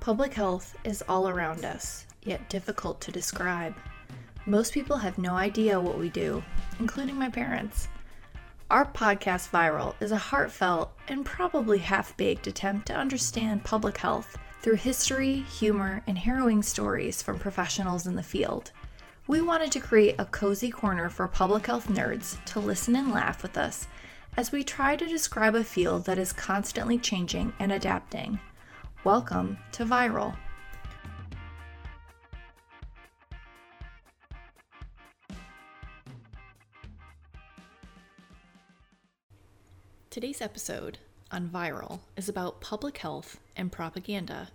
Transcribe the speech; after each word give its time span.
Public 0.00 0.32
health 0.32 0.74
is 0.82 1.04
all 1.10 1.28
around 1.28 1.62
us, 1.62 2.06
yet 2.22 2.48
difficult 2.48 3.02
to 3.02 3.12
describe. 3.12 3.74
Most 4.46 4.72
people 4.72 4.96
have 4.96 5.18
no 5.18 5.34
idea 5.34 5.78
what 5.78 5.98
we 5.98 6.08
do, 6.08 6.42
including 6.78 7.16
my 7.16 7.28
parents. 7.28 7.86
Our 8.70 8.86
podcast, 8.86 9.50
Viral, 9.50 9.94
is 10.00 10.10
a 10.10 10.16
heartfelt 10.16 10.90
and 11.08 11.26
probably 11.26 11.78
half 11.78 12.16
baked 12.16 12.46
attempt 12.46 12.86
to 12.86 12.94
understand 12.94 13.62
public 13.62 13.98
health 13.98 14.38
through 14.62 14.76
history, 14.76 15.40
humor, 15.40 16.02
and 16.06 16.16
harrowing 16.16 16.62
stories 16.62 17.20
from 17.20 17.38
professionals 17.38 18.06
in 18.06 18.16
the 18.16 18.22
field. 18.22 18.72
We 19.26 19.42
wanted 19.42 19.70
to 19.72 19.80
create 19.80 20.14
a 20.18 20.24
cozy 20.24 20.70
corner 20.70 21.10
for 21.10 21.28
public 21.28 21.66
health 21.66 21.88
nerds 21.88 22.42
to 22.46 22.58
listen 22.58 22.96
and 22.96 23.12
laugh 23.12 23.42
with 23.42 23.58
us 23.58 23.86
as 24.38 24.50
we 24.50 24.64
try 24.64 24.96
to 24.96 25.06
describe 25.06 25.54
a 25.54 25.62
field 25.62 26.06
that 26.06 26.18
is 26.18 26.32
constantly 26.32 26.96
changing 26.96 27.52
and 27.58 27.70
adapting. 27.70 28.40
Welcome 29.02 29.56
to 29.72 29.86
Viral. 29.86 30.36
Today's 40.10 40.42
episode 40.42 40.98
on 41.30 41.48
Viral 41.48 42.00
is 42.14 42.28
about 42.28 42.60
public 42.60 42.98
health 42.98 43.40
and 43.56 43.72
propaganda. 43.72 44.48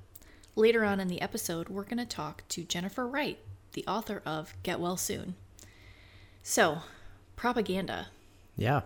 Later 0.56 0.86
on 0.86 1.00
in 1.00 1.08
the 1.08 1.22
episode, 1.22 1.68
we're 1.68 1.82
going 1.82 1.98
to 1.98 2.06
talk 2.06 2.44
to 2.50 2.64
Jennifer 2.64 3.08
Wright, 3.08 3.40
the 3.74 3.84
author 3.88 4.22
of 4.28 4.54
Get 4.62 4.80
Well 4.80 4.96
Soon. 4.96 5.34
So, 6.44 6.84
propaganda. 7.36 8.10
Yeah. 8.56 8.82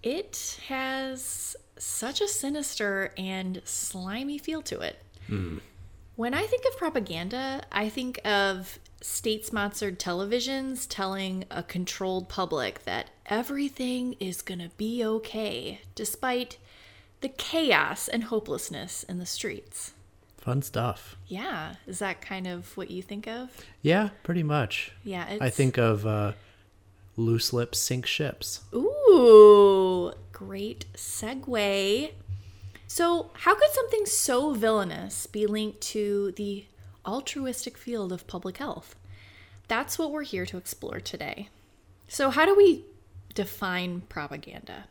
It 0.00 0.60
has 0.68 1.56
such 1.84 2.20
a 2.20 2.28
sinister 2.28 3.12
and 3.18 3.60
slimy 3.64 4.38
feel 4.38 4.62
to 4.62 4.80
it. 4.80 4.98
When 6.16 6.34
I 6.34 6.44
think 6.44 6.64
of 6.66 6.76
propaganda, 6.78 7.62
I 7.70 7.88
think 7.88 8.20
of 8.26 8.78
state 9.00 9.44
sponsored 9.44 9.98
televisions 9.98 10.86
telling 10.88 11.44
a 11.50 11.62
controlled 11.62 12.28
public 12.28 12.84
that 12.84 13.10
everything 13.26 14.14
is 14.20 14.40
going 14.42 14.60
to 14.60 14.70
be 14.76 15.04
okay, 15.04 15.80
despite 15.94 16.56
the 17.20 17.28
chaos 17.28 18.08
and 18.08 18.24
hopelessness 18.24 19.02
in 19.02 19.18
the 19.18 19.26
streets. 19.26 19.92
Fun 20.38 20.62
stuff. 20.62 21.16
Yeah, 21.26 21.76
is 21.86 21.98
that 21.98 22.20
kind 22.20 22.46
of 22.46 22.76
what 22.76 22.90
you 22.90 23.02
think 23.02 23.26
of? 23.26 23.50
Yeah, 23.82 24.10
pretty 24.22 24.42
much. 24.42 24.92
Yeah, 25.04 25.26
it's, 25.28 25.42
I 25.42 25.50
think 25.50 25.78
of 25.78 26.06
uh, 26.06 26.32
loose 27.16 27.52
lips 27.52 27.78
sink 27.78 28.06
ships. 28.06 28.60
Ooh, 28.74 30.12
great 30.34 30.84
segue. 30.94 32.12
So, 32.86 33.30
how 33.32 33.54
could 33.54 33.70
something 33.72 34.04
so 34.04 34.52
villainous 34.52 35.26
be 35.26 35.46
linked 35.46 35.80
to 35.92 36.32
the 36.32 36.66
altruistic 37.06 37.78
field 37.78 38.12
of 38.12 38.26
public 38.26 38.58
health? 38.58 38.96
That's 39.68 39.98
what 39.98 40.10
we're 40.10 40.24
here 40.24 40.44
to 40.44 40.58
explore 40.58 41.00
today. 41.00 41.48
So, 42.08 42.28
how 42.28 42.44
do 42.44 42.54
we 42.54 42.84
define 43.34 44.02
propaganda? 44.02 44.84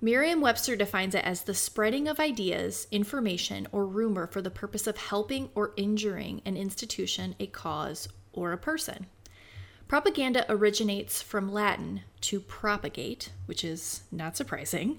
Merriam 0.00 0.40
Webster 0.40 0.74
defines 0.74 1.14
it 1.14 1.24
as 1.24 1.42
the 1.42 1.54
spreading 1.54 2.08
of 2.08 2.18
ideas, 2.18 2.88
information, 2.90 3.68
or 3.70 3.86
rumor 3.86 4.26
for 4.26 4.40
the 4.42 4.50
purpose 4.50 4.86
of 4.86 4.96
helping 4.96 5.50
or 5.54 5.72
injuring 5.76 6.40
an 6.44 6.56
institution, 6.56 7.36
a 7.38 7.46
cause, 7.46 8.08
or 8.32 8.52
a 8.52 8.58
person. 8.58 9.06
Propaganda 9.92 10.46
originates 10.48 11.20
from 11.20 11.52
Latin 11.52 12.00
to 12.22 12.40
propagate, 12.40 13.28
which 13.44 13.62
is 13.62 14.04
not 14.10 14.38
surprising, 14.38 14.96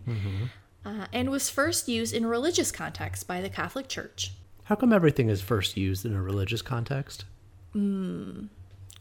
uh, 0.86 1.08
and 1.12 1.32
was 1.32 1.50
first 1.50 1.88
used 1.88 2.14
in 2.14 2.28
religious 2.28 2.72
context 2.72 3.26
by 3.26 3.42
the 3.42 3.50
Catholic 3.50 3.88
Church. 3.88 4.34
How 4.66 4.76
come 4.76 4.94
everything 4.94 5.30
is 5.30 5.42
first 5.42 5.76
used 5.76 6.06
in 6.06 6.14
a 6.14 6.22
religious 6.22 6.62
context? 6.62 7.26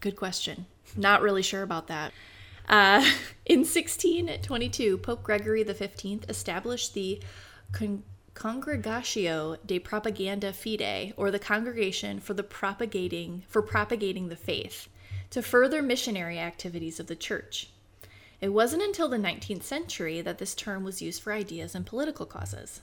Good 0.01 0.17
question. 0.17 0.65
Not 0.97 1.21
really 1.21 1.43
sure 1.43 1.63
about 1.63 1.89
that. 1.89 2.15
Uh, 2.67 3.05
in 3.45 3.59
1622, 3.59 4.97
Pope 4.97 5.23
Gregory 5.23 5.63
XV 5.63 6.25
established 6.27 6.95
the 6.95 7.21
Con- 7.73 8.03
Congregatio 8.35 9.59
de 9.67 9.79
Propaganda 9.79 10.55
Fide, 10.55 11.13
or 11.19 11.31
the 11.31 11.39
Congregation 11.39 12.19
for 12.19 12.33
the 12.33 12.43
propagating 12.43 13.43
for 13.47 13.61
propagating 13.61 14.31
the 14.31 14.37
faith, 14.37 14.89
to 15.33 15.43
further 15.43 15.83
missionary 15.83 16.39
activities 16.39 17.01
of 17.01 17.07
the 17.07 17.17
Church. 17.17 17.71
It 18.43 18.51
wasn't 18.51 18.83
until 18.83 19.09
the 19.09 19.17
19th 19.17 19.63
century 19.63 20.21
that 20.21 20.37
this 20.37 20.55
term 20.55 20.85
was 20.85 21.01
used 21.01 21.23
for 21.23 21.33
ideas 21.33 21.75
and 21.75 21.87
political 21.87 22.27
causes. 22.27 22.83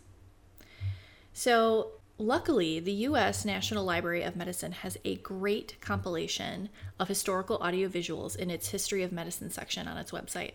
So, 1.31 1.91
luckily, 2.17 2.79
the 2.79 2.91
U.S. 2.91 3.45
National 3.45 3.85
Library 3.85 4.23
of 4.23 4.35
Medicine 4.35 4.71
has 4.71 4.97
a 5.05 5.17
great 5.17 5.75
compilation 5.79 6.69
of 6.99 7.07
historical 7.07 7.59
audiovisuals 7.59 8.35
in 8.35 8.49
its 8.49 8.69
History 8.69 9.03
of 9.03 9.11
Medicine 9.11 9.51
section 9.51 9.87
on 9.87 9.97
its 9.97 10.11
website. 10.11 10.53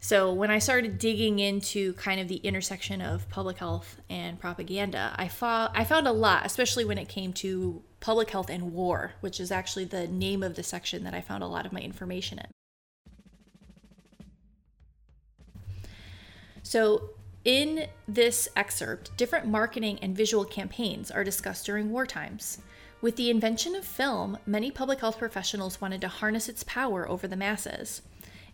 So, 0.00 0.32
when 0.32 0.50
I 0.50 0.60
started 0.60 0.98
digging 0.98 1.40
into 1.40 1.92
kind 1.94 2.20
of 2.20 2.28
the 2.28 2.36
intersection 2.36 3.02
of 3.02 3.28
public 3.28 3.58
health 3.58 4.00
and 4.08 4.40
propaganda, 4.40 5.14
I, 5.16 5.28
fo- 5.28 5.68
I 5.74 5.84
found 5.84 6.08
a 6.08 6.12
lot, 6.12 6.46
especially 6.46 6.86
when 6.86 6.96
it 6.96 7.08
came 7.08 7.34
to 7.34 7.82
public 8.00 8.30
health 8.30 8.50
and 8.50 8.72
war, 8.72 9.12
which 9.20 9.40
is 9.40 9.50
actually 9.50 9.84
the 9.84 10.06
name 10.06 10.42
of 10.42 10.54
the 10.54 10.62
section 10.62 11.04
that 11.04 11.14
I 11.14 11.20
found 11.20 11.42
a 11.42 11.48
lot 11.48 11.66
of 11.66 11.72
my 11.72 11.80
information 11.80 12.38
in. 12.38 12.46
So, 16.62 17.10
in 17.44 17.86
this 18.06 18.48
excerpt, 18.54 19.16
different 19.16 19.46
marketing 19.46 19.98
and 20.02 20.16
visual 20.16 20.44
campaigns 20.44 21.10
are 21.10 21.24
discussed 21.24 21.64
during 21.64 21.90
war 21.90 22.04
times. 22.04 22.58
With 23.00 23.16
the 23.16 23.30
invention 23.30 23.74
of 23.74 23.84
film, 23.84 24.38
many 24.44 24.70
public 24.70 25.00
health 25.00 25.18
professionals 25.18 25.80
wanted 25.80 26.00
to 26.02 26.08
harness 26.08 26.48
its 26.48 26.64
power 26.64 27.08
over 27.08 27.26
the 27.26 27.36
masses. 27.36 28.02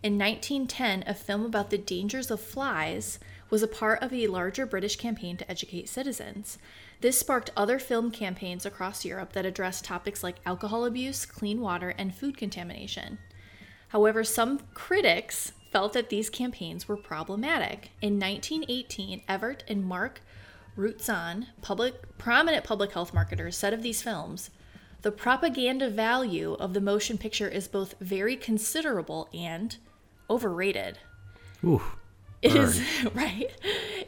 In 0.03 0.19
1910, 0.19 1.03
a 1.07 1.15
film 1.15 1.45
about 1.45 1.71
the 1.71 1.79
dangers 1.79 2.29
of 2.29 2.39
flies 2.39 3.19
was 3.49 3.63
a 3.63 3.67
part 3.67 4.03
of 4.03 4.13
a 4.13 4.27
larger 4.27 4.65
British 4.65 4.97
campaign 4.97 5.35
to 5.37 5.49
educate 5.49 5.89
citizens. 5.89 6.57
This 7.01 7.19
sparked 7.19 7.51
other 7.55 7.79
film 7.79 8.11
campaigns 8.11 8.65
across 8.65 9.05
Europe 9.05 9.33
that 9.33 9.45
addressed 9.45 9.85
topics 9.85 10.23
like 10.23 10.37
alcohol 10.45 10.85
abuse, 10.85 11.25
clean 11.25 11.61
water, 11.61 11.89
and 11.97 12.15
food 12.15 12.37
contamination. 12.37 13.17
However, 13.89 14.23
some 14.23 14.59
critics 14.73 15.53
felt 15.71 15.93
that 15.93 16.09
these 16.09 16.29
campaigns 16.29 16.87
were 16.87 16.97
problematic. 16.97 17.91
In 18.01 18.19
1918, 18.19 19.23
Everett 19.27 19.63
and 19.67 19.85
Mark 19.85 20.21
Routzahn, 20.77 21.47
public, 21.61 22.17
prominent 22.17 22.63
public 22.63 22.91
health 22.91 23.13
marketers, 23.13 23.55
said 23.55 23.73
of 23.73 23.81
these 23.81 24.01
films, 24.01 24.49
the 25.01 25.11
propaganda 25.11 25.89
value 25.89 26.53
of 26.53 26.73
the 26.73 26.81
motion 26.81 27.17
picture 27.17 27.47
is 27.47 27.67
both 27.67 27.95
very 27.99 28.35
considerable 28.35 29.29
and 29.33 29.77
overrated. 30.29 30.97
Ooh. 31.63 31.81
It 32.45 32.55
is 32.55 32.81
right. 33.13 33.51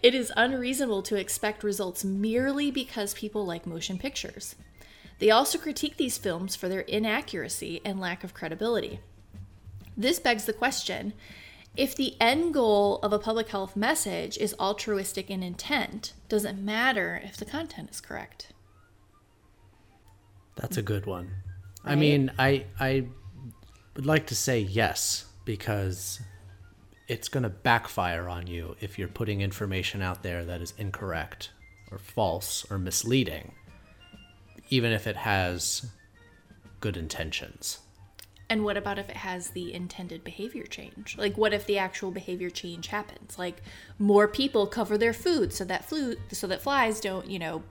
It 0.03 0.13
is 0.13 0.31
unreasonable 0.37 1.01
to 1.03 1.15
expect 1.15 1.63
results 1.63 2.05
merely 2.05 2.69
because 2.71 3.13
people 3.13 3.45
like 3.45 3.65
motion 3.65 3.97
pictures. 3.97 4.55
They 5.19 5.31
also 5.31 5.57
critique 5.57 5.97
these 5.97 6.17
films 6.17 6.55
for 6.55 6.69
their 6.69 6.81
inaccuracy 6.81 7.81
and 7.83 7.99
lack 7.99 8.23
of 8.23 8.33
credibility. 8.33 8.99
This 9.95 10.19
begs 10.19 10.45
the 10.45 10.53
question 10.53 11.13
if 11.75 11.95
the 11.95 12.15
end 12.19 12.53
goal 12.53 12.99
of 13.03 13.13
a 13.13 13.19
public 13.19 13.49
health 13.49 13.75
message 13.75 14.37
is 14.37 14.55
altruistic 14.59 15.29
in 15.29 15.43
intent, 15.43 16.13
does 16.27 16.43
it 16.43 16.57
matter 16.57 17.21
if 17.23 17.37
the 17.37 17.45
content 17.45 17.89
is 17.91 18.01
correct? 18.01 18.51
That's 20.55 20.77
a 20.77 20.81
good 20.81 21.05
one. 21.05 21.35
I 21.83 21.95
mean, 21.95 22.31
I 22.37 22.65
I 22.79 23.07
would 23.95 24.05
like 24.05 24.27
to 24.27 24.35
say 24.35 24.59
yes 24.59 25.25
because 25.45 26.19
it's 27.07 27.29
going 27.29 27.43
to 27.43 27.49
backfire 27.49 28.27
on 28.27 28.47
you 28.47 28.75
if 28.81 28.99
you're 28.99 29.07
putting 29.07 29.41
information 29.41 30.01
out 30.01 30.23
there 30.23 30.43
that 30.45 30.61
is 30.61 30.73
incorrect 30.77 31.51
or 31.91 31.97
false 31.97 32.65
or 32.69 32.77
misleading 32.77 33.53
even 34.69 34.91
if 34.91 35.07
it 35.07 35.15
has 35.15 35.85
good 36.81 36.97
intentions. 36.97 37.79
And 38.49 38.63
what 38.63 38.75
about 38.77 38.99
if 38.99 39.09
it 39.09 39.15
has 39.15 39.49
the 39.51 39.73
intended 39.73 40.23
behavior 40.23 40.63
change? 40.65 41.17
Like, 41.17 41.37
what 41.37 41.53
if 41.53 41.65
the 41.65 41.77
actual 41.77 42.11
behavior 42.11 42.49
change 42.49 42.87
happens? 42.87 43.37
Like, 43.39 43.61
more 43.99 44.27
people 44.27 44.67
cover 44.67 44.97
their 44.97 45.13
food 45.13 45.53
so 45.53 45.63
that 45.65 45.85
flu 45.85 46.15
so 46.31 46.47
that 46.47 46.61
flies 46.61 46.99
don't, 46.99 47.29
you 47.29 47.39
know, 47.39 47.63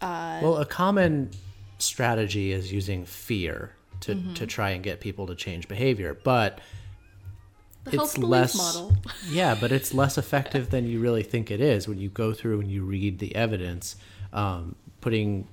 Well, 0.00 0.56
a 0.56 0.66
common 0.66 1.30
strategy 1.78 2.52
is 2.52 2.72
using 2.72 3.04
fear 3.04 3.72
to, 4.00 4.14
Mm-hmm. 4.14 4.34
to 4.34 4.46
try 4.46 4.70
and 4.70 4.82
get 4.82 5.00
people 5.00 5.26
to 5.28 5.34
change 5.34 5.68
behavior, 5.68 6.16
but 6.24 6.60
the 7.84 7.90
it's 7.90 7.96
health 7.96 8.14
belief 8.14 8.30
less 8.30 8.56
model. 8.56 8.96
yeah, 9.28 9.56
but 9.58 9.72
it's 9.72 9.92
less 9.92 10.16
effective 10.18 10.70
than 10.70 10.86
you 10.86 11.00
really 11.00 11.22
think 11.22 11.50
it 11.50 11.60
is 11.60 11.88
when 11.88 11.98
you 11.98 12.08
go 12.08 12.32
through 12.32 12.60
and 12.60 12.70
you 12.70 12.84
read 12.84 13.18
the 13.18 13.34
evidence, 13.34 13.96
um, 14.32 14.76
putting 15.00 15.48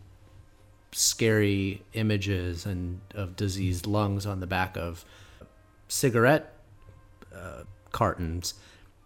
scary 0.91 1.83
images 1.93 2.65
and 2.65 3.01
of 3.13 3.35
diseased 3.35 3.85
lungs 3.85 4.25
on 4.25 4.39
the 4.39 4.47
back 4.47 4.75
of 4.75 5.05
cigarette 5.87 6.53
uh, 7.35 7.63
cartons 7.91 8.55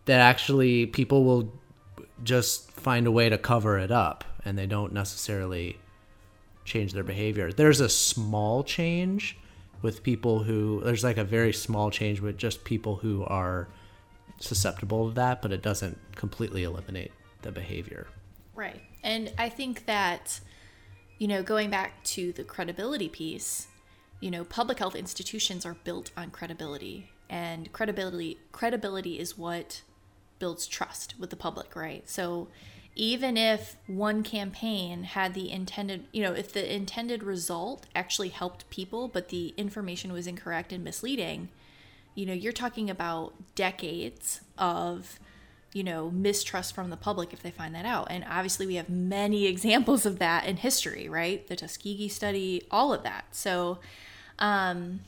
that 0.06 0.20
actually 0.20 0.86
people 0.86 1.24
will 1.24 1.52
just 2.24 2.72
find 2.72 3.08
a 3.08 3.12
way 3.12 3.30
to 3.30 3.38
cover 3.38 3.78
it 3.78 3.92
up 3.92 4.24
and 4.46 4.58
they 4.58 4.66
don't 4.66 4.94
necessarily 4.94 5.78
change 6.66 6.94
their 6.94 7.04
behavior. 7.04 7.52
There's 7.52 7.80
a 7.80 7.90
small 7.90 8.64
change 8.64 9.38
with 9.84 10.02
people 10.02 10.42
who 10.44 10.82
there's 10.84 11.04
like 11.04 11.18
a 11.18 11.24
very 11.24 11.54
small 11.54 11.92
change 11.92 12.22
with 12.22 12.38
just 12.38 12.64
people 12.64 12.96
who 12.96 13.24
are 13.26 13.68
susceptible 14.40 15.10
to 15.10 15.14
that, 15.14 15.42
but 15.44 15.52
it 15.52 15.62
doesn't 15.62 16.00
completely 16.16 16.64
eliminate 16.64 17.12
the 17.44 17.52
behavior. 17.52 18.08
Right. 18.56 18.82
And 19.04 19.32
I 19.38 19.50
think 19.50 19.86
that, 19.86 20.40
you 21.20 21.28
know, 21.28 21.44
going 21.44 21.70
back 21.70 22.04
to 22.06 22.32
the 22.32 22.44
credibility 22.44 23.10
piece, 23.10 23.68
you 24.22 24.32
know, 24.32 24.46
public 24.46 24.80
health 24.80 24.96
institutions 24.96 25.66
are 25.66 25.76
built 25.84 26.12
on 26.16 26.32
credibility. 26.32 27.10
And 27.30 27.72
credibility 27.74 28.38
credibility 28.52 29.20
is 29.20 29.38
what 29.38 29.82
builds 30.40 30.66
trust 30.66 31.16
with 31.20 31.30
the 31.30 31.36
public, 31.36 31.76
right? 31.76 32.08
So 32.10 32.48
even 32.96 33.38
if 33.38 33.76
one 33.88 34.22
campaign 34.22 35.04
had 35.04 35.34
the 35.34 35.52
intended, 35.52 36.06
you 36.12 36.22
know, 36.22 36.34
if 36.34 36.54
the 36.54 36.74
intended 36.74 37.24
result 37.24 37.88
actually 37.96 38.30
helped 38.30 38.70
people, 38.70 39.08
but 39.08 39.30
the 39.30 39.54
information 39.58 40.14
was 40.14 40.28
incorrect 40.28 40.72
and 40.72 40.84
misleading, 40.84 41.50
you 42.14 42.26
know, 42.26 42.34
you're 42.34 42.54
talking 42.54 42.92
about 42.92 43.34
decades 43.56 44.42
of, 44.60 45.20
you 45.74 45.84
know, 45.84 46.12
mistrust 46.12 46.76
from 46.76 46.92
the 46.92 46.98
public 46.98 47.34
if 47.34 47.42
they 47.42 47.50
find 47.50 47.74
that 47.74 47.86
out. 47.86 48.08
And 48.12 48.24
obviously, 48.30 48.68
we 48.68 48.76
have 48.76 48.90
many 48.90 49.46
examples 49.48 50.06
of 50.06 50.20
that 50.20 50.46
in 50.46 50.58
history, 50.58 51.10
right? 51.10 51.48
The 51.48 51.56
Tuskegee 51.56 52.10
study, 52.10 52.64
all 52.70 52.94
of 52.94 53.02
that. 53.02 53.26
So, 53.32 53.80
um, 54.38 55.00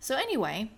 so 0.00 0.16
anyway, 0.16 0.70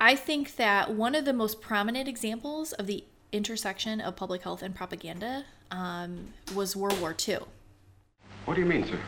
I 0.00 0.14
think 0.14 0.56
that 0.56 0.94
one 0.94 1.14
of 1.14 1.26
the 1.26 1.34
most 1.34 1.60
prominent 1.60 2.08
examples 2.08 2.72
of 2.72 2.86
the 2.86 3.04
intersection 3.30 4.00
of 4.00 4.16
public 4.16 4.42
health 4.42 4.62
and 4.62 4.74
propaganda 4.74 5.44
um, 5.70 6.28
was 6.54 6.76
World 6.76 7.00
War 7.00 7.14
II. 7.26 7.38
What 8.44 8.54
do 8.54 8.60
you 8.60 8.66
mean, 8.66 8.86
sir? 8.86 8.98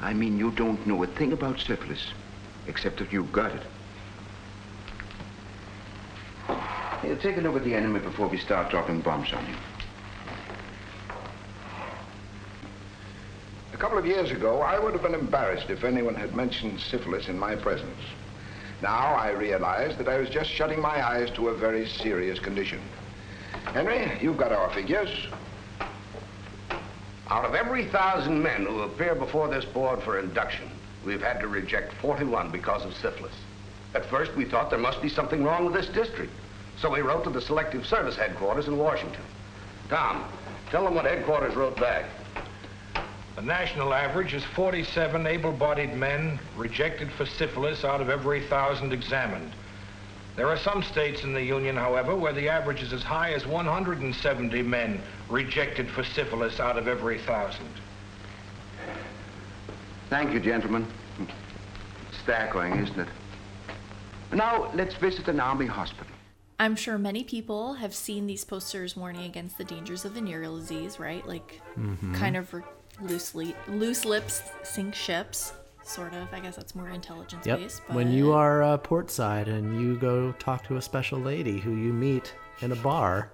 I 0.00 0.14
mean, 0.14 0.38
you 0.38 0.50
don't 0.52 0.84
know 0.86 1.02
a 1.02 1.06
thing 1.06 1.32
about 1.32 1.60
syphilis, 1.60 2.06
except 2.66 2.98
that 2.98 3.12
you've 3.12 3.32
got 3.32 3.52
it. 3.52 3.62
Here, 7.02 7.16
take 7.16 7.36
a 7.36 7.40
look 7.40 7.56
at 7.56 7.64
the 7.64 7.74
enemy 7.74 8.00
before 8.00 8.28
we 8.28 8.38
start 8.38 8.70
dropping 8.70 9.00
bombs 9.00 9.32
on 9.32 9.44
him. 9.44 9.58
A 13.72 13.76
couple 13.76 13.98
of 13.98 14.06
years 14.06 14.30
ago, 14.30 14.60
I 14.60 14.78
would 14.78 14.92
have 14.92 15.02
been 15.02 15.14
embarrassed 15.14 15.70
if 15.70 15.84
anyone 15.84 16.14
had 16.14 16.34
mentioned 16.34 16.80
syphilis 16.80 17.28
in 17.28 17.38
my 17.38 17.56
presence. 17.56 18.00
Now 18.82 19.14
I 19.14 19.30
realize 19.30 19.96
that 19.98 20.08
I 20.08 20.18
was 20.18 20.30
just 20.30 20.50
shutting 20.50 20.80
my 20.80 21.06
eyes 21.06 21.30
to 21.32 21.48
a 21.48 21.56
very 21.56 21.86
serious 21.86 22.38
condition. 22.38 22.80
Henry, 23.72 24.18
you've 24.20 24.36
got 24.36 24.50
our 24.50 24.68
figures. 24.70 25.28
Out 27.28 27.44
of 27.44 27.54
every 27.54 27.84
thousand 27.84 28.42
men 28.42 28.66
who 28.66 28.80
appear 28.82 29.14
before 29.14 29.46
this 29.46 29.64
board 29.64 30.02
for 30.02 30.18
induction, 30.18 30.68
we've 31.06 31.22
had 31.22 31.38
to 31.40 31.46
reject 31.46 31.92
41 31.94 32.50
because 32.50 32.84
of 32.84 32.92
syphilis. 32.96 33.34
At 33.94 34.04
first, 34.06 34.34
we 34.34 34.44
thought 34.44 34.70
there 34.70 34.78
must 34.78 35.00
be 35.00 35.08
something 35.08 35.44
wrong 35.44 35.64
with 35.64 35.74
this 35.74 35.86
district. 35.88 36.32
So 36.78 36.90
we 36.90 37.00
wrote 37.00 37.22
to 37.24 37.30
the 37.30 37.40
Selective 37.40 37.86
Service 37.86 38.16
headquarters 38.16 38.66
in 38.66 38.76
Washington. 38.76 39.22
Tom, 39.88 40.24
tell 40.70 40.84
them 40.84 40.94
what 40.96 41.04
headquarters 41.04 41.54
wrote 41.54 41.78
back. 41.78 42.06
The 43.36 43.42
national 43.42 43.94
average 43.94 44.34
is 44.34 44.42
47 44.56 45.28
able-bodied 45.28 45.94
men 45.94 46.40
rejected 46.56 47.12
for 47.12 47.24
syphilis 47.24 47.84
out 47.84 48.00
of 48.00 48.10
every 48.10 48.40
thousand 48.48 48.92
examined. 48.92 49.52
There 50.36 50.48
are 50.48 50.56
some 50.56 50.82
states 50.82 51.24
in 51.24 51.34
the 51.34 51.42
Union, 51.42 51.76
however, 51.76 52.14
where 52.14 52.32
the 52.32 52.48
average 52.48 52.82
is 52.82 52.92
as 52.92 53.02
high 53.02 53.32
as 53.32 53.46
170 53.46 54.62
men 54.62 55.02
rejected 55.28 55.88
for 55.90 56.04
syphilis 56.04 56.60
out 56.60 56.78
of 56.78 56.88
every 56.88 57.18
thousand. 57.18 57.68
Thank 60.08 60.32
you, 60.32 60.40
gentlemen. 60.40 60.86
Staggering, 62.22 62.78
isn't 62.78 63.00
it? 63.00 63.08
Now, 64.32 64.70
let's 64.74 64.94
visit 64.94 65.28
an 65.28 65.40
army 65.40 65.66
hospital. 65.66 66.14
I'm 66.58 66.76
sure 66.76 66.98
many 66.98 67.24
people 67.24 67.74
have 67.74 67.94
seen 67.94 68.26
these 68.26 68.44
posters 68.44 68.96
warning 68.96 69.24
against 69.24 69.56
the 69.56 69.64
dangers 69.64 70.04
of 70.04 70.12
venereal 70.12 70.58
disease, 70.58 71.00
right? 71.00 71.26
Like, 71.26 71.60
mm-hmm. 71.78 72.14
kind 72.14 72.36
of 72.36 72.52
re- 72.52 72.62
loosely, 73.00 73.54
loose 73.66 74.04
lips 74.04 74.42
sink 74.62 74.94
ships, 74.94 75.52
sort 75.82 76.14
of. 76.14 76.32
I 76.32 76.40
guess 76.40 76.56
that's 76.56 76.74
more 76.74 76.88
intelligence 76.90 77.46
Yep. 77.46 77.58
based. 77.58 77.82
When 77.88 78.10
you 78.12 78.32
are 78.32 78.62
uh, 78.62 78.78
portside 78.78 79.48
and 79.48 79.80
you 79.80 79.96
go 79.96 80.32
talk 80.32 80.64
to 80.68 80.76
a 80.76 80.82
special 80.82 81.18
lady 81.18 81.58
who 81.58 81.72
you 81.76 81.92
meet 81.92 82.34
in 82.60 82.72
a 82.72 82.76
bar, 82.76 83.30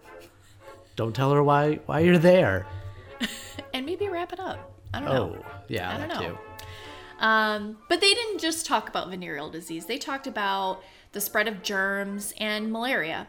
don't 0.96 1.14
tell 1.14 1.32
her 1.32 1.42
why 1.42 1.74
why 1.86 2.00
you're 2.00 2.18
there. 2.18 2.66
and 3.74 3.84
maybe 3.86 4.08
wrap 4.08 4.32
it 4.32 4.40
up. 4.40 4.72
I 4.94 5.00
don't 5.00 5.08
know. 5.08 5.36
Oh, 5.38 5.46
yeah, 5.68 5.94
I 5.94 5.98
don't 5.98 6.08
know. 6.08 6.28
too. 6.28 6.38
Um, 7.18 7.78
but 7.88 8.00
they 8.00 8.12
didn't 8.12 8.40
just 8.40 8.66
talk 8.66 8.88
about 8.88 9.08
venereal 9.08 9.50
disease, 9.50 9.86
they 9.86 9.98
talked 9.98 10.26
about 10.26 10.82
the 11.12 11.20
spread 11.20 11.48
of 11.48 11.62
germs 11.62 12.34
and 12.38 12.70
malaria. 12.70 13.26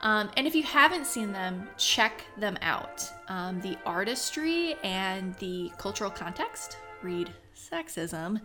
Um, 0.00 0.30
and 0.36 0.46
if 0.46 0.54
you 0.54 0.62
haven't 0.62 1.06
seen 1.06 1.32
them, 1.32 1.68
check 1.76 2.24
them 2.38 2.56
out. 2.62 3.04
Um, 3.28 3.60
the 3.60 3.76
artistry 3.84 4.76
and 4.84 5.34
the 5.36 5.72
cultural 5.76 6.10
context, 6.10 6.76
read 7.02 7.30
sexism, 7.58 8.40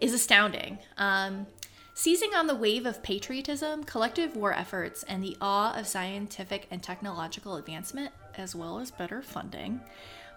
is 0.00 0.12
astounding. 0.12 0.78
Um, 0.98 1.46
seizing 1.94 2.34
on 2.34 2.46
the 2.46 2.54
wave 2.54 2.86
of 2.86 3.02
patriotism, 3.02 3.84
collective 3.84 4.36
war 4.36 4.52
efforts, 4.52 5.02
and 5.04 5.22
the 5.22 5.36
awe 5.40 5.74
of 5.78 5.86
scientific 5.86 6.66
and 6.70 6.82
technological 6.82 7.56
advancement, 7.56 8.12
as 8.36 8.54
well 8.54 8.78
as 8.78 8.90
better 8.90 9.22
funding, 9.22 9.80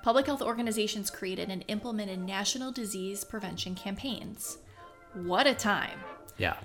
public 0.02 0.26
health 0.26 0.42
organizations 0.42 1.10
created 1.10 1.50
and 1.50 1.66
implemented 1.68 2.20
national 2.20 2.72
disease 2.72 3.24
prevention 3.24 3.76
campaigns. 3.76 4.60
What 5.14 5.48
a 5.48 5.54
time! 5.54 6.00
Yeah. 6.38 6.58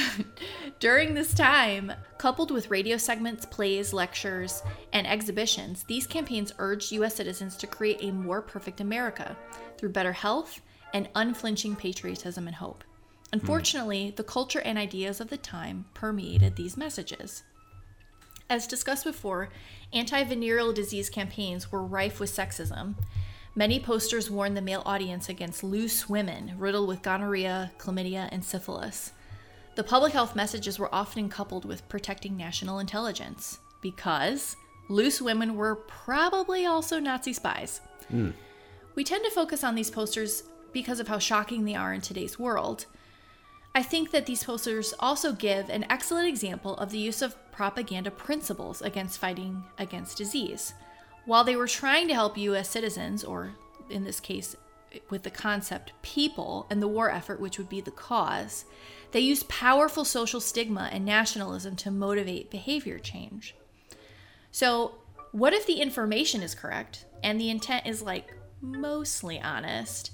During 0.80 1.14
this 1.14 1.34
time, 1.34 1.92
coupled 2.18 2.50
with 2.50 2.70
radio 2.70 2.96
segments, 2.96 3.44
plays, 3.46 3.92
lectures, 3.92 4.62
and 4.92 5.06
exhibitions, 5.06 5.84
these 5.84 6.06
campaigns 6.06 6.52
urged 6.58 6.92
U.S. 6.92 7.14
citizens 7.14 7.56
to 7.56 7.66
create 7.66 7.98
a 8.00 8.10
more 8.10 8.42
perfect 8.42 8.80
America 8.80 9.36
through 9.76 9.90
better 9.90 10.12
health 10.12 10.60
and 10.92 11.08
unflinching 11.14 11.76
patriotism 11.76 12.46
and 12.46 12.56
hope. 12.56 12.84
Unfortunately, 13.32 14.12
the 14.14 14.24
culture 14.24 14.60
and 14.60 14.76
ideas 14.76 15.20
of 15.20 15.30
the 15.30 15.38
time 15.38 15.86
permeated 15.94 16.56
these 16.56 16.76
messages. 16.76 17.42
As 18.50 18.66
discussed 18.66 19.04
before, 19.04 19.48
anti 19.92 20.22
venereal 20.24 20.72
disease 20.72 21.08
campaigns 21.08 21.72
were 21.72 21.82
rife 21.82 22.20
with 22.20 22.30
sexism. 22.30 22.94
Many 23.54 23.80
posters 23.80 24.30
warned 24.30 24.56
the 24.56 24.62
male 24.62 24.82
audience 24.84 25.28
against 25.28 25.64
loose 25.64 26.08
women 26.08 26.54
riddled 26.58 26.88
with 26.88 27.02
gonorrhea, 27.02 27.72
chlamydia, 27.78 28.28
and 28.30 28.44
syphilis. 28.44 29.12
The 29.74 29.84
public 29.84 30.12
health 30.12 30.36
messages 30.36 30.78
were 30.78 30.94
often 30.94 31.30
coupled 31.30 31.64
with 31.64 31.88
protecting 31.88 32.36
national 32.36 32.78
intelligence 32.78 33.58
because 33.80 34.56
loose 34.90 35.22
women 35.22 35.56
were 35.56 35.76
probably 35.76 36.66
also 36.66 36.98
Nazi 36.98 37.32
spies. 37.32 37.80
Hmm. 38.08 38.30
We 38.94 39.04
tend 39.04 39.24
to 39.24 39.30
focus 39.30 39.64
on 39.64 39.74
these 39.74 39.90
posters 39.90 40.42
because 40.72 41.00
of 41.00 41.08
how 41.08 41.18
shocking 41.18 41.64
they 41.64 41.74
are 41.74 41.92
in 41.92 42.00
today's 42.00 42.38
world. 42.38 42.86
I 43.74 43.82
think 43.82 44.10
that 44.10 44.26
these 44.26 44.44
posters 44.44 44.92
also 44.98 45.32
give 45.32 45.70
an 45.70 45.86
excellent 45.88 46.28
example 46.28 46.76
of 46.76 46.90
the 46.90 46.98
use 46.98 47.22
of 47.22 47.36
propaganda 47.52 48.10
principles 48.10 48.82
against 48.82 49.18
fighting 49.18 49.64
against 49.78 50.18
disease. 50.18 50.74
While 51.24 51.44
they 51.44 51.56
were 51.56 51.68
trying 51.68 52.08
to 52.08 52.14
help 52.14 52.36
US 52.36 52.68
citizens, 52.68 53.24
or 53.24 53.52
in 53.88 54.04
this 54.04 54.20
case, 54.20 54.56
with 55.08 55.22
the 55.22 55.30
concept 55.30 55.92
people 56.02 56.66
and 56.68 56.82
the 56.82 56.88
war 56.88 57.10
effort, 57.10 57.40
which 57.40 57.56
would 57.58 57.68
be 57.68 57.80
the 57.80 57.90
cause, 57.90 58.66
they 59.12 59.20
used 59.20 59.48
powerful 59.48 60.04
social 60.04 60.40
stigma 60.40 60.90
and 60.92 61.04
nationalism 61.04 61.76
to 61.76 61.90
motivate 61.90 62.50
behavior 62.50 62.98
change. 62.98 63.54
So, 64.50 64.96
what 65.30 65.54
if 65.54 65.66
the 65.66 65.80
information 65.80 66.42
is 66.42 66.54
correct 66.54 67.06
and 67.22 67.40
the 67.40 67.48
intent 67.48 67.86
is 67.86 68.02
like 68.02 68.34
mostly 68.60 69.40
honest, 69.40 70.10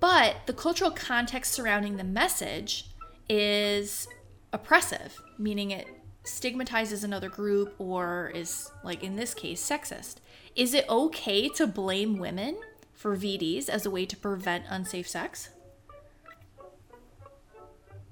but 0.00 0.36
the 0.46 0.52
cultural 0.52 0.90
context 0.90 1.52
surrounding 1.52 1.96
the 1.96 2.04
message 2.04 2.90
is 3.28 4.08
oppressive, 4.52 5.20
meaning 5.38 5.70
it 5.70 5.86
stigmatizes 6.24 7.04
another 7.04 7.28
group 7.28 7.74
or 7.78 8.32
is, 8.34 8.70
like 8.84 9.02
in 9.02 9.16
this 9.16 9.34
case, 9.34 9.62
sexist? 9.66 10.16
Is 10.54 10.74
it 10.74 10.88
okay 10.88 11.48
to 11.50 11.66
blame 11.66 12.18
women 12.18 12.58
for 12.92 13.16
VDs 13.16 13.68
as 13.68 13.86
a 13.86 13.90
way 13.90 14.06
to 14.06 14.16
prevent 14.16 14.64
unsafe 14.68 15.08
sex? 15.08 15.50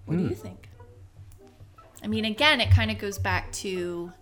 What 0.04 0.18
do 0.18 0.22
you 0.22 0.28
hmm. 0.28 0.34
think? 0.34 0.68
I 2.02 2.06
mean, 2.06 2.26
again, 2.26 2.60
it 2.60 2.70
kind 2.70 2.90
of 2.90 2.98
goes 2.98 3.18
back 3.18 3.50
to 3.52 4.12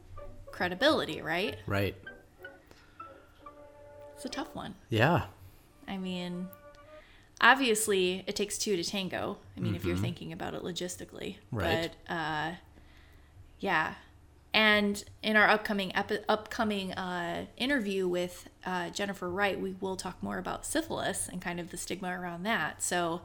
credibility, 0.52 1.20
right? 1.20 1.56
Right. 1.66 1.96
It's 4.14 4.24
a 4.24 4.28
tough 4.28 4.54
one. 4.54 4.76
Yeah. 4.88 5.24
I 5.88 5.98
mean, 5.98 6.46
obviously, 7.42 8.24
it 8.26 8.36
takes 8.36 8.56
two 8.56 8.76
to 8.76 8.84
tango. 8.84 9.36
I 9.56 9.60
mean, 9.60 9.74
if 9.74 9.84
you're 9.84 9.96
thinking 9.96 10.32
about 10.32 10.54
it 10.54 10.62
logistically. 10.62 11.36
Right. 11.50 11.90
But 12.08 12.12
uh, 12.14 12.52
yeah, 13.58 13.94
And 14.54 15.02
in 15.22 15.36
our 15.36 15.48
upcoming 15.48 15.94
epi- 15.96 16.24
upcoming 16.28 16.92
uh, 16.92 17.46
interview 17.56 18.06
with 18.06 18.48
uh, 18.66 18.90
Jennifer 18.90 19.30
Wright, 19.30 19.58
we 19.58 19.76
will 19.80 19.96
talk 19.96 20.22
more 20.22 20.38
about 20.38 20.66
syphilis 20.66 21.28
and 21.28 21.40
kind 21.40 21.58
of 21.58 21.70
the 21.70 21.76
stigma 21.76 22.08
around 22.08 22.42
that. 22.42 22.82
So, 22.82 23.22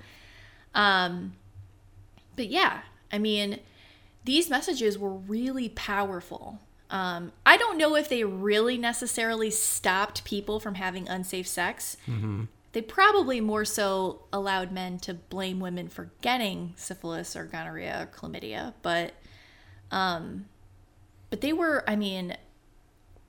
um, 0.74 1.34
but 2.36 2.48
yeah, 2.48 2.82
I 3.12 3.18
mean, 3.18 3.60
these 4.24 4.50
messages 4.50 4.98
were 4.98 5.14
really 5.14 5.70
powerful. 5.70 6.60
Um, 6.90 7.34
I 7.46 7.58
don't 7.58 7.78
know 7.78 7.96
if 7.96 8.08
they 8.08 8.24
really 8.24 8.78
necessarily 8.78 9.52
stopped 9.52 10.24
people 10.24 10.62
from 10.62 10.76
having 10.76 11.10
unsafe 11.10 11.48
sex. 11.48 11.98
They 12.77 12.84
probably 12.84 13.41
more 13.41 13.65
so 13.65 14.27
allowed 14.31 14.72
men 14.72 15.00
to 15.00 15.15
blame 15.15 15.60
women 15.60 15.88
for 15.88 16.12
getting 16.22 16.75
syphilis 16.75 17.36
or 17.36 17.43
gonorrhea 17.43 18.03
or 18.03 18.15
chlamydia, 18.15 18.75
but 18.84 19.15
um, 19.89 20.46
but 21.31 21.41
they 21.41 21.53
were, 21.53 21.84
I 21.89 21.96
mean, 21.96 22.38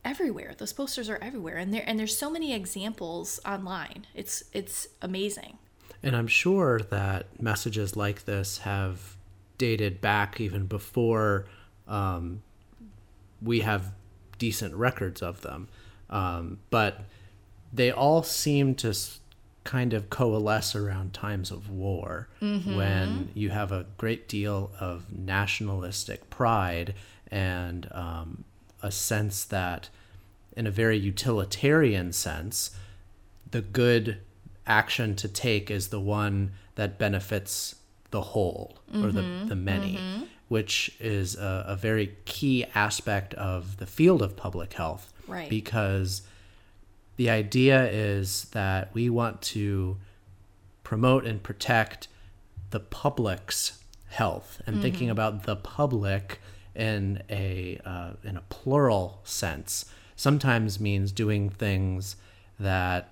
everywhere. 0.04 0.54
Those 0.58 0.74
posters 0.74 1.08
are 1.08 1.16
everywhere, 1.22 1.56
and 1.56 1.72
there 1.72 1.82
and 1.86 1.98
there's 1.98 2.14
so 2.14 2.28
many 2.28 2.52
examples 2.52 3.40
online. 3.46 4.06
It's 4.14 4.44
it's 4.52 4.88
amazing. 5.00 5.56
And 6.02 6.14
I'm 6.14 6.28
sure 6.28 6.80
that 6.90 7.40
messages 7.40 7.96
like 7.96 8.26
this 8.26 8.58
have 8.58 9.16
dated 9.56 10.02
back 10.02 10.42
even 10.42 10.66
before 10.66 11.46
um, 11.86 12.42
we 13.40 13.60
have 13.60 13.94
decent 14.36 14.74
records 14.74 15.22
of 15.22 15.40
them. 15.40 15.68
Um, 16.10 16.58
but 16.68 17.06
they 17.72 17.90
all 17.90 18.22
seem 18.22 18.74
to 18.74 18.92
kind 19.68 19.92
of 19.92 20.08
coalesce 20.08 20.74
around 20.74 21.12
times 21.12 21.50
of 21.50 21.68
war 21.68 22.26
mm-hmm. 22.40 22.74
when 22.74 23.28
you 23.34 23.50
have 23.50 23.70
a 23.70 23.84
great 23.98 24.26
deal 24.26 24.70
of 24.80 25.04
nationalistic 25.12 26.30
pride 26.30 26.94
and 27.30 27.86
um, 27.92 28.44
a 28.82 28.90
sense 28.90 29.44
that, 29.44 29.90
in 30.56 30.66
a 30.66 30.70
very 30.70 30.96
utilitarian 30.96 32.10
sense, 32.14 32.70
the 33.50 33.60
good 33.60 34.16
action 34.66 35.14
to 35.14 35.28
take 35.28 35.70
is 35.70 35.88
the 35.88 36.00
one 36.00 36.50
that 36.76 36.98
benefits 36.98 37.74
the 38.10 38.22
whole 38.22 38.78
or 38.94 39.12
the, 39.12 39.20
mm-hmm. 39.20 39.48
the 39.48 39.54
many, 39.54 39.96
mm-hmm. 39.96 40.24
which 40.48 40.96
is 40.98 41.36
a, 41.36 41.66
a 41.68 41.76
very 41.76 42.16
key 42.24 42.64
aspect 42.74 43.34
of 43.34 43.76
the 43.76 43.86
field 43.86 44.22
of 44.22 44.34
public 44.34 44.72
health. 44.72 45.12
Right. 45.26 45.50
Because 45.50 46.22
the 47.18 47.28
idea 47.28 47.86
is 47.90 48.44
that 48.52 48.94
we 48.94 49.10
want 49.10 49.42
to 49.42 49.96
promote 50.84 51.26
and 51.26 51.42
protect 51.42 52.06
the 52.70 52.78
public's 52.80 53.82
health 54.06 54.62
and 54.66 54.80
thinking 54.80 55.10
about 55.10 55.42
the 55.42 55.56
public 55.56 56.40
in 56.74 57.20
a 57.28 57.78
uh, 57.84 58.12
in 58.22 58.36
a 58.36 58.42
plural 58.48 59.20
sense 59.24 59.84
sometimes 60.16 60.78
means 60.80 61.10
doing 61.12 61.50
things 61.50 62.14
that 62.58 63.10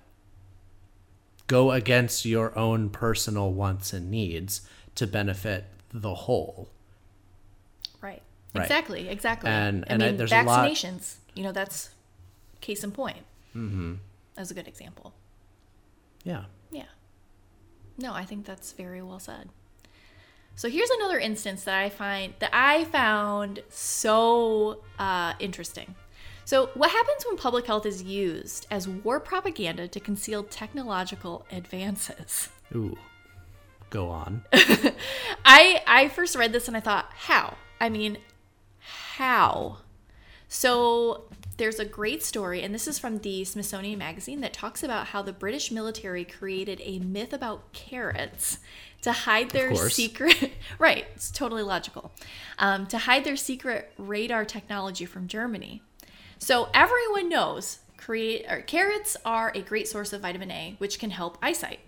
go 1.47 1.71
against 1.71 2.25
your 2.25 2.57
own 2.57 2.89
personal 2.89 3.51
wants 3.51 3.91
and 3.93 4.09
needs 4.09 4.61
to 4.95 5.05
benefit 5.05 5.65
the 5.93 6.15
whole 6.15 6.69
Right. 8.01 8.21
Right. 8.55 8.63
Exactly. 8.63 9.09
Exactly. 9.09 9.49
And- 9.49 9.83
I 9.87 9.93
and 9.93 10.03
I- 10.03 10.05
mean, 10.07 10.17
there's 10.17 10.31
a 10.31 10.43
lot- 10.43 10.69
vaccinations. 10.69 11.15
You 11.35 11.43
know, 11.43 11.51
that's 11.51 11.89
case 12.61 12.83
in 12.83 12.91
point. 12.91 13.17
Mm-hmm. 13.57 13.93
That's 14.35 14.51
a 14.51 14.53
good 14.53 14.67
example. 14.67 15.13
yeah 16.23 16.45
Yeah. 16.71 16.91
No, 17.97 18.13
I 18.13 18.25
think 18.25 18.45
that's 18.45 18.71
very 18.73 19.01
well 19.01 19.19
said. 19.19 19.49
So 20.55 20.69
here's 20.69 20.89
another 20.89 21.19
instance 21.19 21.63
that 21.63 21.75
I 21.75 21.89
find 21.89 22.33
that 22.39 22.51
I 22.53 22.85
found 22.85 23.61
so 23.69 24.83
uh, 24.99 25.33
interesting. 25.39 25.95
So 26.45 26.67
what 26.75 26.91
happens 26.91 27.25
when 27.27 27.37
public 27.37 27.67
health 27.67 27.85
is 27.85 28.01
used 28.03 28.67
as 28.71 28.87
war 28.87 29.19
propaganda 29.19 29.87
to 29.87 29.99
conceal 29.99 30.43
technological 30.43 31.45
advances? 31.51 32.49
ooh 32.75 32.97
go 33.89 34.09
on 34.09 34.43
I 35.45 35.81
I 35.87 36.09
first 36.09 36.35
read 36.35 36.51
this 36.53 36.67
and 36.67 36.75
I 36.75 36.81
thought, 36.81 37.09
how? 37.13 37.55
I 37.79 37.89
mean, 37.89 38.17
how? 38.79 39.77
So 40.47 41.25
there's 41.57 41.79
a 41.79 41.85
great 41.85 42.23
story, 42.23 42.61
and 42.61 42.73
this 42.73 42.87
is 42.87 42.99
from 42.99 43.17
the 43.19 43.43
Smithsonian 43.43 43.97
Magazine 43.97 44.41
that 44.41 44.53
talks 44.53 44.83
about 44.83 45.07
how 45.07 45.21
the 45.21 45.33
British 45.33 45.71
military 45.71 46.23
created 46.23 46.79
a 46.83 46.99
myth 46.99 47.33
about 47.33 47.73
carrots 47.73 48.59
to 49.01 49.11
hide 49.11 49.51
their 49.51 49.75
secret. 49.75 50.53
right, 50.79 51.05
it's 51.15 51.31
totally 51.31 51.63
logical. 51.63 52.11
Um, 52.59 52.85
to 52.87 52.99
hide 52.99 53.23
their 53.23 53.35
secret 53.35 53.91
radar 53.97 54.45
technology 54.45 55.05
from 55.05 55.27
Germany. 55.27 55.81
So 56.39 56.69
everyone 56.73 57.29
knows 57.29 57.79
create 57.97 58.45
carrots 58.67 59.17
are 59.25 59.51
a 59.55 59.61
great 59.61 59.87
source 59.87 60.13
of 60.13 60.21
vitamin 60.21 60.51
A, 60.51 60.75
which 60.77 60.99
can 60.99 61.09
help 61.09 61.37
eyesight. 61.41 61.79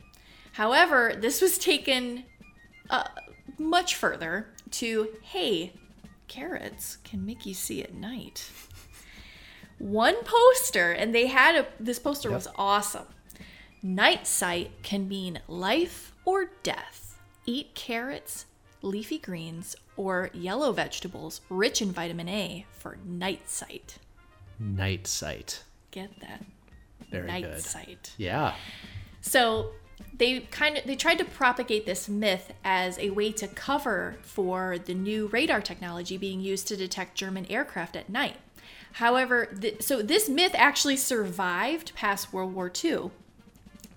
However, 0.54 1.14
this 1.16 1.42
was 1.42 1.58
taken 1.58 2.24
uh, 2.90 3.08
much 3.60 3.96
further 3.96 4.48
to 4.72 5.10
hey, 5.22 5.74
carrots 6.28 6.98
can 7.04 7.26
make 7.26 7.46
you 7.46 7.54
see 7.54 7.84
at 7.84 7.94
night. 7.94 8.50
One 9.80 10.16
poster, 10.24 10.92
and 10.92 11.16
they 11.16 11.28
had 11.28 11.56
a 11.56 11.66
this 11.80 12.00
poster 12.00 12.30
was 12.30 12.48
awesome. 12.56 13.08
Night 13.82 14.28
sight 14.28 14.72
can 14.84 15.08
mean 15.08 15.40
life 15.48 16.14
or 16.26 16.52
death. 16.64 17.18
Eat 17.46 17.74
carrots, 17.76 18.46
leafy 18.82 19.18
greens, 19.18 19.76
or 19.96 20.30
yellow 20.34 20.72
vegetables 20.74 21.42
rich 21.50 21.82
in 21.82 21.92
vitamin 21.92 22.28
A 22.30 22.66
for 22.72 22.98
night 23.06 23.50
sight. 23.50 23.98
night 24.60 25.08
sight 25.08 25.64
Get 25.92 26.20
that? 26.20 26.44
very 27.10 27.24
good. 27.24 27.32
night 27.32 27.44
good 27.44 27.62
sight. 27.62 28.14
yeah 28.18 28.54
So 29.22 29.72
they 30.18 30.42
kind 30.42 30.78
of 30.78 30.84
they 30.86 30.96
tried 30.96 31.18
to 31.20 31.26
propagate 31.26 31.86
this 31.86 32.08
myth 32.10 32.54
as 32.64 32.98
a 33.00 33.10
way 33.12 33.32
to 33.34 33.48
cover 33.48 34.18
for 34.22 34.78
the 34.78 34.94
new 34.94 35.28
radar 35.28 35.62
technology 35.62 36.18
being 36.18 36.40
used 36.42 36.68
to 36.68 36.76
detect 36.78 37.16
German 37.16 37.46
aircraft 37.50 37.96
at 37.96 38.10
night. 38.10 38.36
However, 38.94 39.46
th- 39.48 39.82
so 39.82 40.02
this 40.02 40.28
myth 40.30 40.54
actually 40.56 40.98
survived 40.98 41.94
past 41.96 42.34
World 42.34 42.54
War 42.54 42.72
II, 42.84 43.12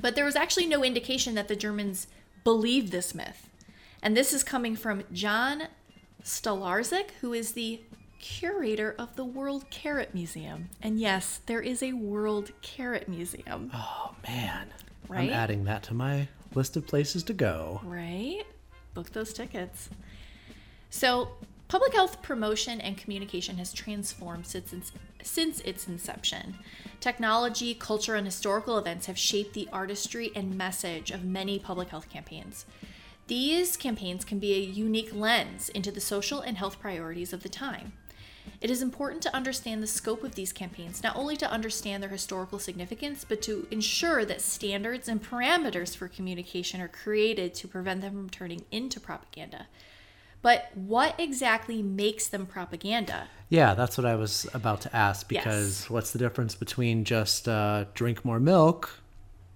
but 0.01 0.15
there 0.15 0.25
was 0.25 0.37
actually 0.37 0.67
no 0.67 0.85
indication 0.85 1.35
that 1.35 1.49
the 1.49 1.57
Germans 1.57 2.07
believed 2.45 2.93
this 2.93 3.15
myth. 3.15 3.49
And 4.03 4.17
this 4.17 4.33
is 4.33 4.43
coming 4.43 4.75
from 4.77 5.05
John 5.13 5.65
Stolarczyk, 6.25 7.11
who 7.21 7.33
is 7.33 7.53
the 7.53 7.81
curator 8.21 8.95
of 8.99 9.17
the 9.17 9.25
World 9.25 9.69
Carrot 9.71 10.15
Museum. 10.15 10.69
And 10.81 11.01
yes, 11.01 11.41
there 11.47 11.61
is 11.61 11.83
a 11.83 11.93
World 11.93 12.53
Carrot 12.63 13.09
Museum. 13.09 13.71
oh 13.75 14.15
man 14.29 14.69
Right? 15.09 15.29
i'm 15.29 15.31
adding 15.31 15.65
that 15.65 15.83
to 15.85 15.95
my 15.95 16.29
list 16.55 16.77
of 16.77 16.87
places 16.87 17.23
to 17.25 17.33
go 17.35 17.81
Right? 17.85 18.45
Book 18.95 19.11
those 19.13 19.33
tickets. 19.33 19.89
So, 20.91 21.31
public 21.73 21.95
health 21.95 22.21
promotion 22.21 22.83
and 22.83 22.99
communication 22.99 23.57
has 23.57 23.73
transformed 23.73 24.47
since 24.47 24.75
its, 24.75 24.93
since 25.23 25.61
its 25.61 25.89
inception. 25.89 26.55
Technology, 27.01 27.73
culture, 27.73 28.15
and 28.15 28.27
historical 28.27 28.77
events 28.77 29.07
have 29.07 29.17
shaped 29.17 29.55
the 29.55 29.67
artistry 29.73 30.31
and 30.37 30.55
message 30.55 31.11
of 31.11 31.25
many 31.25 31.59
public 31.59 31.89
health 31.89 32.11
campaigns. 32.11 32.67
These 33.27 33.79
campaigns 33.79 34.23
can 34.23 34.39
be 34.39 34.53
a 34.53 34.59
unique 34.59 35.15
lens 35.15 35.71
into 35.71 35.91
the 35.91 35.99
social 35.99 36.43
and 36.43 36.59
health 36.59 36.79
priorities 36.79 37.33
of 37.33 37.43
the 37.43 37.49
time. 37.49 37.95
It 38.61 38.71
is 38.71 38.83
important 38.83 39.23
to 39.23 39.35
understand 39.35 39.83
the 39.83 39.87
scope 39.87 40.25
of 40.25 40.35
these 40.35 40.53
campaigns, 40.53 41.03
not 41.03 41.17
only 41.17 41.39
to 41.39 41.51
understand 41.51 42.03
their 42.03 42.11
historical 42.11 42.59
significance, 42.59 43.25
but 43.27 43.41
to 43.43 43.67
ensure 43.71 44.27
that 44.27 44.43
standards 44.43 45.09
and 45.09 45.23
parameters 45.23 45.97
for 45.97 46.07
communication 46.07 46.83
are 46.83 46.89
created 46.89 47.55
to 47.55 47.67
prevent 47.67 48.03
them 48.03 48.13
from 48.13 48.29
turning 48.29 48.67
into 48.71 49.01
propaganda. 49.01 49.69
But 50.43 50.71
what 50.75 51.19
exactly 51.19 51.83
makes 51.83 52.29
them 52.29 52.47
propaganda? 52.47 53.29
Yeah, 53.49 53.75
that's 53.75 53.97
what 53.97 54.05
I 54.07 54.17
was 54.17 54.47
about 54.53 54.81
to 54.83 54.97
ask 54.97 55.29
because 55.29 55.89
what's 55.89 56.11
the 56.11 56.19
difference 56.19 56.55
between 56.55 57.05
just 57.05 57.49
uh, 57.49 57.85
drink 57.95 58.25
more 58.25 58.41
milk 58.41 58.99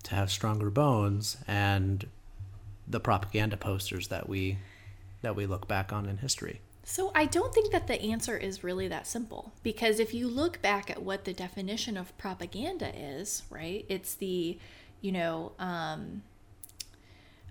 to 0.05 0.15
have 0.15 0.31
stronger 0.31 0.71
bones 0.71 1.37
and 1.49 2.07
the 2.87 3.01
propaganda 3.01 3.57
posters 3.57 4.09
that 4.09 4.29
we 4.29 4.59
that 5.23 5.35
we 5.35 5.47
look 5.47 5.67
back 5.67 5.93
on 5.93 6.07
in 6.07 6.19
history? 6.19 6.61
So 6.85 7.11
I 7.17 7.25
don't 7.25 7.53
think 7.53 7.73
that 7.73 7.89
the 7.89 8.01
answer 8.01 8.37
is 8.37 8.63
really 8.63 8.87
that 8.87 9.09
simple 9.09 9.53
because 9.65 9.99
if 9.99 10.15
you 10.15 10.29
look 10.29 10.63
back 10.63 10.89
at 10.89 11.03
what 11.03 11.25
the 11.25 11.33
definition 11.33 11.97
of 11.97 12.17
propaganda 12.17 12.93
is, 12.97 13.43
right? 13.51 13.85
It's 13.89 14.15
the, 14.15 14.57
you 15.01 15.11
know, 15.11 15.51
um, 15.59 16.23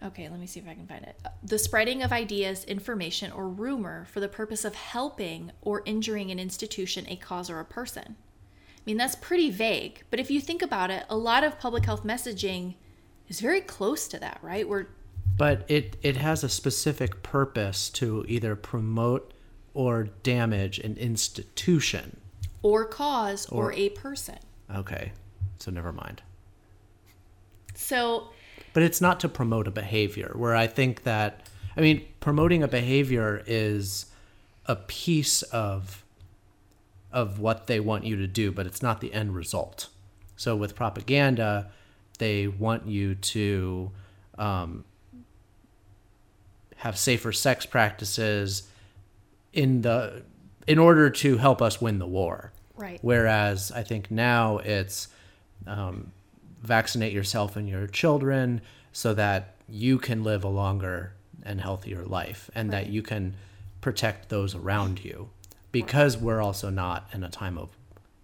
okay, 0.03 0.29
let 0.29 0.39
me 0.39 0.45
see 0.47 0.59
if 0.59 0.67
I 0.67 0.73
can 0.73 0.87
find 0.87 1.03
it. 1.03 1.19
The 1.43 1.57
spreading 1.57 2.03
of 2.03 2.11
ideas, 2.11 2.63
information, 2.65 3.31
or 3.31 3.47
rumor 3.49 4.05
for 4.11 4.19
the 4.19 4.27
purpose 4.27 4.63
of 4.65 4.75
helping 4.75 5.51
or 5.61 5.81
injuring 5.85 6.31
an 6.31 6.39
institution, 6.39 7.05
a 7.09 7.15
cause, 7.15 7.49
or 7.49 7.59
a 7.59 7.65
person. 7.65 8.15
I 8.17 8.81
mean, 8.85 8.97
that's 8.97 9.15
pretty 9.15 9.49
vague, 9.49 10.03
but 10.11 10.19
if 10.19 10.29
you 10.29 10.39
think 10.39 10.61
about 10.61 10.91
it, 10.91 11.05
a 11.09 11.17
lot 11.17 11.43
of 11.43 11.57
public 11.59 11.85
health 11.85 12.03
messaging 12.03 12.75
is 13.27 13.39
very 13.39 13.61
close 13.61 14.07
to 14.09 14.19
that, 14.19 14.37
right? 14.43 14.67
We're 14.69 14.87
But 15.37 15.65
it 15.67 15.97
it 16.03 16.17
has 16.17 16.43
a 16.43 16.49
specific 16.49 17.23
purpose 17.23 17.89
to 17.91 18.23
either 18.27 18.55
promote 18.55 19.33
or 19.73 20.03
damage 20.23 20.77
an 20.79 20.95
institution. 20.97 22.17
or 22.61 22.85
cause 22.85 23.47
or, 23.49 23.65
Or- 23.65 23.73
a 23.73 23.89
person. 23.89 24.37
Okay, 24.73 25.11
so 25.59 25.71
never 25.71 25.91
mind. 25.91 26.21
So, 27.73 28.29
But 28.75 28.84
it's 28.84 29.00
not 29.00 29.22
to 29.22 29.29
promote 29.29 29.70
a 29.70 29.72
behavior 29.72 30.34
where 30.36 30.53
I 30.53 30.67
think 30.67 31.03
that, 31.03 31.48
I 31.77 31.79
mean, 31.79 32.05
promoting 32.20 32.62
a 32.62 32.67
behavior 32.67 33.41
is 33.48 34.08
a 34.65 34.75
piece 34.75 35.44
of 35.44 36.03
of 37.10 37.39
what 37.39 37.67
they 37.67 37.79
want 37.79 38.03
you 38.03 38.17
to 38.17 38.27
do, 38.27 38.51
but 38.51 38.65
it's 38.65 38.84
not 38.84 39.00
the 39.00 39.13
end 39.13 39.34
result. 39.34 39.88
So 40.36 40.58
with 40.58 40.75
propaganda, 40.75 41.72
they 42.20 42.50
want 42.50 42.86
you 42.86 43.15
to 43.15 43.91
um, 44.38 44.84
have 46.75 46.98
safer 46.98 47.32
sex 47.32 47.65
practices 47.65 48.63
in 49.53 49.84
the 49.84 50.24
in 50.67 50.79
order 50.79 51.10
to 51.10 51.38
help 51.38 51.62
us 51.62 51.79
win 51.79 52.00
the 52.00 52.08
war. 52.08 52.51
Right. 52.75 53.00
Whereas 53.01 53.72
I 53.72 53.84
think 53.84 54.12
now 54.12 54.58
it's 54.58 55.08
um, 55.65 56.12
vaccinate 56.65 57.13
yourself 57.13 57.55
and 57.55 57.69
your 57.69 57.88
children 57.88 58.62
so 58.91 59.13
that 59.13 59.55
you 59.67 59.98
can 59.98 60.24
live 60.24 60.43
a 60.43 60.48
longer 60.48 61.13
and 61.43 61.62
healthier 61.62 62.03
life 62.03 62.50
and 62.55 62.72
that 62.72 62.88
you 62.88 63.01
can 63.01 63.36
protect 63.81 64.29
those 64.29 64.55
around 64.55 65.03
you 65.03 65.29
because 65.72 66.17
we're 66.17 66.41
also 66.41 66.69
not 66.69 67.07
in 67.13 67.24
a 67.24 67.29
time 67.29 67.57
of 67.57 67.69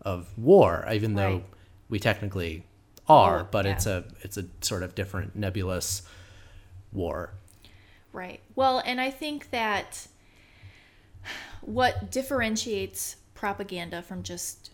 of 0.01 0.35
war 0.37 0.87
even 0.91 1.13
though 1.13 1.33
Right. 1.35 1.45
we 1.89 1.99
technically 1.99 2.65
are 3.07 3.43
but 3.43 3.65
yeah. 3.65 3.71
it's 3.73 3.85
a 3.85 4.03
it's 4.21 4.37
a 4.37 4.45
sort 4.61 4.81
of 4.81 4.95
different 4.95 5.35
nebulous 5.35 6.01
war 6.91 7.33
Right. 8.13 8.41
Well, 8.55 8.81
and 8.85 8.99
I 8.99 9.09
think 9.09 9.51
that 9.51 10.07
what 11.61 12.11
differentiates 12.11 13.15
propaganda 13.33 14.01
from 14.01 14.23
just 14.23 14.71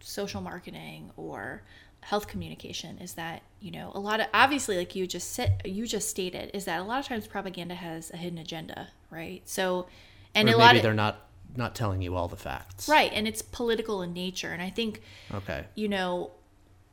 social 0.00 0.40
marketing 0.40 1.10
or 1.16 1.62
health 2.08 2.26
communication 2.26 2.98
is 2.98 3.14
that 3.14 3.42
you 3.60 3.70
know 3.70 3.92
a 3.94 4.00
lot 4.00 4.18
of 4.18 4.26
obviously 4.32 4.76
like 4.76 4.94
you 4.94 5.06
just 5.06 5.32
sit 5.32 5.50
you 5.64 5.86
just 5.86 6.08
stated 6.08 6.50
is 6.54 6.64
that 6.64 6.80
a 6.80 6.82
lot 6.84 6.98
of 6.98 7.06
times 7.06 7.26
propaganda 7.26 7.74
has 7.74 8.10
a 8.12 8.16
hidden 8.16 8.38
agenda 8.38 8.88
right 9.10 9.42
so 9.44 9.86
and 10.34 10.48
or 10.48 10.52
a 10.52 10.56
maybe 10.56 10.64
lot 10.64 10.76
of 10.76 10.82
they're 10.82 10.94
not 10.94 11.26
not 11.56 11.74
telling 11.74 12.00
you 12.00 12.14
all 12.14 12.28
the 12.28 12.36
facts 12.36 12.88
right 12.88 13.10
and 13.12 13.28
it's 13.28 13.42
political 13.42 14.00
in 14.02 14.12
nature 14.12 14.52
and 14.52 14.62
i 14.62 14.70
think 14.70 15.02
okay 15.34 15.64
you 15.74 15.88
know, 15.88 16.30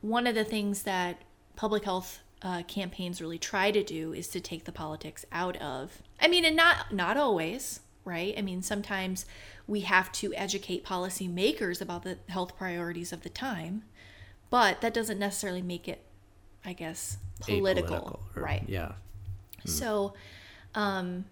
one 0.00 0.26
of 0.26 0.34
the 0.34 0.44
things 0.44 0.82
that 0.84 1.22
public 1.56 1.84
health 1.84 2.20
uh, 2.42 2.62
campaigns 2.68 3.20
really 3.20 3.38
try 3.38 3.70
to 3.70 3.82
do 3.82 4.12
is 4.12 4.28
to 4.28 4.40
take 4.40 4.64
the 4.64 4.72
politics 4.72 5.24
out 5.32 5.56
of. 5.56 6.02
I 6.20 6.28
mean, 6.28 6.44
and 6.44 6.54
not 6.54 6.92
not 6.92 7.16
always, 7.16 7.80
right? 8.04 8.34
I 8.38 8.42
mean, 8.42 8.62
sometimes 8.62 9.26
we 9.66 9.80
have 9.80 10.12
to 10.12 10.32
educate 10.34 10.84
policymakers 10.84 11.80
about 11.80 12.04
the 12.04 12.18
health 12.28 12.56
priorities 12.56 13.12
of 13.12 13.22
the 13.22 13.28
time, 13.28 13.82
but 14.50 14.80
that 14.80 14.94
doesn't 14.94 15.18
necessarily 15.18 15.62
make 15.62 15.88
it, 15.88 16.04
I 16.64 16.72
guess, 16.72 17.18
political, 17.40 18.20
or- 18.36 18.42
right? 18.42 18.64
yeah 18.68 18.92
So, 19.64 20.14
um, 20.74 21.24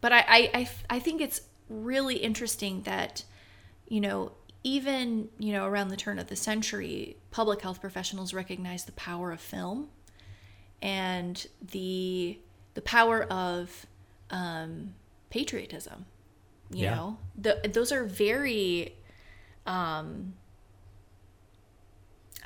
but 0.00 0.12
I, 0.12 0.18
I, 0.28 0.50
I, 0.54 0.68
I 0.90 0.98
think 1.00 1.20
it's 1.20 1.40
really 1.68 2.16
interesting 2.16 2.82
that, 2.82 3.24
you 3.88 4.00
know, 4.00 4.32
even, 4.62 5.28
you 5.38 5.52
know, 5.52 5.64
around 5.64 5.88
the 5.88 5.96
turn 5.96 6.18
of 6.18 6.26
the 6.26 6.36
century, 6.36 7.16
public 7.30 7.62
health 7.62 7.80
professionals 7.80 8.34
recognized 8.34 8.86
the 8.88 8.92
power 8.92 9.32
of 9.32 9.40
film 9.40 9.88
and 10.82 11.46
the, 11.72 12.38
the 12.74 12.82
power 12.82 13.22
of 13.24 13.86
um, 14.30 14.94
patriotism. 15.30 16.04
You 16.70 16.84
Yeah. 16.84 16.94
know, 16.96 17.18
the, 17.38 17.70
those 17.72 17.92
are 17.92 18.04
very, 18.04 18.94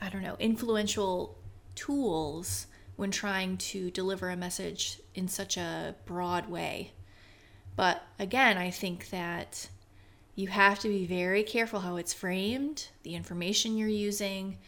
I 0.01 0.09
don't 0.09 0.23
know, 0.23 0.37
influential 0.39 1.37
tools 1.75 2.67
when 2.97 3.11
trying 3.11 3.57
to 3.57 3.91
deliver 3.91 4.31
a 4.31 4.37
message 4.37 5.01
in 5.15 5.29
such 5.29 5.57
a 5.57 5.95
broad 6.05 6.49
way. 6.51 6.93
But 7.77 8.03
again, 8.19 8.59
I 8.59 8.71
think 8.71 9.11
that 9.11 9.69
you 10.35 10.49
have 10.49 10.79
to 10.81 10.89
be 10.89 11.07
very 11.07 11.43
careful 11.43 11.81
how 11.81 11.97
it's 11.97 12.13
framed, 12.13 12.89
the 13.03 13.15
information 13.15 13.77
you're 13.77 13.89
using, 13.89 14.59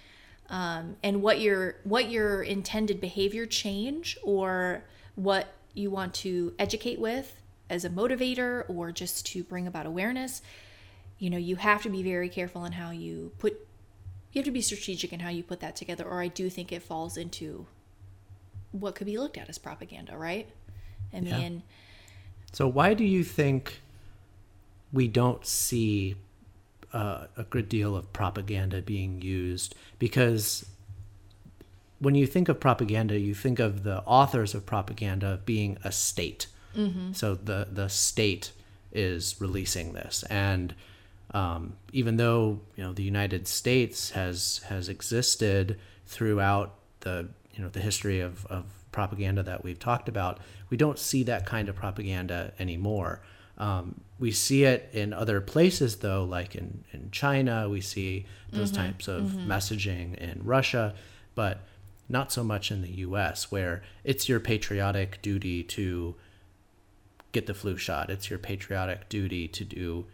um, 0.48 0.96
and 1.02 1.22
what 1.22 1.40
your 1.40 1.76
what 1.84 2.10
your 2.10 2.42
intended 2.42 3.00
behavior 3.00 3.46
change 3.46 4.18
or 4.22 4.84
what 5.14 5.48
you 5.74 5.90
want 5.90 6.14
to 6.14 6.54
educate 6.58 7.00
with 7.00 7.40
as 7.70 7.84
a 7.84 7.90
motivator 7.90 8.68
or 8.68 8.92
just 8.92 9.26
to 9.26 9.42
bring 9.42 9.66
about 9.66 9.86
awareness. 9.86 10.42
You 11.18 11.30
know, 11.30 11.38
you 11.38 11.56
have 11.56 11.82
to 11.82 11.88
be 11.88 12.02
very 12.02 12.28
careful 12.28 12.64
in 12.64 12.72
how 12.72 12.90
you 12.90 13.32
put 13.38 13.66
you 14.32 14.38
have 14.40 14.44
to 14.46 14.50
be 14.50 14.60
strategic 14.62 15.12
in 15.12 15.20
how 15.20 15.28
you 15.30 15.42
put 15.42 15.60
that 15.60 15.76
together 15.76 16.04
or 16.04 16.20
i 16.22 16.28
do 16.28 16.48
think 16.50 16.72
it 16.72 16.82
falls 16.82 17.16
into 17.16 17.66
what 18.72 18.94
could 18.94 19.06
be 19.06 19.18
looked 19.18 19.36
at 19.38 19.48
as 19.48 19.58
propaganda 19.58 20.16
right 20.16 20.48
i 21.12 21.20
mean 21.20 21.62
So 22.52 22.68
why 22.68 22.94
do 22.94 23.04
you 23.04 23.24
think 23.24 23.80
we 24.92 25.08
don't 25.08 25.44
see 25.46 26.16
uh, 26.92 27.26
a 27.36 27.44
good 27.44 27.68
deal 27.68 27.96
of 27.96 28.12
propaganda 28.12 28.82
being 28.82 29.22
used? 29.22 29.74
Because 29.98 30.66
when 31.98 32.14
you 32.14 32.26
think 32.26 32.48
of 32.50 32.60
propaganda, 32.60 33.18
you 33.18 33.32
think 33.34 33.58
of 33.58 33.84
the 33.84 34.02
authors 34.04 34.54
of 34.54 34.66
propaganda 34.66 35.40
being 35.46 35.78
a 35.82 35.92
state. 35.92 36.46
So 37.12 37.34
the 37.34 37.68
the 37.72 37.88
state 37.88 38.52
is 38.92 39.36
releasing 39.40 39.92
this, 39.94 40.22
and 40.28 40.74
um, 41.34 41.74
even 41.92 42.16
though 42.16 42.60
you 42.76 42.84
know 42.84 42.92
the 42.92 43.02
United 43.02 43.48
States 43.48 44.10
has 44.10 44.60
has 44.68 44.88
existed 44.88 45.78
throughout 46.06 46.74
the 47.00 47.28
you 47.54 47.62
know 47.62 47.68
the 47.68 47.80
history 47.80 48.20
of, 48.20 48.46
of 48.46 48.64
propaganda 48.92 49.42
that 49.42 49.64
we've 49.64 49.78
talked 49.78 50.08
about, 50.08 50.38
we 50.70 50.76
don't 50.76 50.98
see 50.98 51.22
that 51.24 51.46
kind 51.46 51.68
of 51.68 51.76
propaganda 51.76 52.52
anymore. 52.58 53.22
Um, 53.58 54.00
we 54.18 54.32
see 54.32 54.64
it 54.64 54.88
in 54.92 55.12
other 55.12 55.40
places 55.40 55.96
though, 55.96 56.24
like 56.24 56.54
in, 56.54 56.84
in 56.92 57.10
China, 57.10 57.68
we 57.68 57.80
see 57.80 58.26
those 58.50 58.70
types 58.70 59.08
of 59.08 59.22
messaging 59.22 60.14
in 60.16 60.40
Russia, 60.44 60.94
but 61.34 61.60
not 62.08 62.30
so 62.30 62.44
much 62.44 62.70
in 62.70 62.82
the 62.82 62.90
US, 62.90 63.50
where 63.50 63.82
it's 64.04 64.28
your 64.28 64.40
patriotic 64.40 65.20
duty 65.22 65.62
to 65.64 66.14
get 67.32 67.46
the 67.46 67.54
flu 67.54 67.76
shot. 67.76 68.10
It's 68.10 68.28
your 68.28 68.38
patriotic 68.38 69.08
duty 69.08 69.48
to 69.48 69.64
do 69.64 70.06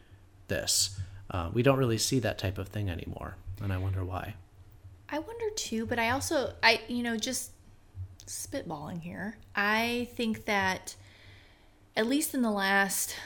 this. 0.47 0.99
Uh, 1.31 1.51
we 1.53 1.63
don't 1.63 1.79
really 1.79 1.99
see 1.99 2.19
that 2.21 2.39
type 2.39 2.59
of 2.59 2.69
thing 2.69 2.89
anymore, 2.89 3.37
and 3.63 3.73
I 3.73 3.77
wonder 3.79 4.05
why. 4.05 4.35
i 5.11 5.19
wonder 5.19 5.51
too 5.57 5.87
but 5.87 5.99
i 5.99 6.11
also 6.11 6.53
i 6.63 6.81
you 6.89 7.03
know 7.03 7.17
just 7.17 7.53
spitballing 8.27 9.01
here 9.01 9.37
i 9.57 10.07
think 10.17 10.45
that 10.45 10.95
at 11.97 12.07
least 12.07 12.35
in 12.35 12.43
the 12.43 12.51
last 12.51 13.17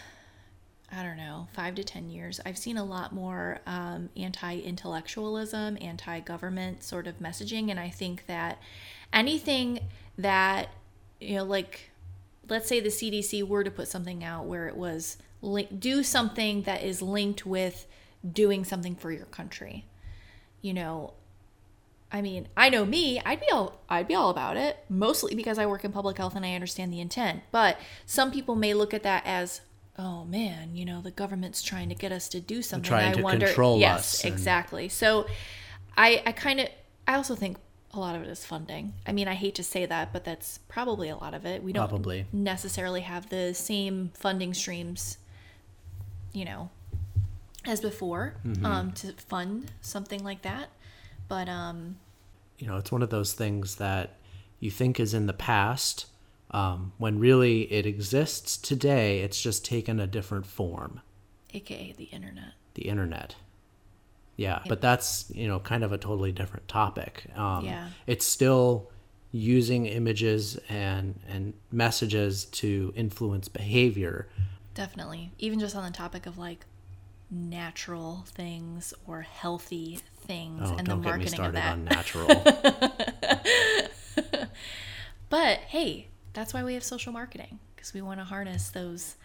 i 0.92 1.02
don't 1.02 1.16
know 1.16 1.48
five 1.52 1.74
to 1.74 1.82
ten 1.82 2.08
years 2.08 2.40
i've 2.46 2.56
seen 2.56 2.76
a 2.76 2.84
lot 2.84 3.12
more 3.12 3.58
um, 3.66 4.08
anti-intellectualism 4.16 5.76
anti-government 5.80 6.82
sort 6.84 7.06
of 7.08 7.18
messaging 7.18 7.68
and 7.70 7.80
i 7.80 7.88
think 7.88 8.26
that 8.26 8.58
anything 9.12 9.80
that 10.16 10.68
you 11.20 11.34
know 11.36 11.44
like 11.44 11.90
let's 12.48 12.68
say 12.68 12.78
the 12.80 12.88
cdc 12.90 13.42
were 13.46 13.64
to 13.64 13.70
put 13.72 13.88
something 13.88 14.22
out 14.22 14.44
where 14.46 14.68
it 14.68 14.76
was 14.76 15.16
link, 15.42 15.78
do 15.78 16.02
something 16.02 16.62
that 16.62 16.82
is 16.82 17.02
linked 17.02 17.44
with 17.44 17.86
doing 18.32 18.64
something 18.64 18.94
for 18.96 19.10
your 19.12 19.26
country 19.26 19.84
you 20.62 20.72
know 20.72 21.12
I 22.14 22.20
mean, 22.20 22.46
I 22.54 22.68
know 22.68 22.84
me, 22.84 23.22
I'd 23.24 23.40
be 23.40 23.46
all 23.50 23.80
I'd 23.88 24.06
be 24.06 24.14
all 24.14 24.28
about 24.28 24.58
it, 24.58 24.76
mostly 24.90 25.34
because 25.34 25.58
I 25.58 25.64
work 25.64 25.82
in 25.82 25.92
public 25.92 26.18
health 26.18 26.36
and 26.36 26.44
I 26.44 26.52
understand 26.54 26.92
the 26.92 27.00
intent. 27.00 27.40
But 27.50 27.78
some 28.04 28.30
people 28.30 28.54
may 28.54 28.74
look 28.74 28.92
at 28.92 29.02
that 29.04 29.22
as, 29.24 29.62
oh 29.98 30.26
man, 30.26 30.76
you 30.76 30.84
know, 30.84 31.00
the 31.00 31.10
government's 31.10 31.62
trying 31.62 31.88
to 31.88 31.94
get 31.94 32.12
us 32.12 32.28
to 32.28 32.38
do 32.40 32.60
something. 32.60 32.86
trying 32.86 33.12
I 33.12 33.14
to 33.14 33.22
wonder 33.22 33.46
control 33.46 33.78
yes, 33.80 33.98
us 34.16 34.24
and- 34.24 34.32
exactly. 34.34 34.90
So 34.90 35.26
I 35.96 36.22
I 36.26 36.32
kind 36.32 36.60
of 36.60 36.68
I 37.08 37.14
also 37.14 37.34
think 37.34 37.56
a 37.94 37.98
lot 37.98 38.14
of 38.14 38.20
it 38.20 38.28
is 38.28 38.44
funding. 38.44 38.92
I 39.06 39.12
mean, 39.12 39.26
I 39.26 39.34
hate 39.34 39.54
to 39.54 39.64
say 39.64 39.86
that, 39.86 40.12
but 40.12 40.22
that's 40.24 40.58
probably 40.68 41.08
a 41.08 41.16
lot 41.16 41.32
of 41.32 41.46
it. 41.46 41.62
We 41.62 41.72
don't 41.72 41.88
Probably. 41.88 42.26
necessarily 42.30 43.00
have 43.00 43.30
the 43.30 43.54
same 43.54 44.10
funding 44.14 44.52
streams, 44.52 45.16
you 46.32 46.44
know, 46.44 46.70
as 47.64 47.80
before 47.80 48.34
Mm-hmm. 48.44 48.66
um, 48.66 48.92
to 48.92 49.12
fund 49.14 49.70
something 49.80 50.22
like 50.24 50.42
that. 50.42 50.68
But 51.28 51.48
um, 51.48 51.96
You 52.58 52.66
know, 52.66 52.76
it's 52.76 52.92
one 52.92 53.02
of 53.02 53.10
those 53.10 53.32
things 53.34 53.76
that 53.76 54.16
you 54.60 54.70
think 54.70 54.98
is 55.00 55.14
in 55.14 55.26
the 55.26 55.32
past, 55.32 56.06
um, 56.50 56.92
when 56.98 57.18
really 57.18 57.62
it 57.72 57.86
exists 57.86 58.56
today. 58.56 59.20
It's 59.20 59.40
just 59.40 59.64
taken 59.64 59.98
a 60.00 60.06
different 60.06 60.46
form. 60.46 61.00
aka 61.54 61.92
the 61.96 62.04
internet. 62.04 62.52
the 62.74 62.88
internet. 62.88 63.34
Yeah, 64.36 64.60
but 64.68 64.80
that's 64.80 65.30
you 65.34 65.46
know 65.46 65.60
kind 65.60 65.84
of 65.84 65.92
a 65.92 65.98
totally 65.98 66.32
different 66.32 66.66
topic. 66.68 67.26
Um, 67.36 67.64
Yeah. 67.64 67.88
it's 68.06 68.26
still 68.26 68.90
using 69.30 69.86
images 69.86 70.58
and 70.68 71.20
and 71.28 71.54
messages 71.70 72.44
to 72.46 72.92
influence 72.96 73.48
behavior, 73.48 74.28
Definitely. 74.74 75.32
Even 75.38 75.58
just 75.60 75.76
on 75.76 75.84
the 75.84 75.90
topic 75.96 76.26
of 76.26 76.38
like 76.38 76.64
natural 77.30 78.24
things 78.28 78.92
or 79.06 79.22
healthy 79.22 79.98
things 80.26 80.60
Oh, 80.64 80.76
and 80.76 80.86
the 80.86 80.90
don't 80.92 81.02
get 81.02 81.04
me 81.18 81.24
marketing 81.24 81.40
of 81.40 81.52
that. 81.54 81.72
on 81.72 81.84
natural. 81.86 82.28
But 85.28 85.58
hey, 85.68 86.08
that's 86.34 86.52
why 86.52 86.62
we 86.62 86.74
have 86.74 86.84
social 86.84 87.12
marketing 87.12 87.58
because 87.74 87.94
we 87.94 88.02
want 88.02 88.20
to 88.20 88.24
harness 88.24 88.68
those, 88.68 89.16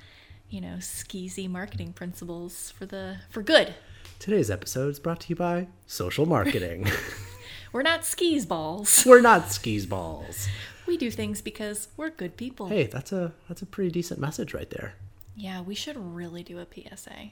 you 0.50 0.62
know, 0.62 0.76
skeezy 0.80 1.50
marketing 1.50 1.92
principles 1.94 2.72
for 2.72 2.86
the 2.86 3.18
for 3.30 3.42
good. 3.44 3.74
Today's 4.20 4.50
episode 4.50 4.90
is 4.90 5.00
brought 5.00 5.20
to 5.22 5.30
you 5.30 5.36
by 5.36 5.68
social 5.86 6.26
marketing. 6.26 6.88
We're 7.74 7.82
not 7.84 8.06
skis 8.06 8.46
balls. 8.46 9.04
We're 9.06 9.22
not 9.22 9.52
skis 9.52 9.86
balls. 9.86 10.48
We 10.88 10.96
do 10.98 11.12
things 11.12 11.42
because 11.42 11.90
we're 11.98 12.10
good 12.10 12.38
people. 12.38 12.68
Hey, 12.70 12.86
that's 12.88 13.12
a 13.12 13.34
that's 13.50 13.62
a 13.62 13.66
pretty 13.66 13.92
decent 13.92 14.22
message 14.22 14.54
right 14.54 14.70
there. 14.70 14.94
Yeah, 15.38 15.62
we 15.62 15.76
should 15.76 15.96
really 15.98 16.42
do 16.42 16.58
a 16.58 16.66
PSA. 16.66 17.32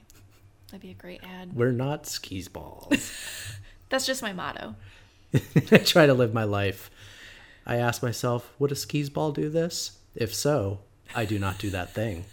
That'd 0.68 0.80
be 0.80 0.90
a 0.90 0.94
great 0.94 1.22
ad. 1.24 1.54
We're 1.54 1.72
not 1.72 2.06
skis 2.06 2.48
balls. 2.48 3.12
That's 3.88 4.06
just 4.06 4.22
my 4.22 4.32
motto. 4.32 4.76
I 5.34 5.78
try 5.78 6.06
to 6.06 6.14
live 6.14 6.32
my 6.32 6.44
life. 6.44 6.88
I 7.66 7.76
ask 7.76 8.02
myself, 8.04 8.54
would 8.60 8.70
a 8.70 8.76
skis 8.76 9.10
ball 9.10 9.32
do 9.32 9.48
this? 9.48 9.98
If 10.14 10.32
so, 10.32 10.78
I 11.16 11.24
do 11.24 11.38
not 11.38 11.58
do 11.58 11.68
that 11.70 11.92
thing. 11.92 12.24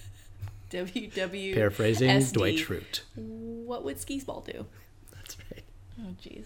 WW. 0.70 1.56
Paraphrasing 1.56 2.10
SD. 2.10 2.34
Dwight 2.34 2.56
Schrute. 2.58 3.02
What 3.16 3.84
would 3.84 4.00
skis 4.00 4.24
ball 4.24 4.42
do? 4.42 4.68
That's 5.12 5.38
right. 5.52 5.64
Oh, 6.02 6.16
jeez. 6.24 6.46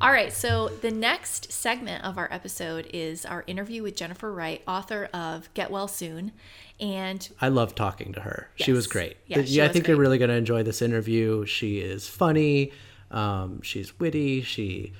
All 0.00 0.12
right, 0.12 0.32
so 0.32 0.68
the 0.68 0.90
next 0.90 1.52
segment 1.52 2.04
of 2.04 2.18
our 2.18 2.28
episode 2.30 2.88
is 2.92 3.24
our 3.24 3.44
interview 3.46 3.82
with 3.82 3.96
Jennifer 3.96 4.32
Wright, 4.32 4.62
author 4.66 5.08
of 5.12 5.52
Get 5.54 5.70
Well 5.70 5.88
Soon. 5.88 6.32
And 6.78 7.28
I 7.40 7.48
love 7.48 7.74
talking 7.74 8.12
to 8.12 8.20
her. 8.20 8.50
She 8.56 8.72
was 8.72 8.86
great. 8.86 9.16
Yeah, 9.26 9.42
she 9.42 9.62
I 9.62 9.68
think 9.68 9.88
you're 9.88 9.96
really 9.96 10.18
going 10.18 10.30
to 10.30 10.36
enjoy 10.36 10.62
this 10.62 10.82
interview. 10.82 11.46
She 11.46 11.78
is 11.78 12.08
funny. 12.08 12.72
Um, 13.10 13.62
she's 13.62 13.98
witty. 13.98 14.42
She 14.42 14.92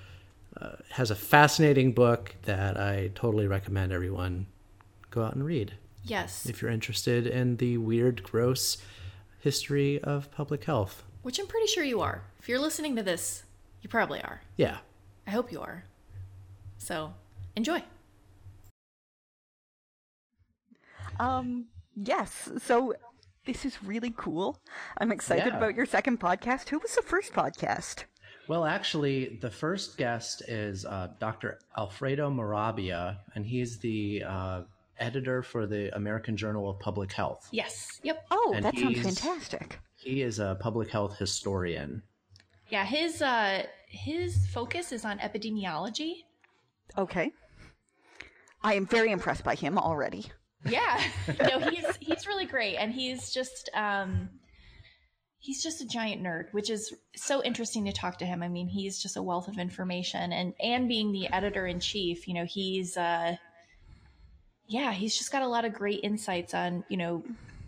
uh, 0.60 0.76
has 0.90 1.10
a 1.10 1.16
fascinating 1.16 1.92
book 1.92 2.34
that 2.42 2.78
I 2.78 3.10
totally 3.14 3.46
recommend 3.46 3.92
everyone 3.92 4.46
go 5.10 5.22
out 5.22 5.34
and 5.34 5.44
read 5.44 5.74
yes, 6.06 6.46
if 6.46 6.62
you're 6.62 6.70
interested 6.70 7.26
in 7.26 7.56
the 7.56 7.78
weird, 7.78 8.22
gross 8.22 8.78
history 9.40 10.00
of 10.02 10.30
public 10.32 10.64
health. 10.64 11.02
which 11.22 11.38
I'm 11.38 11.46
pretty 11.46 11.66
sure 11.66 11.84
you 11.84 12.00
are. 12.00 12.22
If 12.38 12.48
you're 12.48 12.58
listening 12.58 12.96
to 12.96 13.02
this, 13.02 13.42
you 13.86 13.88
probably 13.88 14.20
are. 14.20 14.40
Yeah. 14.56 14.78
I 15.28 15.30
hope 15.30 15.52
you 15.52 15.60
are. 15.60 15.84
So 16.76 17.14
enjoy. 17.54 17.84
Um, 21.20 21.66
yes. 21.94 22.50
So 22.58 22.94
this 23.44 23.64
is 23.64 23.80
really 23.84 24.12
cool. 24.16 24.58
I'm 24.98 25.12
excited 25.12 25.46
Yeah. 25.52 25.56
about 25.56 25.76
your 25.76 25.86
second 25.86 26.18
podcast. 26.18 26.68
Who 26.70 26.80
was 26.80 26.96
the 26.96 27.02
first 27.02 27.32
podcast? 27.32 28.06
Well, 28.48 28.64
actually, 28.64 29.38
the 29.40 29.50
first 29.52 29.96
guest 29.98 30.42
is 30.48 30.84
uh, 30.84 31.10
Dr. 31.20 31.60
Alfredo 31.78 32.28
Morabia, 32.28 33.18
and 33.36 33.46
he's 33.46 33.78
the 33.78 34.24
uh, 34.26 34.62
editor 34.98 35.44
for 35.44 35.64
the 35.68 35.94
American 35.94 36.36
Journal 36.36 36.68
of 36.68 36.80
Public 36.80 37.12
Health. 37.12 37.48
Yes. 37.52 38.00
Yep. 38.02 38.26
Oh, 38.32 38.52
And 38.56 38.64
that 38.64 38.76
sounds 38.76 39.00
fantastic. 39.00 39.78
He 39.96 40.22
is 40.22 40.40
a 40.40 40.56
public 40.58 40.90
health 40.90 41.16
historian. 41.18 42.02
Yeah, 42.68 42.84
his 42.84 43.22
uh 43.22 43.62
his 43.86 44.46
focus 44.48 44.92
is 44.92 45.04
on 45.04 45.18
epidemiology. 45.18 46.24
Okay. 46.96 47.32
I 48.62 48.74
am 48.74 48.86
very 48.86 49.10
impressed 49.10 49.44
by 49.44 49.54
him 49.54 49.78
already. 49.78 50.26
Yeah. 50.64 51.00
no, 51.40 51.60
he's 51.70 51.96
he's 52.00 52.26
really 52.26 52.46
great 52.46 52.76
and 52.76 52.92
he's 52.92 53.30
just 53.30 53.70
um 53.74 54.28
he's 55.38 55.62
just 55.62 55.80
a 55.80 55.86
giant 55.86 56.22
nerd, 56.22 56.52
which 56.52 56.70
is 56.70 56.92
so 57.14 57.42
interesting 57.42 57.84
to 57.84 57.92
talk 57.92 58.18
to 58.18 58.26
him. 58.26 58.42
I 58.42 58.48
mean, 58.48 58.66
he's 58.66 59.00
just 59.00 59.16
a 59.16 59.22
wealth 59.22 59.48
of 59.48 59.58
information 59.58 60.32
and 60.32 60.54
and 60.60 60.88
being 60.88 61.12
the 61.12 61.28
editor 61.28 61.66
in 61.66 61.80
chief, 61.80 62.26
you 62.26 62.34
know, 62.34 62.44
he's 62.44 62.96
uh 62.96 63.36
yeah, 64.68 64.92
he's 64.92 65.16
just 65.16 65.30
got 65.30 65.42
a 65.42 65.48
lot 65.48 65.64
of 65.64 65.72
great 65.72 66.00
insights 66.02 66.52
on, 66.52 66.84
you 66.88 66.96
know, 66.96 67.22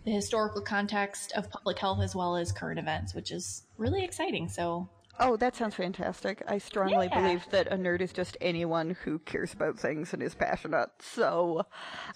the 0.05 0.11
historical 0.11 0.61
context 0.61 1.31
of 1.33 1.49
public 1.49 1.79
health 1.79 2.01
as 2.01 2.15
well 2.15 2.35
as 2.35 2.51
current 2.51 2.79
events, 2.79 3.13
which 3.13 3.31
is 3.31 3.63
really 3.77 4.03
exciting. 4.03 4.49
So, 4.49 4.89
Oh, 5.19 5.35
that 5.37 5.55
sounds 5.55 5.75
fantastic. 5.75 6.41
I 6.47 6.57
strongly 6.59 7.07
Yeah. 7.11 7.21
believe 7.21 7.45
that 7.51 7.67
a 7.67 7.75
nerd 7.75 8.01
is 8.01 8.13
just 8.13 8.37
anyone 8.41 8.91
who 9.03 9.19
cares 9.19 9.53
about 9.53 9.77
things 9.77 10.13
and 10.13 10.23
is 10.23 10.33
passionate. 10.35 10.89
So, 10.99 11.65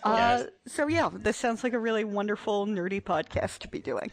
uh, 0.03 0.45
so 0.67 0.87
yeah, 0.87 1.09
this 1.13 1.37
sounds 1.37 1.63
like 1.63 1.73
a 1.73 1.79
really 1.79 2.03
wonderful 2.03 2.65
nerdy 2.65 3.01
podcast 3.01 3.59
to 3.59 3.67
be 3.67 3.79
doing. 3.79 4.11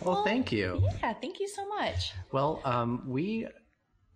Well, 0.00 0.24
thank 0.24 0.50
you. 0.50 0.82
yeah, 1.00 1.12
thank 1.14 1.38
you 1.38 1.46
so 1.48 1.66
much. 1.68 2.12
Well, 2.32 2.60
um, 2.64 3.04
we 3.06 3.46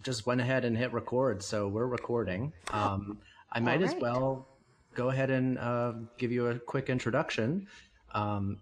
just 0.02 0.26
went 0.26 0.40
ahead 0.40 0.64
and 0.64 0.76
hit 0.76 0.92
record, 0.92 1.42
so 1.42 1.68
we're 1.68 1.86
recording. 1.86 2.52
Um, 2.72 3.18
I 3.52 3.60
might 3.60 3.82
as 3.82 3.94
well 4.00 4.48
go 4.94 5.10
ahead 5.10 5.30
and 5.30 5.58
uh, 5.58 5.92
give 6.18 6.32
you 6.32 6.48
a 6.48 6.58
quick 6.58 6.88
introduction. 6.90 7.68
Um, 8.12 8.58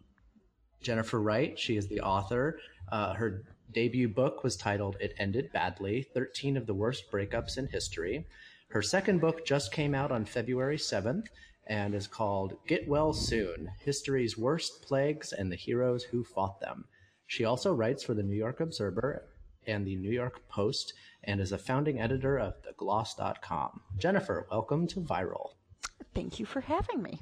Jennifer 0.82 1.20
Wright, 1.20 1.58
she 1.58 1.76
is 1.76 1.88
the 1.88 2.00
author. 2.00 2.58
Uh, 2.92 3.14
her 3.14 3.44
debut 3.74 4.08
book 4.08 4.44
was 4.44 4.56
titled 4.56 4.96
It 5.00 5.14
Ended 5.18 5.50
Badly 5.52 6.02
13 6.14 6.56
of 6.56 6.66
the 6.66 6.74
Worst 6.74 7.10
Breakups 7.10 7.58
in 7.58 7.66
History. 7.66 8.24
Her 8.68 8.82
second 8.82 9.20
book 9.20 9.44
just 9.44 9.72
came 9.72 9.96
out 9.96 10.12
on 10.12 10.24
February 10.24 10.78
7th 10.78 11.26
and 11.66 11.92
is 11.92 12.06
called 12.06 12.56
Get 12.68 12.86
Well 12.86 13.12
Soon 13.12 13.68
History's 13.80 14.38
Worst 14.38 14.82
Plagues 14.82 15.32
and 15.32 15.50
the 15.50 15.56
Heroes 15.56 16.04
Who 16.04 16.22
Fought 16.22 16.60
Them. 16.60 16.84
She 17.26 17.44
also 17.44 17.74
writes 17.74 18.04
for 18.04 18.14
the 18.14 18.22
New 18.22 18.36
York 18.36 18.60
Observer 18.60 19.24
and 19.66 19.84
the 19.84 19.96
New 19.96 20.12
York 20.12 20.48
Post 20.48 20.92
and 21.24 21.40
is 21.40 21.50
a 21.50 21.58
founding 21.58 22.00
editor 22.00 22.38
of 22.38 22.54
thegloss.com. 22.62 23.80
Jennifer, 23.98 24.46
welcome 24.52 24.86
to 24.86 25.00
Viral. 25.00 25.54
Thank 26.14 26.38
you 26.38 26.46
for 26.46 26.60
having 26.60 27.02
me. 27.02 27.20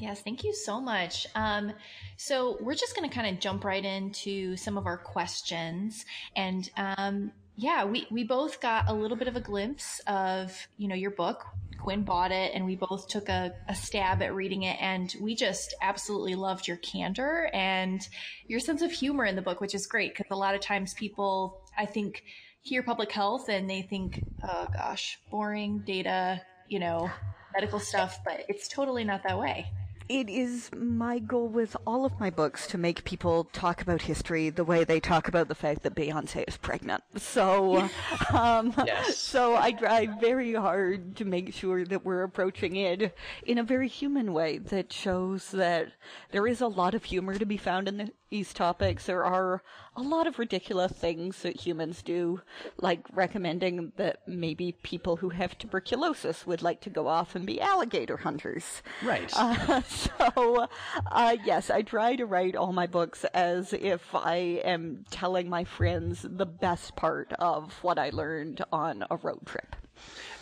Yes, 0.00 0.22
thank 0.22 0.44
you 0.44 0.54
so 0.54 0.80
much. 0.80 1.26
Um, 1.34 1.74
so 2.16 2.56
we're 2.58 2.74
just 2.74 2.96
going 2.96 3.08
to 3.08 3.14
kind 3.14 3.34
of 3.34 3.38
jump 3.38 3.64
right 3.64 3.84
into 3.84 4.56
some 4.56 4.78
of 4.78 4.86
our 4.86 4.96
questions, 4.96 6.06
and 6.34 6.70
um, 6.78 7.32
yeah, 7.56 7.84
we 7.84 8.06
we 8.10 8.24
both 8.24 8.62
got 8.62 8.88
a 8.88 8.94
little 8.94 9.16
bit 9.18 9.28
of 9.28 9.36
a 9.36 9.40
glimpse 9.40 10.00
of 10.06 10.56
you 10.78 10.88
know 10.88 10.94
your 10.94 11.10
book. 11.10 11.44
Quinn 11.82 12.02
bought 12.02 12.32
it, 12.32 12.52
and 12.54 12.64
we 12.64 12.76
both 12.76 13.08
took 13.08 13.28
a, 13.28 13.52
a 13.68 13.74
stab 13.74 14.22
at 14.22 14.34
reading 14.34 14.62
it, 14.62 14.78
and 14.80 15.14
we 15.20 15.34
just 15.34 15.74
absolutely 15.82 16.34
loved 16.34 16.66
your 16.66 16.78
candor 16.78 17.50
and 17.52 18.08
your 18.46 18.60
sense 18.60 18.80
of 18.80 18.90
humor 18.90 19.26
in 19.26 19.36
the 19.36 19.42
book, 19.42 19.60
which 19.60 19.74
is 19.74 19.86
great 19.86 20.14
because 20.14 20.30
a 20.30 20.36
lot 20.36 20.54
of 20.54 20.62
times 20.62 20.94
people, 20.94 21.60
I 21.76 21.84
think, 21.84 22.24
hear 22.62 22.82
public 22.82 23.12
health 23.12 23.50
and 23.50 23.68
they 23.68 23.82
think, 23.82 24.24
oh 24.42 24.66
gosh, 24.72 25.18
boring 25.30 25.80
data, 25.86 26.40
you 26.68 26.78
know, 26.78 27.10
medical 27.54 27.80
stuff, 27.80 28.18
but 28.24 28.44
it's 28.48 28.68
totally 28.68 29.04
not 29.04 29.22
that 29.24 29.38
way. 29.38 29.70
It 30.10 30.28
is 30.28 30.72
my 30.76 31.20
goal 31.20 31.46
with 31.46 31.76
all 31.86 32.04
of 32.04 32.18
my 32.18 32.30
books 32.30 32.66
to 32.66 32.78
make 32.78 33.04
people 33.04 33.44
talk 33.44 33.80
about 33.80 34.02
history 34.02 34.50
the 34.50 34.64
way 34.64 34.82
they 34.82 34.98
talk 34.98 35.28
about 35.28 35.46
the 35.46 35.54
fact 35.54 35.84
that 35.84 35.94
Beyonce 35.94 36.42
is 36.48 36.56
pregnant. 36.56 37.04
So, 37.16 37.88
um, 38.32 38.74
Yes. 38.84 39.16
so 39.16 39.54
I 39.54 39.70
try 39.70 40.08
very 40.20 40.52
hard 40.54 41.14
to 41.14 41.24
make 41.24 41.54
sure 41.54 41.84
that 41.84 42.04
we're 42.04 42.24
approaching 42.24 42.74
it 42.74 43.16
in 43.46 43.56
a 43.56 43.62
very 43.62 43.86
human 43.86 44.32
way 44.32 44.58
that 44.58 44.92
shows 44.92 45.52
that 45.52 45.92
there 46.32 46.48
is 46.48 46.60
a 46.60 46.66
lot 46.66 46.94
of 46.96 47.04
humor 47.04 47.38
to 47.38 47.46
be 47.46 47.56
found 47.56 47.86
in 47.86 47.98
the, 47.98 48.10
these 48.30 48.52
topics. 48.52 49.06
There 49.06 49.24
are 49.24 49.62
a 49.96 50.02
lot 50.02 50.26
of 50.26 50.38
ridiculous 50.38 50.92
things 50.92 51.42
that 51.42 51.60
humans 51.60 52.02
do, 52.02 52.40
like 52.78 53.00
recommending 53.12 53.92
that 53.96 54.20
maybe 54.26 54.72
people 54.82 55.16
who 55.16 55.30
have 55.30 55.58
tuberculosis 55.58 56.46
would 56.46 56.62
like 56.62 56.80
to 56.82 56.90
go 56.90 57.08
off 57.08 57.34
and 57.34 57.44
be 57.44 57.60
alligator 57.60 58.16
hunters. 58.16 58.82
Right. 59.02 59.30
Uh, 59.36 59.82
so, 59.88 60.68
uh, 61.10 61.36
yes, 61.44 61.70
I 61.70 61.82
try 61.82 62.16
to 62.16 62.26
write 62.26 62.56
all 62.56 62.72
my 62.72 62.86
books 62.86 63.24
as 63.34 63.72
if 63.72 64.14
I 64.14 64.60
am 64.64 65.04
telling 65.10 65.48
my 65.48 65.64
friends 65.64 66.24
the 66.28 66.46
best 66.46 66.94
part 66.96 67.32
of 67.38 67.72
what 67.82 67.98
I 67.98 68.10
learned 68.10 68.62
on 68.72 69.04
a 69.10 69.16
road 69.16 69.44
trip. 69.46 69.76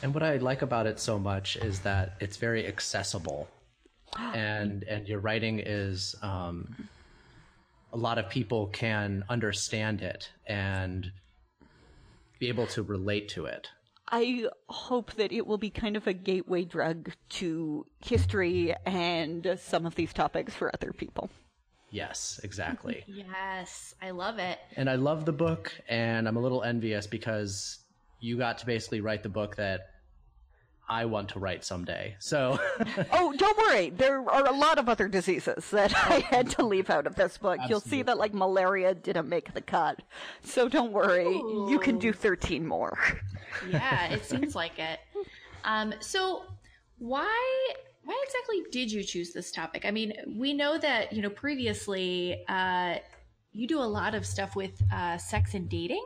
And 0.03 0.15
what 0.15 0.23
I 0.23 0.37
like 0.37 0.63
about 0.63 0.87
it 0.87 1.01
so 1.01 1.19
much 1.19 1.57
is 1.57 1.81
that 1.81 2.15
it's 2.21 2.37
very 2.37 2.67
accessible, 2.67 3.49
and 4.19 4.85
and 4.85 5.09
your 5.09 5.19
writing 5.19 5.61
is 5.65 6.15
um, 6.23 6.89
a 7.93 7.97
lot 7.97 8.19
of 8.19 8.29
people 8.29 8.67
can 8.69 9.25
understand 9.29 10.03
it 10.03 10.31
and 10.47 11.11
be 12.39 12.49
able 12.49 12.67
to 12.69 12.83
relate 12.83 13.29
to 13.31 13.47
it. 13.47 13.69
I 14.11 14.47
hope 14.69 15.13
that 15.15 15.33
it 15.33 15.47
will 15.47 15.59
be 15.59 15.71
kind 15.71 15.97
of 15.97 16.07
a 16.07 16.13
gateway 16.13 16.65
drug 16.65 17.13
to 17.31 17.87
history 18.01 18.75
and 18.87 19.59
some 19.63 19.85
of 19.85 19.95
these 19.97 20.13
topics 20.13 20.55
for 20.55 20.71
other 20.75 20.93
people. 20.93 21.31
Yes, 21.91 22.41
exactly. 22.43 23.05
Yes, 23.09 23.95
I 24.01 24.11
love 24.11 24.39
it. 24.39 24.59
and 24.77 24.89
I 24.89 24.95
love 24.97 25.25
the 25.25 25.33
book, 25.33 25.73
and 25.89 26.29
I'm 26.29 26.37
a 26.37 26.41
little 26.41 26.63
envious 26.63 27.07
because 27.07 27.79
you 28.21 28.37
got 28.39 28.59
to 28.59 28.67
basically 28.67 29.01
write 29.01 29.23
the 29.23 29.29
book 29.29 29.57
that 29.57 29.91
I 30.89 31.05
want 31.05 31.29
to 31.31 31.39
write 31.39 31.65
someday. 31.65 32.17
So, 32.19 32.59
oh, 33.13 33.35
don't 33.37 33.59
worry. 33.59 33.91
There 33.91 34.29
are 34.31 34.47
a 34.47 34.53
lot 34.53 34.79
of 34.79 34.89
other 34.89 35.09
diseases 35.09 35.71
that 35.71 35.95
I 35.95 36.21
had 36.21 36.51
to 36.51 36.65
leave 36.65 36.89
out 36.89 37.07
of 37.07 37.15
this 37.15 37.37
book. 37.39 37.59
You'll 37.69 37.81
see 37.81 38.03
that 38.03 38.17
like 38.17 38.33
malaria 38.33 38.95
didn't 38.95 39.29
make 39.29 39.53
the 39.53 39.61
cut. 39.61 40.01
So 40.43 40.69
don't 40.69 40.93
worry. 40.93 41.35
You 41.35 41.79
can 41.83 41.99
do 41.99 42.13
13 42.13 42.67
more. 42.67 42.99
yeah, 43.71 44.07
it 44.07 44.25
seems 44.25 44.55
like 44.55 44.79
it. 44.79 45.01
Um, 45.65 45.93
so 46.01 46.45
why 46.99 47.75
why 48.05 48.25
exactly 48.27 48.63
did 48.73 48.91
you 48.91 49.05
choose 49.05 49.33
this 49.33 49.53
topic? 49.53 49.85
I 49.85 49.91
mean, 49.91 50.15
we 50.37 50.55
know 50.55 50.79
that 50.79 51.13
you 51.13 51.21
know 51.21 51.31
previously 51.31 52.45
uh, 52.49 52.97
you 53.53 53.67
do 53.67 53.79
a 53.79 53.85
lot 53.85 54.15
of 54.15 54.25
stuff 54.25 54.57
with 54.57 54.83
uh, 54.93 55.19
sex 55.19 55.55
and 55.55 55.69
dating, 55.69 56.05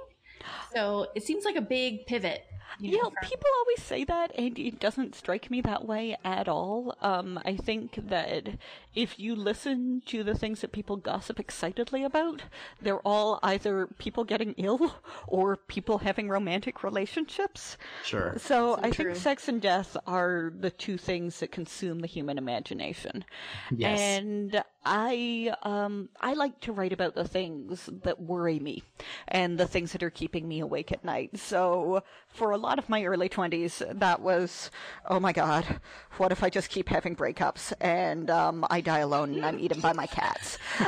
so 0.75 1.07
it 1.15 1.23
seems 1.23 1.45
like 1.45 1.57
a 1.57 1.63
big 1.63 2.07
pivot. 2.07 2.45
You 2.79 2.91
You 2.91 2.97
know, 2.99 3.03
know, 3.03 3.13
people 3.23 3.49
always 3.59 3.83
say 3.83 4.05
that, 4.05 4.33
and 4.37 4.59
it 4.59 4.79
doesn't 4.81 5.15
strike 5.15 5.51
me 5.51 5.61
that 5.63 5.85
way 5.87 6.17
at 6.25 6.49
all. 6.49 6.97
Um, 7.01 7.41
I 7.45 7.57
think 7.57 7.95
that 8.09 8.49
if 8.95 9.19
you 9.19 9.35
listen 9.37 10.03
to 10.07 10.23
the 10.25 10.35
things 10.35 10.61
that 10.61 10.73
people 10.73 10.97
gossip 10.97 11.39
excitedly 11.41 12.03
about, 12.05 12.43
they're 12.81 13.01
all 13.01 13.39
either 13.43 13.87
people 13.99 14.25
getting 14.25 14.55
ill 14.57 14.97
or 15.27 15.57
people 15.57 15.99
having 15.99 16.29
romantic 16.29 16.83
relationships. 16.83 17.77
Sure. 18.03 18.35
So, 18.39 18.79
I 18.83 18.91
true. 18.91 19.05
think 19.07 19.17
sex 19.17 19.49
and 19.49 19.61
death 19.61 19.97
are 20.07 20.53
the 20.59 20.71
two 20.71 20.99
things 20.99 21.41
that 21.41 21.53
consume 21.53 22.01
the 22.01 22.07
human 22.07 22.39
imagination. 22.39 23.25
Yes. 23.71 24.19
And 24.21 24.63
I 24.85 25.55
um 25.63 26.09
I 26.21 26.33
like 26.35 26.61
to 26.61 26.73
write 26.73 26.93
about 26.93 27.15
the 27.15 27.27
things 27.27 27.89
that 28.03 28.21
worry 28.21 28.59
me 28.59 28.83
and 29.29 29.59
the 29.59 29.67
things 29.67 29.93
that 29.93 30.03
are 30.03 30.11
keeping 30.11 30.49
me 30.49 30.61
awake 30.61 30.91
at 30.93 31.05
night. 31.05 31.39
So 31.39 32.03
for 32.29 32.51
a 32.51 32.59
lot 32.63 32.79
of 32.79 32.89
my 32.89 33.05
early 33.05 33.29
20s 33.29 33.99
that 33.99 34.21
was 34.21 34.71
oh 35.07 35.19
my 35.21 35.33
god, 35.33 35.81
what 36.17 36.33
if 36.33 36.43
I 36.43 36.49
just 36.51 36.69
keep 36.71 36.89
having 36.89 37.15
breakups 37.17 37.73
and 37.81 38.31
um 38.31 38.65
I 38.71 38.81
die 38.81 39.01
alone 39.01 39.35
and 39.35 39.45
I'm 39.45 39.59
eaten 39.59 39.81
by 39.81 39.93
my 39.93 40.07
cats. 40.07 40.59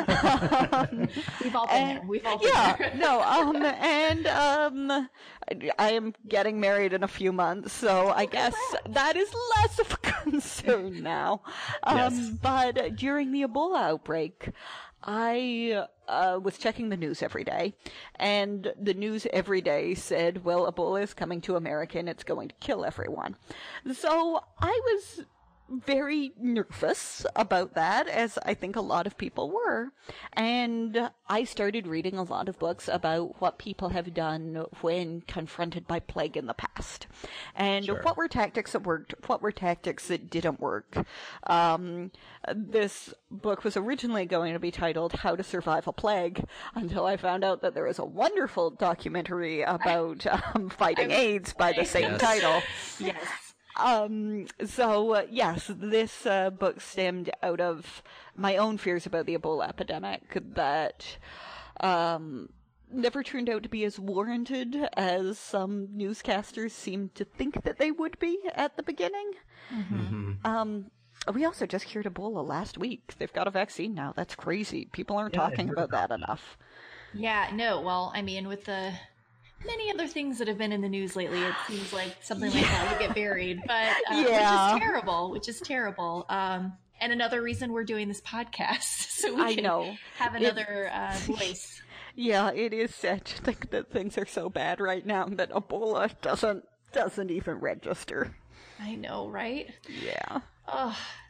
we've 1.43 1.55
all 1.57 1.67
been 1.67 1.87
there. 1.89 2.03
We've 2.07 2.27
all 2.27 2.39
been 2.39 2.51
there. 2.53 2.77
yeah, 2.81 2.93
no, 2.97 3.21
um 3.23 3.57
and 3.65 4.27
um 4.27 4.91
I, 5.51 5.71
I 5.79 5.91
am 5.93 6.15
getting 6.29 6.61
married 6.61 6.93
in 6.93 7.03
a 7.03 7.09
few 7.09 7.33
months, 7.33 7.73
so 7.73 8.09
I 8.11 8.27
guess 8.27 8.55
that 8.89 9.17
is 9.17 9.33
less 9.57 9.79
of 9.79 9.93
a 9.93 9.97
concern 10.31 11.03
now. 11.03 11.43
Um 11.83 11.97
Yes. 11.97 12.31
but 12.43 12.97
during 12.97 13.33
the 13.33 13.43
Ebola 13.43 13.81
outbreak, 13.81 14.51
I 15.05 15.87
uh, 16.09 16.41
was 16.43 16.59
checking 16.59 16.89
the 16.89 16.97
news 16.97 17.23
every 17.23 17.45
day, 17.45 17.75
and 18.17 18.73
the 18.81 18.95
news 18.95 19.27
every 19.33 19.61
day 19.61 19.95
said, 19.95 20.45
well, 20.45 20.71
Ebola 20.71 21.03
is 21.03 21.15
coming 21.15 21.41
to 21.43 21.57
America 21.57 21.99
and 21.99 22.09
it's 22.09 22.25
going 22.25 22.49
to 22.49 22.55
kill 22.61 22.85
everyone. 22.85 23.37
So 23.93 24.43
I 24.59 24.81
was 24.85 25.25
very 25.69 26.33
nervous 26.39 27.25
about 27.35 27.75
that, 27.75 28.07
as 28.09 28.39
I 28.45 28.55
think 28.55 28.77
a 28.77 28.81
lot 28.81 29.07
of 29.07 29.17
people 29.17 29.51
were. 29.51 29.93
And 30.35 31.11
I 31.29 31.45
started 31.45 31.87
reading 31.87 32.17
a 32.17 32.23
lot 32.23 32.49
of 32.49 32.59
books 32.59 32.89
about 32.89 33.41
what 33.41 33.59
people 33.59 33.89
have 33.91 34.13
done 34.15 34.67
when 34.83 35.23
confronted 35.23 35.87
by 35.87 36.01
plague 36.01 36.37
in 36.37 36.47
the 36.47 36.55
past. 36.55 37.07
And 37.55 37.87
what 38.03 38.17
were 38.17 38.29
tactics 38.29 38.73
that 38.73 38.85
worked, 38.85 39.15
what 39.27 39.41
were 39.43 39.53
tactics 39.53 40.09
that 40.09 40.31
didn't 40.31 40.61
work. 40.61 41.07
Um, 41.47 42.11
this 42.55 43.15
book 43.31 43.65
was 43.65 43.77
originally 43.77 44.27
going 44.27 44.53
to 44.53 44.59
be 44.61 44.71
titled 44.71 45.13
How 45.15 45.35
to 45.35 45.43
Survive 45.43 45.87
a 45.89 45.93
Plague 45.93 46.45
until 46.75 47.07
I 47.07 47.17
found 47.17 47.43
out 47.45 47.63
that 47.63 47.75
there 47.75 47.85
was 47.85 47.99
a 47.99 48.05
wonderful 48.05 48.71
documentary 48.71 49.63
about 49.63 50.27
um, 50.27 50.69
fighting 50.69 51.11
AIDS 51.11 51.53
by 51.53 51.73
the 51.73 51.85
same 51.85 52.13
Yes. 52.13 52.21
title. 52.21 52.63
yes. 52.99 53.44
Um, 53.77 54.47
so, 54.65 55.15
uh, 55.15 55.27
yes, 55.31 55.71
this 55.75 56.27
uh, 56.27 56.51
book 56.51 56.81
stemmed 56.81 57.31
out 57.43 57.61
of 57.61 58.03
my 58.37 58.57
own 58.57 58.79
fears 58.79 59.07
about 59.07 59.27
the 59.27 59.37
Ebola 59.37 59.69
epidemic 59.69 60.39
that 60.55 61.19
um, 61.81 62.51
never 62.91 63.23
turned 63.23 63.51
out 63.51 63.63
to 63.65 63.69
be 63.69 63.85
as 63.85 63.99
warranted 63.99 64.77
as 64.97 65.39
some 65.39 65.89
newscasters 65.89 66.71
seemed 66.71 67.15
to 67.17 67.25
think 67.25 67.65
that 67.65 67.79
they 67.79 67.91
would 67.91 68.19
be 68.19 68.39
at 68.55 68.77
the 68.77 68.83
beginning. 68.83 69.33
Um, 70.45 70.91
we 71.33 71.45
also 71.45 71.67
just 71.67 71.87
cured 71.87 72.07
Ebola 72.07 72.47
last 72.47 72.79
week. 72.79 73.15
They've 73.19 73.33
got 73.33 73.49
a 73.49 73.51
vaccine 73.51 73.95
now. 73.95 74.13
That's 74.15 74.35
crazy. 74.35 74.89
People 74.93 75.17
aren't 75.17 75.35
talking 75.35 75.71
about 75.71 75.91
that 75.91 76.11
enough. 76.11 76.57
Yeah, 77.13 77.51
no. 77.53 77.81
Well, 77.81 78.13
I 78.15 78.23
mean, 78.23 78.47
with 78.47 78.65
the 78.67 78.93
many 79.67 79.91
other 79.91 80.07
things 80.07 80.39
that 80.39 80.49
have 80.49 80.59
been 80.59 80.73
in 80.73 80.81
the 80.81 80.89
news 80.89 81.17
lately, 81.17 81.41
it 81.43 81.55
seems 81.69 81.93
like 81.93 82.17
something 82.21 82.51
like 82.53 82.63
that 82.65 82.91
would 82.99 83.07
get 83.07 83.15
buried. 83.15 83.61
But 83.67 83.93
uh, 84.11 84.25
Yeah. 84.29 84.73
which 84.75 84.83
is 84.83 84.87
terrible. 84.87 85.31
Which 85.31 85.49
is 85.49 85.61
terrible. 85.61 86.27
Um, 86.29 86.73
and 87.01 87.13
another 87.13 87.43
reason 87.43 87.73
we're 87.73 87.85
doing 87.85 88.09
this 88.09 88.21
podcast, 88.21 88.83
so 89.11 89.35
we 89.35 89.43
I 89.43 89.55
can 89.55 89.65
know. 89.65 89.97
have 90.17 90.35
It- 90.35 90.43
another 90.43 90.91
uh, 90.93 91.17
voice. 91.25 91.81
Yeah, 92.17 92.53
it 92.53 92.73
is 92.73 92.95
sad 92.95 93.25
to 93.25 93.43
think 93.43 93.71
that 93.71 93.91
things 93.91 94.17
are 94.17 94.27
so 94.27 94.49
bad 94.49 94.79
right 94.81 95.05
now 95.05 95.27
that 95.27 95.51
Ebola 95.51 96.11
doesn't 96.23 96.65
doesn't 96.93 97.31
even 97.31 97.59
register. 97.59 98.37
I 98.81 98.95
know, 98.95 99.29
right? 99.29 99.69
Yeah. 99.89 100.41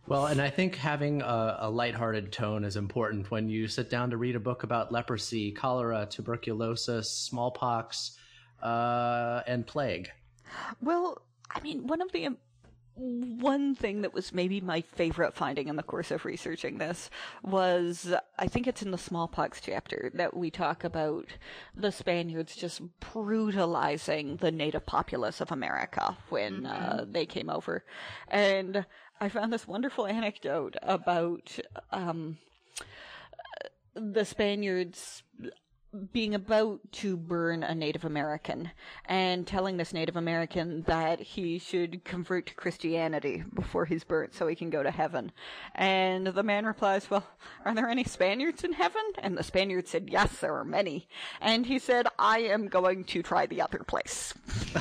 Well, 0.07 0.27
and 0.27 0.43
I 0.43 0.51
think 0.51 0.77
having 0.77 1.23
a, 1.23 1.57
a 1.61 1.71
lighthearted 1.71 2.31
tone 2.33 2.65
is 2.65 2.77
important 2.77 3.31
when 3.31 3.49
you 3.49 3.67
sit 3.69 3.89
down 3.89 4.11
to 4.11 4.19
read 4.19 4.37
a 4.37 4.41
book 4.41 4.63
about 4.63 4.93
leprosy, 4.93 5.51
cholera, 5.53 6.07
tuberculosis, 6.11 7.11
smallpox, 7.11 8.19
uh, 8.65 9.43
and 9.47 9.67
plague. 9.67 10.11
Well, 10.81 11.23
I 11.51 11.61
mean, 11.61 11.87
one 11.87 12.01
of 12.01 12.11
the 12.13 12.27
um, 12.27 12.39
one 12.97 13.75
thing 13.75 14.03
that 14.03 14.15
was 14.15 14.33
maybe 14.33 14.61
my 14.61 14.81
favorite 14.81 15.35
finding 15.35 15.67
in 15.69 15.75
the 15.75 15.83
course 15.83 16.13
of 16.13 16.25
researching 16.25 16.79
this 16.79 17.11
was 17.43 18.15
I 18.39 18.47
think 18.47 18.67
it's 18.67 18.83
in 18.83 18.93
the 18.93 18.99
smallpox 18.99 19.61
chapter 19.61 20.13
that 20.15 20.37
we 20.37 20.51
talk 20.51 20.85
about 20.85 21.27
the 21.75 21.91
Spaniards 21.91 22.55
just 22.55 22.81
brutalizing 23.01 24.37
the 24.37 24.53
native 24.53 24.87
populace 24.87 25.41
of 25.41 25.51
America 25.51 26.17
when 26.29 26.67
uh, 26.67 27.05
they 27.09 27.27
came 27.27 27.51
over. 27.51 27.85
And 28.29 28.87
I 29.21 29.29
found 29.29 29.53
this 29.53 29.67
wonderful 29.67 30.07
anecdote 30.07 30.77
about 30.83 31.59
um, 31.91 32.39
the 33.95 34.25
Spaniards 34.25 35.25
being 36.13 36.35
about 36.35 36.81
to 36.93 37.17
burn 37.17 37.63
a 37.63 37.75
Native 37.75 38.05
American 38.05 38.71
and 39.07 39.47
telling 39.47 39.77
this 39.77 39.93
Native 39.93 40.17
American 40.17 40.83
that 40.83 41.21
he 41.21 41.59
should 41.59 42.05
convert 42.05 42.47
to 42.47 42.55
Christianity 42.55 43.45
before 43.55 43.85
he's 43.85 44.05
burnt 44.05 44.35
so 44.35 44.47
he 44.47 44.57
can 44.57 44.71
go 44.71 44.83
to 44.83 44.91
heaven. 44.91 45.33
And 45.75 46.27
the 46.27 46.43
man 46.43 46.67
replies, 46.67 47.11
well, 47.11 47.27
are 47.65 47.75
there 47.75 47.89
any 47.89 48.05
Spaniards 48.05 48.65
in 48.65 48.73
heaven? 48.73 49.03
And 49.19 49.37
the 49.37 49.43
Spaniard 49.43 49.89
said, 49.89 50.09
yes, 50.11 50.39
there 50.39 50.55
are 50.57 50.65
many. 50.65 51.09
And 51.41 51.67
he 51.67 51.79
said, 51.79 52.07
I 52.19 52.41
am 52.41 52.69
going 52.69 53.05
to 53.05 53.23
try 53.23 53.47
the 53.47 53.63
other 53.63 53.79
place. 53.79 54.35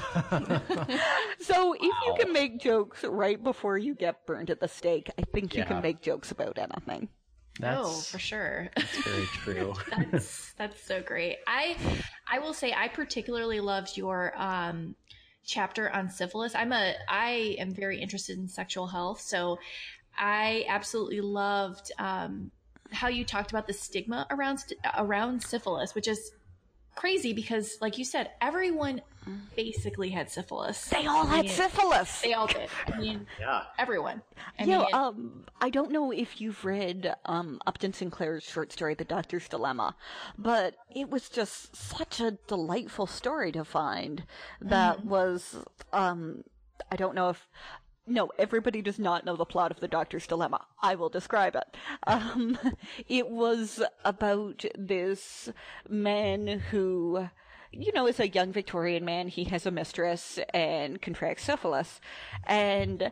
so 1.39 1.73
if 1.73 1.82
you 1.82 2.15
can 2.19 2.34
make 2.34 2.60
jokes 2.60 3.04
right 3.04 3.41
before 3.41 3.78
you 3.78 3.95
get 3.95 4.26
burned 4.26 4.49
at 4.49 4.60
the 4.60 4.67
stake, 4.67 5.10
I 5.17 5.23
think 5.23 5.56
you 5.56 5.63
can 5.65 5.82
make 5.82 6.02
jokes 6.02 6.32
about 6.32 6.58
anything. 6.58 7.10
No, 7.59 7.83
That's 7.83 8.09
for 8.11 8.19
sure. 8.19 8.69
That's 8.75 8.97
very 9.03 9.25
true. 9.31 9.73
that's 9.89 10.53
that's 10.57 10.81
so 10.81 11.01
great. 11.01 11.37
I 11.47 11.77
I 12.27 12.39
will 12.39 12.53
say 12.53 12.73
I 12.73 12.87
particularly 12.87 13.59
loved 13.59 13.95
your 13.95 14.33
um 14.41 14.95
chapter 15.45 15.89
on 15.91 16.09
syphilis. 16.09 16.55
I'm 16.55 16.71
a 16.71 16.95
I 17.07 17.55
am 17.59 17.71
very 17.73 18.01
interested 18.01 18.37
in 18.37 18.47
sexual 18.47 18.87
health, 18.87 19.21
so 19.21 19.59
I 20.17 20.65
absolutely 20.67 21.21
loved 21.21 21.91
um 21.99 22.51
how 22.91 23.07
you 23.07 23.25
talked 23.25 23.51
about 23.51 23.67
the 23.67 23.73
stigma 23.73 24.25
around 24.31 24.63
around 24.97 25.43
syphilis, 25.43 25.93
which 25.93 26.07
is 26.07 26.31
crazy 26.95 27.34
because 27.34 27.77
like 27.82 27.97
you 27.97 28.06
said 28.06 28.32
everyone 28.41 29.01
basically 29.56 30.10
had 30.10 30.29
syphilis. 30.29 30.86
They 30.89 31.06
all 31.08 31.25
I 31.25 31.38
had 31.38 31.45
mean, 31.45 31.53
syphilis. 31.53 32.21
They 32.21 32.34
all 32.34 32.47
did. 32.47 32.67
I 32.93 32.99
mean, 32.99 33.25
Yeah. 33.39 33.63
everyone. 33.77 34.21
I 34.60 34.65
Yeah, 34.65 34.79
mean, 34.79 34.88
um, 34.93 35.45
I 35.62 35.69
don't 35.69 35.91
know 35.91 36.12
if 36.12 36.41
you've 36.41 36.65
read 36.65 37.15
um, 37.23 37.62
Upton 37.65 37.93
Sinclair's 37.93 38.43
short 38.43 38.73
story, 38.73 38.95
The 38.95 39.06
Doctor's 39.06 39.47
Dilemma, 39.47 39.95
but 40.38 40.75
it 40.93 41.10
was 41.10 41.29
just 41.29 41.73
such 41.73 42.19
a 42.19 42.32
delightful 42.47 43.08
story 43.08 43.53
to 43.53 43.63
find 43.63 44.25
that 44.60 45.06
was, 45.06 45.56
um, 45.93 46.43
I 46.91 46.97
don't 46.97 47.15
know 47.15 47.29
if, 47.29 47.47
no, 48.05 48.31
everybody 48.37 48.81
does 48.81 48.99
not 48.99 49.25
know 49.25 49.35
the 49.35 49.45
plot 49.45 49.71
of 49.71 49.79
The 49.79 49.87
Doctor's 49.87 50.27
Dilemma. 50.27 50.65
I 50.81 50.95
will 50.95 51.09
describe 51.09 51.55
it. 51.55 51.77
Um, 52.05 52.57
it 53.07 53.29
was 53.29 53.81
about 54.03 54.65
this 54.77 55.49
man 55.87 56.47
who, 56.71 57.29
you 57.71 57.91
know, 57.93 58.07
is 58.07 58.19
a 58.19 58.27
young 58.27 58.51
Victorian 58.51 59.05
man. 59.05 59.29
He 59.29 59.45
has 59.45 59.65
a 59.65 59.71
mistress 59.71 60.39
and 60.53 61.01
contracts 61.01 61.43
syphilis. 61.43 62.01
And 62.45 63.11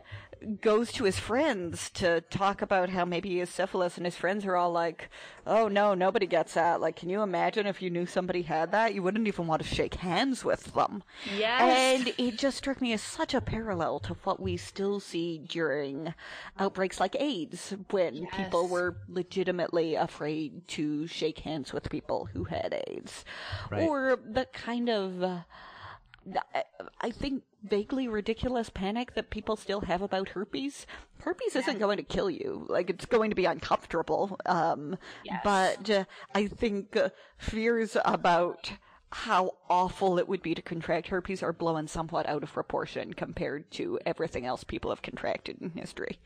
goes 0.60 0.92
to 0.92 1.04
his 1.04 1.18
friends 1.18 1.90
to 1.90 2.20
talk 2.22 2.62
about 2.62 2.90
how 2.90 3.04
maybe 3.04 3.30
he 3.30 3.38
has 3.38 3.50
syphilis, 3.50 3.96
and 3.96 4.04
his 4.06 4.16
friends 4.16 4.44
are 4.44 4.56
all 4.56 4.70
like, 4.72 5.08
"Oh 5.46 5.68
no, 5.68 5.94
nobody 5.94 6.26
gets 6.26 6.54
that." 6.54 6.80
Like, 6.80 6.96
can 6.96 7.08
you 7.08 7.22
imagine 7.22 7.66
if 7.66 7.80
you 7.82 7.90
knew 7.90 8.06
somebody 8.06 8.42
had 8.42 8.72
that? 8.72 8.94
You 8.94 9.02
wouldn't 9.02 9.26
even 9.28 9.46
want 9.46 9.62
to 9.62 9.68
shake 9.68 9.94
hands 9.96 10.44
with 10.44 10.74
them. 10.74 11.02
Yes. 11.36 11.60
And 12.06 12.14
it 12.18 12.38
just 12.38 12.56
struck 12.58 12.80
me 12.80 12.92
as 12.92 13.02
such 13.02 13.34
a 13.34 13.40
parallel 13.40 14.00
to 14.00 14.14
what 14.24 14.40
we 14.40 14.56
still 14.56 15.00
see 15.00 15.38
during 15.38 16.14
outbreaks 16.58 17.00
like 17.00 17.16
AIDS, 17.20 17.74
when 17.90 18.26
people 18.28 18.68
were 18.68 18.96
legitimately 19.08 19.94
afraid 19.94 20.66
to 20.68 21.06
shake 21.06 21.40
hands 21.40 21.72
with 21.72 21.90
people 21.90 22.28
who 22.32 22.44
had 22.44 22.82
AIDS, 22.88 23.24
Right. 23.70 23.88
or 23.88 24.18
the 24.24 24.46
kind 24.52 24.88
of. 24.88 25.22
Uh, 25.22 25.38
I- 26.54 26.64
I 27.00 27.10
think 27.10 27.42
vaguely 27.62 28.08
ridiculous 28.08 28.70
panic 28.70 29.14
that 29.14 29.30
people 29.30 29.56
still 29.56 29.82
have 29.82 30.02
about 30.02 30.30
herpes. 30.30 30.86
Herpes 31.20 31.54
isn't 31.56 31.78
going 31.78 31.96
to 31.98 32.02
kill 32.02 32.28
you. 32.30 32.66
Like 32.68 32.90
it's 32.90 33.06
going 33.06 33.30
to 33.30 33.36
be 33.36 33.44
uncomfortable. 33.44 34.38
Um, 34.46 34.98
Yes. 35.24 35.40
but 35.44 35.90
uh, 35.90 36.04
I 36.34 36.46
think 36.48 36.96
uh, 36.96 37.10
fears 37.38 37.96
about 38.04 38.72
how 39.10 39.54
awful 39.68 40.18
it 40.18 40.26
would 40.26 40.42
be 40.42 40.54
to 40.54 40.62
contract 40.62 41.08
herpes 41.08 41.42
are 41.42 41.52
blown 41.52 41.86
somewhat 41.86 42.26
out 42.26 42.42
of 42.42 42.52
proportion 42.52 43.12
compared 43.12 43.70
to 43.72 43.98
everything 44.06 44.46
else 44.46 44.64
people 44.64 44.90
have 44.90 45.02
contracted 45.02 45.58
in 45.60 45.70
history. 45.70 46.18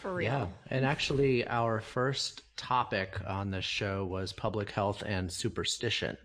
For 0.00 0.14
real. 0.14 0.24
Yeah, 0.32 0.46
and 0.70 0.86
actually, 0.86 1.46
our 1.46 1.82
first 1.82 2.42
topic 2.56 3.20
on 3.26 3.50
this 3.50 3.66
show 3.66 4.06
was 4.06 4.32
public 4.32 4.70
health 4.70 5.02
and 5.04 5.30
superstition, 5.30 6.16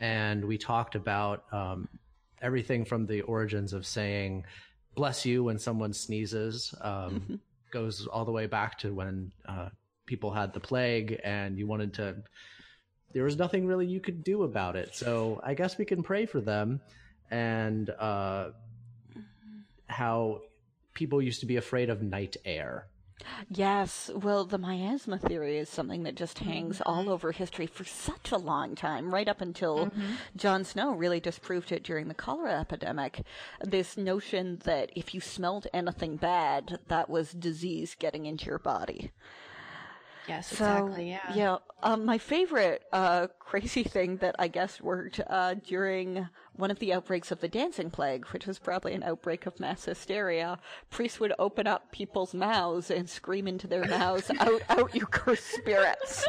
and 0.00 0.42
we 0.46 0.56
talked 0.56 0.94
about 0.94 1.44
um, 1.52 1.88
everything 2.42 2.84
from 2.84 3.06
the 3.06 3.22
origins 3.22 3.72
of 3.72 3.86
saying 3.86 4.44
"bless 4.94 5.24
you" 5.24 5.44
when 5.44 5.58
someone 5.58 5.92
sneezes, 5.92 6.74
um, 6.80 7.40
goes 7.70 8.06
all 8.06 8.24
the 8.24 8.32
way 8.32 8.46
back 8.46 8.78
to 8.80 8.92
when 8.92 9.32
uh, 9.46 9.70
people 10.04 10.32
had 10.32 10.52
the 10.52 10.60
plague, 10.60 11.18
and 11.24 11.56
you 11.58 11.66
wanted 11.66 11.94
to. 11.94 12.16
There 13.12 13.24
was 13.24 13.36
nothing 13.36 13.66
really 13.66 13.86
you 13.86 14.00
could 14.00 14.24
do 14.24 14.42
about 14.42 14.76
it, 14.76 14.94
so 14.94 15.40
I 15.42 15.54
guess 15.54 15.78
we 15.78 15.84
can 15.84 16.02
pray 16.02 16.26
for 16.26 16.40
them, 16.40 16.80
and 17.30 17.88
uh, 17.90 18.50
how 19.86 20.42
people 20.94 21.22
used 21.22 21.40
to 21.40 21.46
be 21.46 21.56
afraid 21.56 21.90
of 21.90 22.02
night 22.02 22.36
air. 22.44 22.86
Yes, 23.48 24.10
well, 24.14 24.44
the 24.44 24.58
miasma 24.58 25.18
theory 25.18 25.58
is 25.58 25.68
something 25.68 26.02
that 26.04 26.14
just 26.14 26.38
hangs 26.40 26.78
mm-hmm. 26.78 26.90
all 26.90 27.10
over 27.10 27.32
history 27.32 27.66
for 27.66 27.84
such 27.84 28.32
a 28.32 28.38
long 28.38 28.74
time, 28.74 29.12
right 29.12 29.28
up 29.28 29.40
until 29.40 29.86
mm-hmm. 29.86 30.12
John 30.36 30.64
Snow 30.64 30.92
really 30.92 31.20
disproved 31.20 31.72
it 31.72 31.82
during 31.82 32.08
the 32.08 32.14
cholera 32.14 32.60
epidemic. 32.60 33.22
This 33.60 33.96
notion 33.96 34.60
that 34.64 34.90
if 34.96 35.14
you 35.14 35.20
smelled 35.20 35.66
anything 35.72 36.16
bad, 36.16 36.78
that 36.88 37.08
was 37.08 37.32
disease 37.32 37.96
getting 37.98 38.26
into 38.26 38.46
your 38.46 38.58
body. 38.58 39.12
Yes, 40.28 40.48
So, 40.48 40.54
exactly. 40.54 41.10
yeah. 41.10 41.34
Yeah. 41.34 41.56
Um, 41.82 42.04
my 42.04 42.18
favorite 42.18 42.84
uh, 42.92 43.28
crazy 43.38 43.82
thing 43.82 44.18
that 44.18 44.36
I 44.38 44.48
guess 44.48 44.80
worked 44.80 45.20
uh, 45.26 45.54
during 45.54 46.28
one 46.54 46.70
of 46.70 46.78
the 46.78 46.92
outbreaks 46.92 47.32
of 47.32 47.40
the 47.40 47.48
dancing 47.48 47.90
plague, 47.90 48.26
which 48.26 48.46
was 48.46 48.58
probably 48.58 48.92
an 48.94 49.02
outbreak 49.02 49.46
of 49.46 49.58
mass 49.58 49.86
hysteria, 49.86 50.58
priests 50.90 51.18
would 51.18 51.32
open 51.38 51.66
up 51.66 51.90
people's 51.92 52.34
mouths 52.34 52.90
and 52.90 53.08
scream 53.08 53.48
into 53.48 53.66
their 53.66 53.86
mouths, 53.86 54.30
"Out, 54.38 54.62
out, 54.68 54.94
you 54.94 55.06
cursed 55.06 55.50
spirits!" 55.50 56.24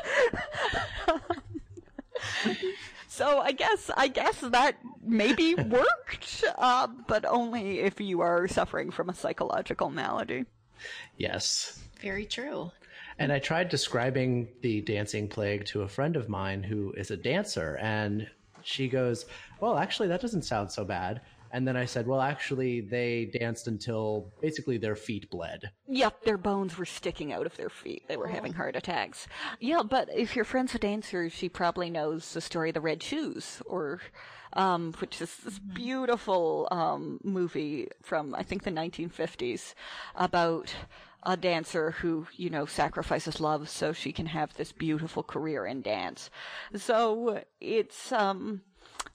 so 3.07 3.39
I 3.39 3.51
guess 3.51 3.89
I 3.95 4.07
guess 4.07 4.39
that 4.39 4.77
maybe 5.01 5.55
worked, 5.55 6.43
uh, 6.57 6.87
but 7.07 7.25
only 7.25 7.79
if 7.79 7.99
you 7.99 8.21
are 8.21 8.47
suffering 8.47 8.91
from 8.91 9.09
a 9.09 9.13
psychological 9.13 9.89
malady. 9.89 10.45
Yes. 11.17 11.79
Very 12.01 12.25
true. 12.25 12.71
And 13.19 13.31
I 13.31 13.39
tried 13.39 13.69
describing 13.69 14.47
the 14.61 14.81
dancing 14.81 15.27
plague 15.27 15.65
to 15.65 15.81
a 15.81 15.87
friend 15.87 16.15
of 16.15 16.29
mine 16.29 16.63
who 16.63 16.91
is 16.93 17.11
a 17.11 17.17
dancer, 17.17 17.77
and 17.81 18.27
she 18.63 18.87
goes, 18.87 19.25
Well, 19.59 19.77
actually, 19.77 20.07
that 20.09 20.21
doesn't 20.21 20.43
sound 20.43 20.71
so 20.71 20.83
bad. 20.83 21.21
And 21.51 21.67
then 21.67 21.77
I 21.77 21.85
said, 21.85 22.07
Well, 22.07 22.19
actually, 22.19 22.81
they 22.81 23.25
danced 23.25 23.67
until 23.67 24.31
basically 24.41 24.77
their 24.77 24.95
feet 24.95 25.29
bled. 25.29 25.69
Yep, 25.87 26.23
their 26.23 26.37
bones 26.37 26.77
were 26.77 26.85
sticking 26.85 27.31
out 27.31 27.45
of 27.45 27.55
their 27.55 27.69
feet. 27.69 28.07
They 28.07 28.17
were 28.17 28.27
having 28.27 28.53
heart 28.53 28.75
attacks. 28.75 29.27
Yeah, 29.59 29.83
but 29.83 30.09
if 30.13 30.35
your 30.35 30.45
friend's 30.45 30.73
a 30.73 30.79
dancer, 30.79 31.29
she 31.29 31.49
probably 31.49 31.91
knows 31.91 32.33
the 32.33 32.41
story 32.41 32.71
of 32.71 32.73
the 32.73 32.81
Red 32.81 33.03
Shoes, 33.03 33.61
or, 33.67 34.01
um, 34.53 34.93
which 34.97 35.21
is 35.21 35.37
this 35.37 35.59
beautiful, 35.59 36.67
um, 36.71 37.19
movie 37.23 37.87
from, 38.01 38.33
I 38.33 38.41
think, 38.41 38.63
the 38.63 38.71
1950s 38.71 39.75
about 40.15 40.73
a 41.25 41.37
dancer 41.37 41.91
who, 41.91 42.27
you 42.35 42.49
know, 42.49 42.65
sacrifices 42.65 43.39
love 43.39 43.69
so 43.69 43.93
she 43.93 44.11
can 44.11 44.27
have 44.27 44.53
this 44.53 44.71
beautiful 44.71 45.23
career 45.23 45.65
in 45.65 45.81
dance. 45.81 46.29
So 46.75 47.43
it's, 47.59 48.11
um, 48.11 48.61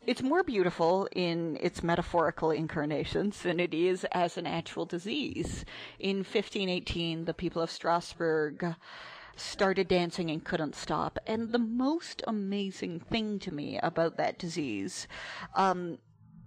it's 0.07 0.23
more 0.23 0.43
beautiful 0.43 1.09
in 1.13 1.59
its 1.61 1.83
metaphorical 1.83 2.51
incarnations 2.51 3.43
than 3.43 3.61
it 3.61 3.75
is 3.75 4.05
as 4.13 4.39
an 4.39 4.47
actual 4.47 4.87
disease. 4.87 5.65
In 5.99 6.19
1518, 6.19 7.27
the 7.27 7.35
people 7.35 7.61
of 7.61 7.71
Strasbourg 7.71 8.75
started 9.37 9.89
dancing 9.89 10.31
and 10.31 10.45
couldn't 10.45 10.75
stop. 10.75 11.19
And 11.27 11.53
the 11.53 11.59
most 11.59 12.23
amazing 12.27 13.01
thing 13.01 13.39
to 13.41 13.53
me 13.53 13.79
about 13.83 14.17
that 14.17 14.39
disease, 14.39 15.07
um, 15.55 15.99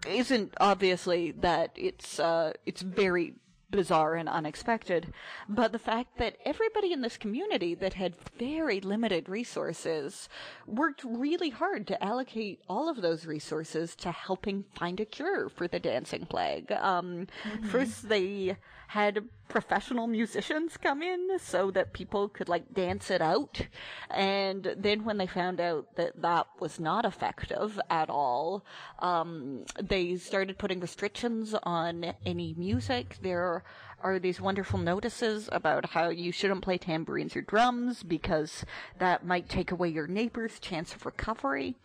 isn't 0.08 0.54
obviously 0.60 1.32
that 1.32 1.72
it's, 1.76 2.20
uh, 2.20 2.54
it's 2.66 2.82
very 2.82 3.36
bizarre 3.72 4.16
and 4.16 4.30
unexpected, 4.30 5.14
but 5.50 5.72
the 5.72 5.80
fact 5.80 6.18
that 6.18 6.38
everybody 6.46 6.92
in 6.94 7.02
this 7.02 7.18
community 7.18 7.74
that 7.76 7.94
had 7.94 8.14
very 8.38 8.80
limited 8.82 9.30
resources 9.30 10.30
worked 10.68 11.04
really 11.04 11.50
hard 11.50 11.88
to 11.88 12.04
allocate 12.04 12.62
all 12.70 12.90
of 12.90 13.02
those 13.02 13.26
resources 13.26 13.96
to 13.96 14.12
helping 14.12 14.66
find 14.76 15.00
a 15.00 15.06
cure 15.06 15.50
for 15.50 15.68
the 15.68 15.80
dancing 15.80 16.26
plague. 16.26 16.72
Um, 16.72 17.28
First, 17.70 18.10
they 18.10 18.58
had 18.88 19.24
professional 19.52 20.08
musicians 20.08 20.78
come 20.78 21.02
in 21.04 21.38
so 21.38 21.72
that 21.72 21.92
people 21.92 22.30
could 22.30 22.48
like 22.48 22.74
dance 22.74 23.12
it 23.12 23.22
out. 23.22 23.68
And 24.10 24.74
then 24.78 25.04
when 25.04 25.18
they 25.18 25.28
found 25.28 25.60
out 25.60 25.98
that 25.98 26.22
that 26.22 26.48
was 26.62 26.80
not 26.80 27.04
effective 27.04 27.78
at 27.90 28.10
all, 28.10 28.66
um, 29.00 29.66
they 29.82 30.16
started 30.16 30.58
putting 30.58 30.80
restrictions 30.80 31.54
on 31.64 32.14
any 32.26 32.56
music. 32.58 33.18
There 33.22 33.64
are 34.04 34.20
these 34.20 34.42
wonderful 34.42 34.80
notices 34.80 35.50
about 35.52 35.92
how 35.92 36.10
you 36.10 36.32
shouldn't 36.32 36.62
play 36.62 36.78
tambourines 36.78 37.36
or 37.36 37.42
drums 37.42 38.04
because 38.04 38.66
that 39.00 39.26
might 39.26 39.50
take 39.50 39.72
away 39.72 39.90
your 39.90 40.08
neighbor's 40.08 40.60
chance 40.60 40.94
of 40.94 41.06
recovery. 41.06 41.76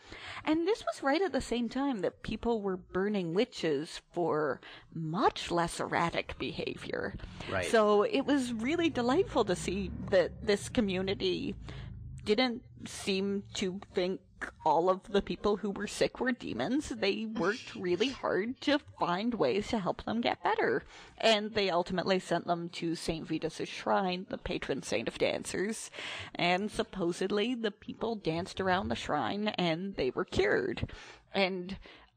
And 0.44 0.66
this 0.66 0.84
was 0.84 1.02
right 1.02 1.22
at 1.22 1.32
the 1.32 1.40
same 1.40 1.68
time 1.68 2.00
that 2.00 2.22
people 2.22 2.60
were 2.60 2.76
burning 2.76 3.34
witches 3.34 4.00
for 4.12 4.60
much 4.94 5.50
less 5.50 5.80
erratic 5.80 6.38
behavior. 6.38 7.14
Right. 7.50 7.66
So 7.66 8.02
it 8.02 8.26
was 8.26 8.52
really 8.52 8.90
delightful 8.90 9.44
to 9.44 9.56
see 9.56 9.90
that 10.10 10.46
this 10.46 10.68
community 10.68 11.54
didn't 12.24 12.62
seem 12.86 13.44
to 13.54 13.80
think 13.94 14.20
all 14.64 14.88
of 14.90 15.12
the 15.12 15.22
people 15.22 15.58
who 15.58 15.70
were 15.70 15.86
sick 15.86 16.20
were 16.20 16.32
demons. 16.32 16.88
They 16.88 17.26
worked 17.26 17.74
really 17.74 18.08
hard 18.22 18.60
to 18.62 18.78
find 18.98 19.34
ways 19.34 19.68
to 19.68 19.78
help 19.78 20.04
them 20.04 20.20
get 20.20 20.42
better. 20.42 20.84
And 21.18 21.54
they 21.54 21.70
ultimately 21.70 22.18
sent 22.18 22.46
them 22.46 22.68
to 22.70 22.94
St. 22.94 23.26
Vitus's 23.26 23.68
shrine, 23.68 24.26
the 24.28 24.38
patron 24.38 24.82
saint 24.82 25.08
of 25.08 25.18
dancers. 25.18 25.90
And 26.34 26.70
supposedly 26.70 27.54
the 27.54 27.70
people 27.70 28.16
danced 28.16 28.60
around 28.60 28.88
the 28.88 28.94
shrine 28.94 29.48
and 29.48 29.96
they 29.96 30.10
were 30.10 30.24
cured. 30.24 30.90
And 31.32 31.76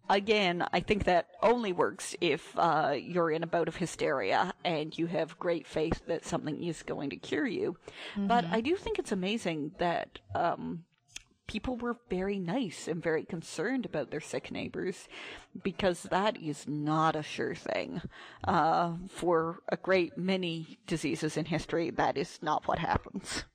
again, 0.10 0.66
I 0.74 0.80
think 0.80 1.06
that 1.06 1.28
only 1.42 1.72
works 1.72 2.16
if 2.20 2.58
uh, 2.58 2.96
you're 2.98 3.32
in 3.32 3.44
a 3.44 3.48
bout 3.48 3.68
of 3.68 3.76
hysteria 3.76 4.54
and 4.66 4.98
you 4.98 5.06
have 5.06 5.40
great 5.40 5.68
faith 5.68 6.02
that 6.08 6.26
something 6.26 6.64
is 6.64 6.84
going 6.84 7.12
to 7.12 7.16
cure 7.16 7.48
you. 7.48 7.78
But 8.18 8.46
I 8.46 8.62
do 8.62 8.76
think 8.76 9.00
it's 9.00 9.12
amazing 9.12 9.72
that 9.78 10.20
um, 10.34 10.84
people 11.50 11.78
were 11.78 11.98
very 12.12 12.38
nice 12.38 12.88
and 12.88 13.02
very 13.02 13.26
concerned 13.26 13.84
about 13.84 14.12
their 14.12 14.20
sick 14.22 14.52
neighbors 14.52 15.08
because 15.64 16.04
that 16.04 16.38
is 16.38 16.68
not 16.68 17.16
a 17.16 17.24
sure 17.24 17.56
thing. 17.56 18.04
Uh, 18.44 18.94
for 19.10 19.58
a 19.70 19.76
great 19.76 20.16
many 20.16 20.78
diseases 20.86 21.38
in 21.38 21.46
history, 21.46 21.90
that 21.90 22.18
is 22.18 22.38
not 22.44 22.68
what 22.68 22.78
happens. 22.78 23.46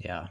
Yeah. 0.00 0.26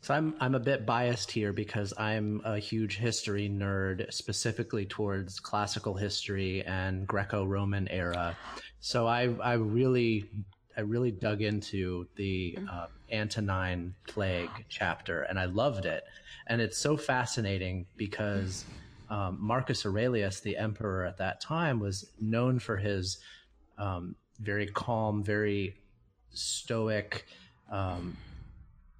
So 0.00 0.14
I'm 0.14 0.34
I'm 0.40 0.54
a 0.54 0.60
bit 0.60 0.86
biased 0.86 1.30
here 1.30 1.52
because 1.52 1.92
I'm 1.98 2.40
a 2.42 2.58
huge 2.58 2.96
history 2.96 3.50
nerd, 3.50 4.10
specifically 4.10 4.86
towards 4.86 5.38
classical 5.40 5.94
history 5.94 6.64
and 6.64 7.06
Greco-Roman 7.06 7.86
era. 7.88 8.34
So 8.80 9.06
I 9.06 9.34
I 9.42 9.54
really 9.54 10.30
I 10.78 10.82
really 10.82 11.10
dug 11.10 11.42
into 11.42 12.06
the 12.14 12.56
uh, 12.70 12.86
Antonine 13.12 13.96
Plague 14.06 14.64
chapter, 14.68 15.22
and 15.22 15.36
I 15.36 15.46
loved 15.46 15.86
it. 15.86 16.04
And 16.46 16.60
it's 16.60 16.78
so 16.78 16.96
fascinating 16.96 17.84
because 17.96 18.64
um, 19.10 19.38
Marcus 19.40 19.84
Aurelius, 19.84 20.38
the 20.38 20.56
emperor 20.56 21.04
at 21.04 21.18
that 21.18 21.40
time, 21.40 21.80
was 21.80 22.12
known 22.20 22.60
for 22.60 22.76
his 22.76 23.18
um, 23.76 24.14
very 24.38 24.68
calm, 24.68 25.24
very 25.24 25.74
stoic, 26.32 27.26
um, 27.72 28.16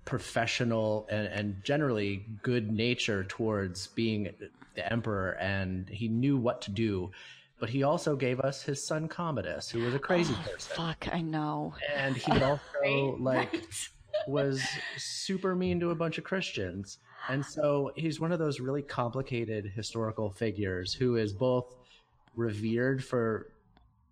professional, 0.04 1.06
and, 1.10 1.28
and 1.28 1.62
generally 1.62 2.24
good 2.42 2.72
nature 2.72 3.22
towards 3.22 3.86
being 3.86 4.34
the 4.74 4.92
emperor, 4.92 5.36
and 5.40 5.88
he 5.88 6.08
knew 6.08 6.36
what 6.36 6.60
to 6.62 6.72
do. 6.72 7.12
But 7.58 7.70
he 7.70 7.82
also 7.82 8.14
gave 8.14 8.40
us 8.40 8.62
his 8.62 8.82
son 8.84 9.08
Commodus, 9.08 9.68
who 9.68 9.80
was 9.80 9.94
a 9.94 9.98
crazy 9.98 10.34
oh, 10.36 10.50
person, 10.50 10.76
Fuck, 10.76 11.08
I 11.12 11.20
know. 11.20 11.74
and 11.94 12.16
he 12.16 12.30
also 12.42 13.16
like 13.18 13.62
was 14.28 14.62
super 14.96 15.54
mean 15.54 15.80
to 15.80 15.90
a 15.90 15.94
bunch 15.94 16.18
of 16.18 16.24
Christians. 16.24 16.98
And 17.28 17.44
so 17.44 17.92
he's 17.96 18.20
one 18.20 18.32
of 18.32 18.38
those 18.38 18.60
really 18.60 18.82
complicated 18.82 19.66
historical 19.74 20.30
figures 20.30 20.94
who 20.94 21.16
is 21.16 21.32
both 21.32 21.74
revered 22.36 23.04
for 23.04 23.48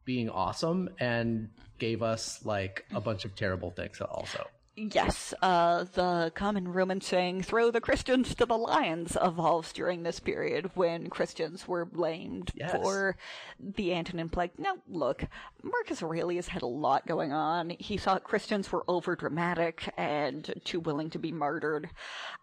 being 0.04 0.28
awesome 0.28 0.88
and 0.98 1.48
gave 1.78 2.02
us 2.02 2.44
like 2.44 2.84
a 2.94 3.00
bunch 3.00 3.24
of 3.24 3.34
terrible 3.34 3.70
things 3.70 4.00
also. 4.00 4.46
Yes, 4.78 5.32
uh, 5.40 5.84
the 5.94 6.30
common 6.34 6.68
Roman 6.68 7.00
saying, 7.00 7.42
throw 7.44 7.70
the 7.70 7.80
Christians 7.80 8.34
to 8.34 8.44
the 8.44 8.58
lions, 8.58 9.16
evolves 9.22 9.72
during 9.72 10.02
this 10.02 10.20
period 10.20 10.70
when 10.74 11.08
Christians 11.08 11.66
were 11.66 11.86
blamed 11.86 12.52
Yes. 12.54 12.72
for 12.72 13.16
the 13.58 13.94
Antonine 13.94 14.28
Plague. 14.28 14.50
Now, 14.58 14.74
look, 14.86 15.24
Marcus 15.62 16.02
Aurelius 16.02 16.48
had 16.48 16.60
a 16.60 16.66
lot 16.66 17.06
going 17.06 17.32
on. 17.32 17.70
He 17.70 17.96
thought 17.96 18.22
Christians 18.22 18.70
were 18.70 18.84
overdramatic 18.84 19.88
and 19.96 20.52
too 20.64 20.80
willing 20.80 21.08
to 21.08 21.18
be 21.18 21.32
martyred. 21.32 21.88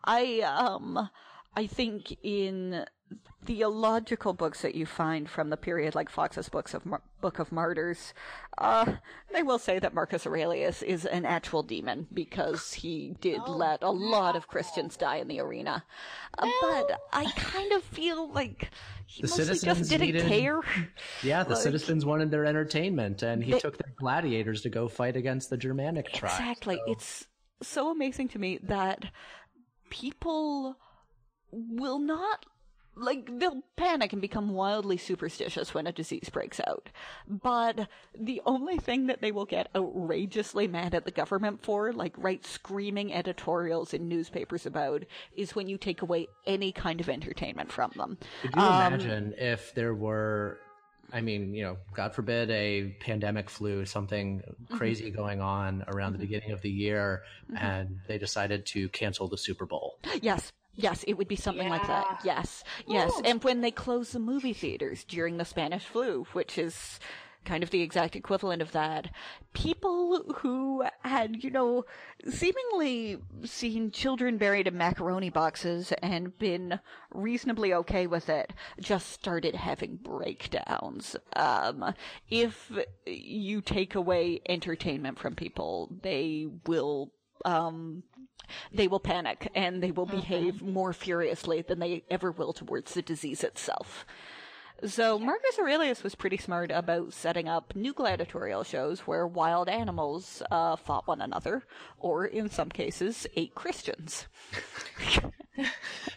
I, 0.03 0.39
um, 0.39 1.11
I 1.55 1.67
think 1.67 2.17
in 2.23 2.83
theological 3.45 4.33
books 4.33 4.61
that 4.61 4.73
you 4.75 4.85
find 4.85 5.29
from 5.29 5.49
the 5.49 5.57
period, 5.57 5.95
like 5.95 6.09
Foxe's 6.09 6.47
books 6.49 6.73
of 6.73 6.85
Mar- 6.85 7.01
Book 7.21 7.39
of 7.39 7.51
Martyrs, 7.51 8.13
uh, 8.57 8.93
they 9.33 9.43
will 9.43 9.59
say 9.59 9.79
that 9.79 9.93
Marcus 9.93 10.25
Aurelius 10.25 10.81
is 10.81 11.05
an 11.05 11.25
actual 11.25 11.61
demon 11.63 12.07
because 12.13 12.73
he 12.73 13.15
did 13.21 13.41
let 13.47 13.83
a 13.83 13.89
lot 13.89 14.35
of 14.35 14.47
Christians 14.47 14.95
die 14.97 15.17
in 15.17 15.27
the 15.27 15.39
arena. 15.39 15.83
Uh, 16.37 16.49
but 16.61 16.99
I 17.11 17.25
kind 17.35 17.71
of 17.73 17.83
feel 17.83 18.29
like 18.31 18.69
he 19.07 19.21
The 19.23 19.27
citizens 19.27 19.79
just 19.79 19.89
didn't 19.89 20.07
needed- 20.07 20.27
care. 20.27 20.61
Yeah, 21.21 21.43
the 21.43 21.55
Like- 21.55 21.63
citizens 21.63 22.05
wanted 22.05 22.31
their 22.31 22.45
entertainment 22.45 23.23
and 23.23 23.43
he 23.43 23.51
They- 23.53 23.59
took 23.59 23.77
their 23.77 23.93
gladiators 23.97 24.61
to 24.61 24.69
go 24.69 24.87
fight 24.87 25.15
against 25.17 25.49
the 25.49 25.57
Germanic 25.57 26.11
tribes. 26.13 26.35
Exactly. 26.39 26.79
It's 26.87 27.27
so 27.61 27.91
amazing 27.91 28.29
to 28.29 28.39
me 28.39 28.57
that 28.63 29.11
people 29.89 30.77
will 31.51 31.99
not 31.99 32.45
like 32.95 33.39
they'll 33.39 33.63
panic 33.75 34.13
and 34.13 34.21
become 34.21 34.49
wildly 34.49 34.97
superstitious 34.97 35.73
when 35.73 35.87
a 35.87 35.91
disease 35.91 36.29
breaks 36.29 36.59
out. 36.67 36.89
But 37.27 37.87
the 38.17 38.41
only 38.45 38.77
thing 38.77 39.07
that 39.07 39.21
they 39.21 39.31
will 39.31 39.45
get 39.45 39.69
outrageously 39.75 40.67
mad 40.67 40.93
at 40.93 41.05
the 41.05 41.11
government 41.11 41.63
for, 41.63 41.91
like 41.91 42.13
write 42.17 42.45
screaming 42.45 43.13
editorials 43.13 43.93
in 43.93 44.07
newspapers 44.07 44.65
about, 44.65 45.03
is 45.35 45.55
when 45.55 45.67
you 45.67 45.77
take 45.77 46.01
away 46.01 46.27
any 46.45 46.71
kind 46.71 47.01
of 47.01 47.09
entertainment 47.09 47.71
from 47.71 47.91
them. 47.95 48.17
Could 48.41 48.55
you 48.55 48.61
Um, 48.61 48.75
imagine 48.75 49.33
if 49.37 49.73
there 49.73 49.93
were, 49.95 50.59
I 51.11 51.21
mean, 51.21 51.53
you 51.53 51.63
know, 51.63 51.77
God 51.93 52.13
forbid, 52.13 52.49
a 52.51 52.95
pandemic 52.99 53.49
flu, 53.49 53.85
something 53.85 54.41
Mm-hmm. 54.43 54.77
crazy 54.77 55.11
going 55.11 55.41
on 55.41 55.83
around 55.87 56.13
the 56.13 56.19
beginning 56.19 56.51
of 56.51 56.61
the 56.61 56.69
year, 56.69 57.23
and 57.57 57.99
they 58.07 58.17
decided 58.17 58.65
to 58.67 58.87
cancel 58.89 59.27
the 59.27 59.37
Super 59.37 59.65
Bowl? 59.65 59.97
Yes. 60.21 60.51
Yes, 60.75 61.03
it 61.07 61.13
would 61.13 61.27
be 61.27 61.35
something 61.35 61.69
like 61.69 61.85
that. 61.87 62.21
Yes. 62.23 62.63
Yes. 62.87 63.21
And 63.23 63.43
when 63.43 63.61
they 63.61 63.71
close 63.71 64.11
the 64.11 64.19
movie 64.19 64.53
theaters 64.53 65.03
during 65.03 65.37
the 65.37 65.45
Spanish 65.45 65.85
flu, 65.85 66.25
which 66.33 66.57
is 66.57 66.99
kind 67.45 67.63
of 67.63 67.71
the 67.71 67.81
exact 67.81 68.15
equivalent 68.15 68.61
of 68.61 68.71
that, 68.71 69.09
people 69.53 70.23
who 70.37 70.83
had, 71.03 71.43
you 71.43 71.51
know, 71.51 71.85
seemingly 72.27 73.19
seen 73.43 73.91
children 73.91 74.37
buried 74.37 74.67
in 74.67 74.77
macaroni 74.77 75.29
boxes 75.29 75.91
and 76.01 76.37
been 76.39 76.79
reasonably 77.13 77.73
okay 77.73 78.07
with 78.07 78.29
it 78.29 78.53
just 78.79 79.11
started 79.11 79.55
having 79.55 79.97
breakdowns. 79.97 81.15
Um, 81.35 81.93
if 82.29 82.71
you 83.05 83.61
take 83.61 83.95
away 83.95 84.41
entertainment 84.47 85.19
from 85.19 85.35
people, 85.35 85.89
they 86.01 86.47
will 86.65 87.11
um, 87.45 88.03
they 88.73 88.87
will 88.87 88.99
panic 88.99 89.49
and 89.55 89.81
they 89.81 89.91
will 89.91 90.05
behave 90.05 90.61
more 90.61 90.93
furiously 90.93 91.61
than 91.61 91.79
they 91.79 92.03
ever 92.09 92.31
will 92.31 92.53
towards 92.53 92.93
the 92.93 93.01
disease 93.01 93.43
itself. 93.43 94.05
So 94.85 95.17
Marcus 95.17 95.57
Aurelius 95.59 96.03
was 96.03 96.13
pretty 96.13 96.35
smart 96.37 96.69
about 96.69 97.13
setting 97.13 97.47
up 97.47 97.73
new 97.73 97.93
gladiatorial 97.93 98.63
shows 98.63 99.01
where 99.01 99.25
wild 99.25 99.69
animals 99.69 100.41
uh, 100.51 100.75
fought 100.75 101.07
one 101.07 101.21
another, 101.21 101.63
or 101.97 102.25
in 102.25 102.49
some 102.49 102.69
cases, 102.69 103.25
ate 103.35 103.55
Christians. 103.55 104.27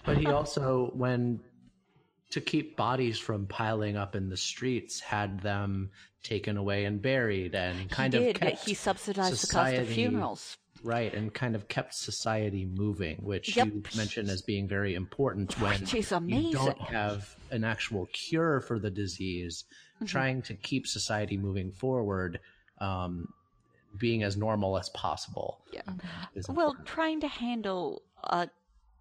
But 0.04 0.18
he 0.18 0.26
also, 0.28 0.90
when 0.94 1.40
to 2.30 2.40
keep 2.40 2.76
bodies 2.76 3.18
from 3.18 3.46
piling 3.46 3.96
up 3.96 4.16
in 4.16 4.30
the 4.30 4.36
streets, 4.36 5.00
had 5.00 5.40
them 5.40 5.90
taken 6.22 6.56
away 6.56 6.84
and 6.84 7.02
buried, 7.02 7.54
and 7.54 7.90
kind 7.90 8.14
he 8.14 8.18
of 8.18 8.24
did. 8.24 8.40
kept 8.40 8.64
He 8.64 8.74
subsidized 8.74 9.42
the 9.42 9.52
cost 9.52 9.74
of 9.74 9.88
funerals. 9.88 10.56
Right, 10.86 11.12
and 11.12 11.34
kind 11.34 11.56
of 11.56 11.66
kept 11.66 11.94
society 11.94 12.64
moving, 12.64 13.16
which 13.18 13.56
Yep. 13.56 13.66
you 13.66 13.82
mentioned 13.96 14.30
as 14.30 14.40
being 14.40 14.68
very 14.68 14.94
important 14.94 15.58
when 15.60 15.84
you 16.28 16.52
don't 16.52 16.80
have 16.80 17.34
an 17.50 17.64
actual 17.64 18.06
cure 18.12 18.60
for 18.60 18.78
the 18.78 18.90
disease. 18.90 19.64
Mm-hmm. 19.96 20.04
Trying 20.06 20.42
to 20.42 20.54
keep 20.54 20.86
society 20.86 21.36
moving 21.36 21.72
forward, 21.72 22.38
um, 22.78 23.32
being 23.98 24.22
as 24.22 24.36
normal 24.36 24.78
as 24.78 24.88
possible. 24.90 25.60
Yeah. 25.72 25.80
Well, 26.48 26.76
trying 26.84 27.20
to 27.20 27.28
handle 27.28 28.02
a 28.22 28.48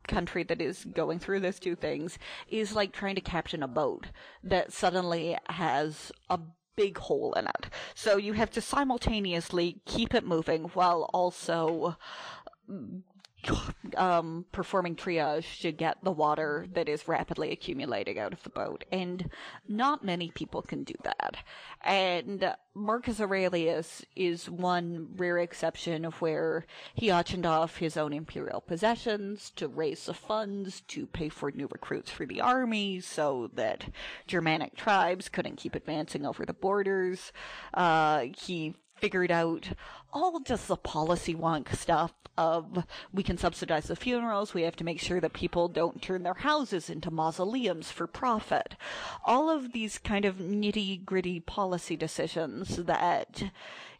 country 0.08 0.44
that 0.44 0.62
is 0.62 0.86
going 0.86 1.20
through 1.20 1.42
those 1.42 1.60
two 1.60 1.76
things 1.76 2.18
is 2.48 2.76
like 2.76 2.94
trying 2.94 3.16
to 3.16 3.22
captain 3.22 3.64
a 3.64 3.68
boat 3.68 4.08
that 4.44 4.72
suddenly 4.72 5.38
has 5.48 6.12
a 6.30 6.40
big 6.76 6.98
hole 6.98 7.34
in 7.34 7.48
it. 7.48 7.70
So 7.94 8.18
you 8.18 8.34
have 8.34 8.52
to 8.52 8.62
simultaneously 8.62 9.82
keep 9.86 10.14
it 10.14 10.26
moving 10.26 10.66
while 10.74 11.10
also 11.14 11.98
um, 13.98 14.46
performing 14.52 14.96
triage 14.96 15.62
to 15.62 15.72
get 15.72 16.04
the 16.04 16.12
water 16.12 16.68
that 16.74 16.90
is 16.90 17.08
rapidly 17.08 17.52
accumulating 17.52 18.20
out 18.20 18.34
of 18.34 18.44
the 18.44 18.50
boat. 18.50 18.84
And 18.92 19.30
not 19.68 20.04
many 20.04 20.32
people 20.32 20.62
can 20.62 20.84
do 20.84 20.96
that. 21.04 21.38
And 21.82 22.54
Marcus 22.74 23.22
Aurelius 23.22 24.04
is 24.16 24.50
one 24.50 25.10
rare 25.16 25.38
exception 25.38 26.06
of 26.06 26.22
where 26.22 26.66
he 26.94 27.12
auctioned 27.12 27.46
off 27.46 27.78
his 27.78 27.96
own 27.96 28.12
imperial 28.12 28.62
possessions 28.62 29.52
to 29.56 29.68
raise 29.68 30.06
the 30.06 30.14
funds 30.14 30.82
to 30.88 31.06
pay 31.06 31.30
for 31.30 31.52
new 31.52 31.68
recruits 31.72 32.12
for 32.12 32.26
the 32.26 32.42
army 32.42 33.00
so 33.00 33.50
that 33.54 33.86
Germanic 34.28 34.76
tribes 34.76 35.30
couldn't 35.30 35.58
keep 35.58 35.76
advancing 35.76 36.26
over 36.26 36.46
the 36.46 36.54
borders. 36.54 37.32
Uh, 37.74 38.26
he 38.38 38.76
figured 38.96 39.32
out 39.32 39.70
all 40.14 40.40
just 40.40 40.68
the 40.68 40.78
policy 40.78 41.36
wonk 41.36 41.76
stuff 41.76 42.14
of 42.38 42.86
we 43.14 43.24
can 43.24 43.38
subsidize 43.38 43.88
the 43.88 43.96
funerals, 43.96 44.54
we 44.54 44.64
have 44.64 44.76
to 44.76 44.84
make 44.84 45.00
sure 45.00 45.20
that 45.20 45.34
people 45.34 45.68
don't 45.68 46.02
turn 46.02 46.24
their 46.24 46.34
houses 46.34 46.90
into 46.90 47.12
mausoleums 47.12 47.92
for 47.92 48.08
profit. 48.08 48.76
All 49.26 49.50
of 49.50 49.72
these 49.72 49.98
kind 49.98 50.26
of 50.26 50.38
nitty 50.38 51.06
gritty 51.06 51.40
policy 51.40 51.96
decisions 51.96 52.78
that 52.78 53.44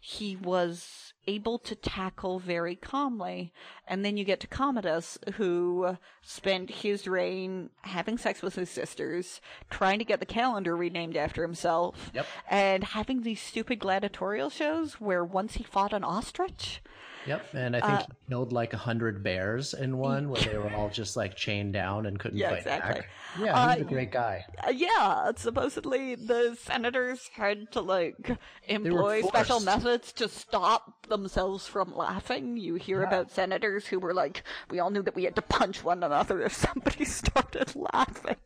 he 0.00 0.36
was 0.36 1.05
able 1.26 1.58
to 1.60 1.74
tackle 1.74 2.38
very 2.38 2.76
calmly. 2.76 3.52
And 3.88 4.04
then 4.04 4.16
you 4.16 4.24
get 4.24 4.40
to 4.40 4.46
Commodus, 4.46 5.18
who 5.34 5.96
spent 6.22 6.70
his 6.70 7.06
reign 7.08 7.70
having 7.82 8.18
sex 8.18 8.42
with 8.42 8.54
his 8.54 8.70
sisters, 8.70 9.40
trying 9.70 9.98
to 9.98 10.04
get 10.04 10.20
the 10.20 10.26
calendar 10.26 10.76
renamed 10.76 11.16
after 11.16 11.42
himself, 11.42 12.10
Yep. 12.14 12.26
and 12.50 12.84
having 12.84 13.22
these 13.22 13.40
stupid 13.40 13.78
gladiatorial 13.78 14.50
shows 14.50 14.94
where 15.00 15.24
once 15.24 15.54
he 15.54 15.64
fought 15.64 15.92
an 15.92 16.04
ostrich. 16.04 16.80
Yep, 17.26 17.50
and 17.54 17.76
I 17.76 17.80
Uh, 17.80 17.82
think 17.82 18.06
he 18.06 18.12
killed 18.30 18.52
like 18.54 18.72
a 18.72 18.78
hundred 18.78 19.22
bears 19.22 19.74
in 19.74 19.98
one 19.98 20.30
where 20.30 20.42
they 20.42 20.56
were 20.56 20.70
all 20.70 20.88
just 20.90 21.14
like 21.16 21.36
chained 21.36 21.74
down 21.74 22.06
and 22.06 22.18
couldn't 22.18 22.40
Yeah, 22.40 22.48
fight 22.48 22.66
exactly. 22.66 22.72
back. 22.72 23.10
Yeah, 23.34 23.58
he's 23.60 23.76
Uh, 23.76 23.76
a 23.76 23.84
great 23.84 24.10
guy. 24.12 24.46
Uh, 24.66 24.70
yeah, 24.70 25.32
supposedly 25.36 26.14
the 26.14 26.56
senators 26.60 27.28
had 27.34 27.70
to 27.72 27.80
like 27.80 28.38
employ 28.64 29.22
special 29.22 29.60
methods 29.60 30.12
to 30.14 30.28
stop 30.28 31.06
themselves 31.08 31.66
from 31.68 31.94
laughing. 31.96 32.56
You 32.56 32.76
hear 32.76 33.02
about 33.02 33.30
senators 33.32 33.86
who 33.88 33.98
were 34.00 34.14
like, 34.14 34.44
"We 34.70 34.78
all 34.80 34.90
knew 34.90 35.02
that 35.02 35.16
we 35.16 35.24
had 35.24 35.36
to 35.36 35.42
punch 35.42 35.84
one 35.84 36.02
another 36.04 36.42
if 36.42 36.54
somebody 36.54 37.04
started 37.20 37.74
laughing." 37.76 38.36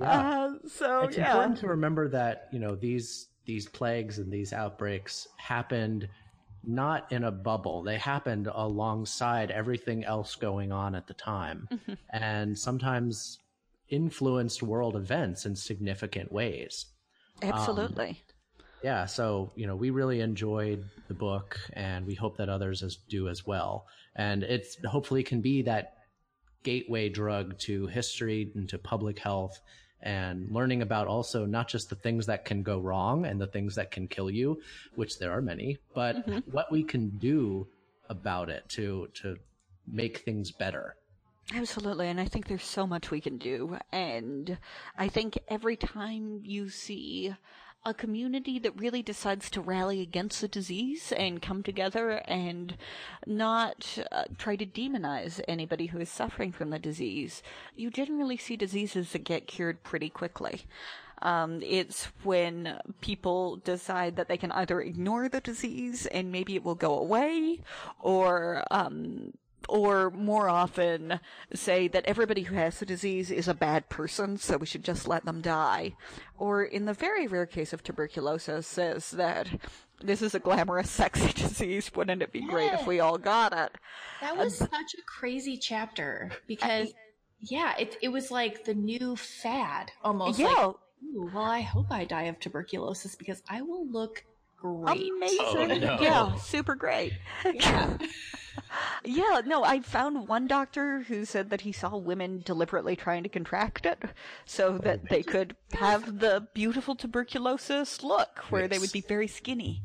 Uh, 0.00 0.54
so 0.66 1.06
It's 1.06 1.16
yeah, 1.16 1.18
important 1.18 1.58
to 1.58 1.68
remember 1.68 2.08
that 2.08 2.48
you 2.52 2.58
know 2.58 2.74
these 2.74 3.28
these 3.44 3.68
plagues 3.68 4.18
and 4.18 4.32
these 4.32 4.52
outbreaks 4.52 5.26
happened 5.36 6.08
not 6.64 7.10
in 7.12 7.24
a 7.24 7.30
bubble. 7.32 7.82
They 7.82 7.98
happened 7.98 8.48
alongside 8.52 9.50
everything 9.50 10.04
else 10.04 10.34
going 10.36 10.72
on 10.72 10.94
at 10.94 11.06
the 11.06 11.14
time, 11.14 11.68
Mm-hmm. 11.72 11.92
and 12.10 12.58
sometimes 12.58 13.38
influenced 13.88 14.62
world 14.62 14.96
events 14.96 15.44
in 15.46 15.54
significant 15.56 16.32
ways. 16.32 16.86
absolutely. 17.42 18.22
yeah, 18.82 19.06
so 19.06 19.52
you 19.54 19.66
know, 19.66 19.76
we 19.76 19.90
really 19.90 20.20
enjoyed 20.20 20.84
the 21.08 21.14
book, 21.14 21.58
and 21.74 22.06
we 22.06 22.14
hope 22.14 22.36
that 22.38 22.48
others 22.48 22.82
as, 22.82 22.96
do 23.08 23.28
as 23.28 23.46
well. 23.46 23.86
And 24.16 24.42
it's 24.42 24.76
hopefully 24.84 25.22
can 25.22 25.40
be 25.40 25.62
that 25.62 25.94
gateway 26.62 27.08
drug 27.08 27.58
to 27.58 27.86
history 27.88 28.52
and 28.54 28.68
to 28.68 28.78
public 28.78 29.18
health 29.18 29.60
and 30.02 30.50
learning 30.50 30.82
about 30.82 31.06
also 31.06 31.46
not 31.46 31.68
just 31.68 31.88
the 31.88 31.96
things 31.96 32.26
that 32.26 32.44
can 32.44 32.62
go 32.62 32.78
wrong 32.78 33.24
and 33.24 33.40
the 33.40 33.46
things 33.46 33.74
that 33.76 33.90
can 33.90 34.08
kill 34.08 34.30
you, 34.30 34.60
which 34.94 35.18
there 35.18 35.32
are 35.32 35.42
many, 35.42 35.78
but 35.94 36.16
mm-hmm. 36.16 36.38
what 36.50 36.70
we 36.70 36.82
can 36.82 37.08
do 37.18 37.66
about 38.08 38.50
it 38.50 38.68
to 38.68 39.08
to 39.14 39.36
make 39.86 40.18
things 40.18 40.50
better. 40.50 40.96
Absolutely, 41.54 42.08
and 42.08 42.20
I 42.20 42.26
think 42.26 42.46
there's 42.46 42.64
so 42.64 42.86
much 42.86 43.10
we 43.10 43.20
can 43.20 43.36
do. 43.36 43.78
And 43.90 44.58
I 44.96 45.08
think 45.08 45.38
every 45.48 45.76
time 45.76 46.40
you 46.44 46.68
see 46.68 47.34
a 47.84 47.92
community 47.92 48.58
that 48.58 48.78
really 48.78 49.02
decides 49.02 49.50
to 49.50 49.60
rally 49.60 50.00
against 50.00 50.40
the 50.40 50.48
disease 50.48 51.12
and 51.16 51.42
come 51.42 51.62
together 51.62 52.22
and 52.28 52.76
not 53.26 53.98
uh, 54.12 54.24
try 54.38 54.54
to 54.56 54.66
demonize 54.66 55.40
anybody 55.48 55.86
who 55.86 55.98
is 55.98 56.08
suffering 56.08 56.52
from 56.52 56.70
the 56.70 56.78
disease, 56.78 57.42
you 57.74 57.90
generally 57.90 58.36
see 58.36 58.56
diseases 58.56 59.12
that 59.12 59.24
get 59.24 59.48
cured 59.48 59.82
pretty 59.82 60.08
quickly. 60.08 60.62
Um, 61.22 61.60
it's 61.62 62.06
when 62.24 62.80
people 63.00 63.56
decide 63.56 64.16
that 64.16 64.28
they 64.28 64.36
can 64.36 64.50
either 64.52 64.80
ignore 64.80 65.28
the 65.28 65.40
disease 65.40 66.06
and 66.06 66.32
maybe 66.32 66.56
it 66.56 66.64
will 66.64 66.74
go 66.74 66.98
away, 66.98 67.60
or 68.00 68.64
um, 68.72 69.32
or 69.68 70.10
more 70.10 70.48
often 70.48 71.20
say 71.54 71.88
that 71.88 72.04
everybody 72.06 72.42
who 72.42 72.54
has 72.54 72.78
the 72.78 72.86
disease 72.86 73.30
is 73.30 73.48
a 73.48 73.54
bad 73.54 73.88
person, 73.88 74.36
so 74.36 74.56
we 74.56 74.66
should 74.66 74.84
just 74.84 75.08
let 75.08 75.24
them 75.24 75.40
die. 75.40 75.94
Or 76.38 76.62
in 76.62 76.84
the 76.84 76.94
very 76.94 77.26
rare 77.26 77.46
case 77.46 77.72
of 77.72 77.82
tuberculosis, 77.82 78.66
says 78.66 79.10
that 79.12 79.48
this 80.02 80.22
is 80.22 80.34
a 80.34 80.38
glamorous, 80.40 80.90
sexy 81.02 81.32
disease. 81.32 81.90
Wouldn't 81.94 82.22
it 82.22 82.32
be 82.32 82.40
yeah. 82.40 82.46
great 82.46 82.72
if 82.72 82.86
we 82.86 83.00
all 83.00 83.18
got 83.18 83.52
it? 83.52 83.72
That 84.20 84.32
um, 84.32 84.38
was 84.38 84.56
such 84.56 84.70
a 84.70 85.02
crazy 85.06 85.56
chapter 85.56 86.30
because, 86.46 86.88
I, 86.88 86.94
yeah, 87.40 87.74
it 87.78 87.96
it 88.02 88.08
was 88.08 88.30
like 88.30 88.64
the 88.64 88.74
new 88.74 89.16
fad 89.16 89.92
almost. 90.02 90.38
Yeah. 90.38 90.48
Like, 90.48 90.76
well, 91.14 91.44
I 91.44 91.60
hope 91.60 91.90
I 91.90 92.04
die 92.04 92.24
of 92.24 92.38
tuberculosis 92.38 93.16
because 93.16 93.42
I 93.48 93.62
will 93.62 93.86
look 93.88 94.24
great. 94.56 95.10
Amazing. 95.16 95.38
Oh, 95.40 95.66
no. 95.66 95.98
Yeah, 96.00 96.36
super 96.36 96.74
great. 96.74 97.12
Yeah. 97.44 97.96
yeah, 99.04 99.40
no, 99.44 99.64
I 99.64 99.80
found 99.80 100.28
one 100.28 100.46
doctor 100.46 101.00
who 101.00 101.24
said 101.24 101.50
that 101.50 101.62
he 101.62 101.72
saw 101.72 101.96
women 101.96 102.42
deliberately 102.44 102.96
trying 102.96 103.22
to 103.22 103.28
contract 103.28 103.86
it 103.86 104.02
so 104.44 104.78
that 104.78 105.08
they 105.08 105.22
could 105.22 105.56
have 105.72 106.20
the 106.20 106.46
beautiful 106.54 106.94
tuberculosis 106.94 108.02
look 108.02 108.38
where 108.50 108.62
yes. 108.62 108.70
they 108.70 108.78
would 108.78 108.92
be 108.92 109.02
very 109.02 109.28
skinny. 109.28 109.82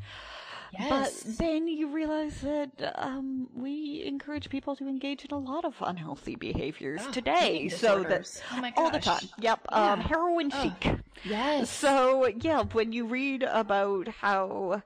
Yes. 0.78 1.24
But 1.24 1.38
then 1.38 1.68
you 1.68 1.88
realize 1.88 2.41
that 2.41 2.93
um, 2.95 3.47
we 3.53 4.03
encourage 4.05 4.49
people 4.49 4.76
to 4.76 4.88
engage 4.88 5.24
in 5.24 5.32
a 5.32 5.39
lot 5.39 5.65
of 5.65 5.76
unhealthy 5.82 6.36
behaviors 6.36 7.01
oh, 7.05 7.11
today. 7.11 7.70
So 7.70 8.03
that 8.03 8.41
oh 8.51 8.72
all 8.76 8.91
the 8.91 8.99
time. 8.99 9.24
Yep. 9.39 9.68
Yeah. 9.72 9.91
Um, 9.93 10.01
heroin 10.01 10.51
oh. 10.53 10.63
chic. 10.82 10.95
Yes. 11.24 11.70
So 11.70 12.28
yeah, 12.41 12.63
when 12.63 12.91
you 12.91 13.05
read 13.05 13.43
about 13.43 14.07
how 14.09 14.84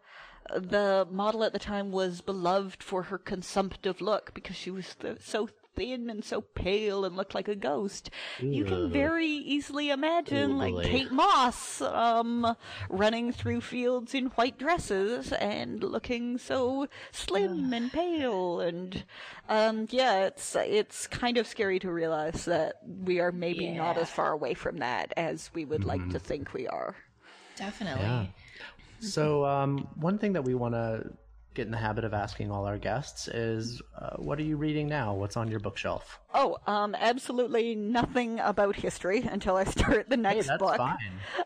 the 0.55 1.07
model 1.11 1.43
at 1.43 1.53
the 1.53 1.59
time 1.59 1.91
was 1.91 2.21
beloved 2.21 2.83
for 2.83 3.03
her 3.03 3.17
consumptive 3.17 4.01
look 4.01 4.33
because 4.33 4.55
she 4.55 4.71
was 4.71 4.95
so 5.19 5.49
thin 5.75 6.09
and 6.09 6.23
so 6.23 6.41
pale 6.41 7.05
and 7.05 7.15
looked 7.15 7.33
like 7.33 7.47
a 7.47 7.55
ghost. 7.55 8.09
You 8.39 8.65
can 8.65 8.91
very 8.91 9.27
easily 9.27 9.89
imagine 9.89 10.57
like 10.57 10.85
Kate 10.85 11.11
Moss 11.11 11.81
um, 11.81 12.55
running 12.89 13.31
through 13.31 13.61
fields 13.61 14.13
in 14.13 14.27
white 14.27 14.57
dresses 14.57 15.31
and 15.33 15.83
looking 15.83 16.37
so 16.37 16.87
slim 17.11 17.73
and 17.73 17.91
pale 17.91 18.59
and 18.59 19.03
um, 19.49 19.87
yeah, 19.91 20.25
it's 20.25 20.55
it's 20.55 21.07
kind 21.07 21.37
of 21.37 21.47
scary 21.47 21.79
to 21.79 21.91
realize 21.91 22.45
that 22.45 22.75
we 23.03 23.19
are 23.19 23.31
maybe 23.31 23.65
yeah. 23.65 23.77
not 23.77 23.97
as 23.97 24.09
far 24.09 24.31
away 24.31 24.53
from 24.53 24.77
that 24.77 25.13
as 25.17 25.51
we 25.53 25.65
would 25.65 25.81
mm-hmm. 25.81 25.89
like 25.89 26.09
to 26.09 26.19
think 26.19 26.53
we 26.53 26.67
are. 26.67 26.95
Definitely. 27.55 28.03
Yeah. 28.03 28.25
So, 29.01 29.45
um, 29.45 29.87
one 29.95 30.17
thing 30.17 30.33
that 30.33 30.43
we 30.43 30.53
want 30.53 30.75
to 30.75 31.11
get 31.53 31.65
in 31.65 31.71
the 31.71 31.77
habit 31.77 32.05
of 32.05 32.13
asking 32.13 32.49
all 32.49 32.65
our 32.65 32.77
guests 32.77 33.27
is 33.27 33.81
uh, 33.99 34.15
what 34.17 34.39
are 34.39 34.43
you 34.43 34.55
reading 34.55 34.87
now? 34.87 35.13
What's 35.13 35.35
on 35.35 35.49
your 35.49 35.59
bookshelf? 35.59 36.19
Oh, 36.33 36.57
um, 36.65 36.95
absolutely 36.95 37.75
nothing 37.75 38.39
about 38.39 38.77
history 38.77 39.21
until 39.29 39.57
I 39.57 39.63
start 39.65 40.09
the 40.09 40.17
next 40.17 40.49
hey, 40.49 40.57
book. 40.57 40.77
Fine. 40.77 40.97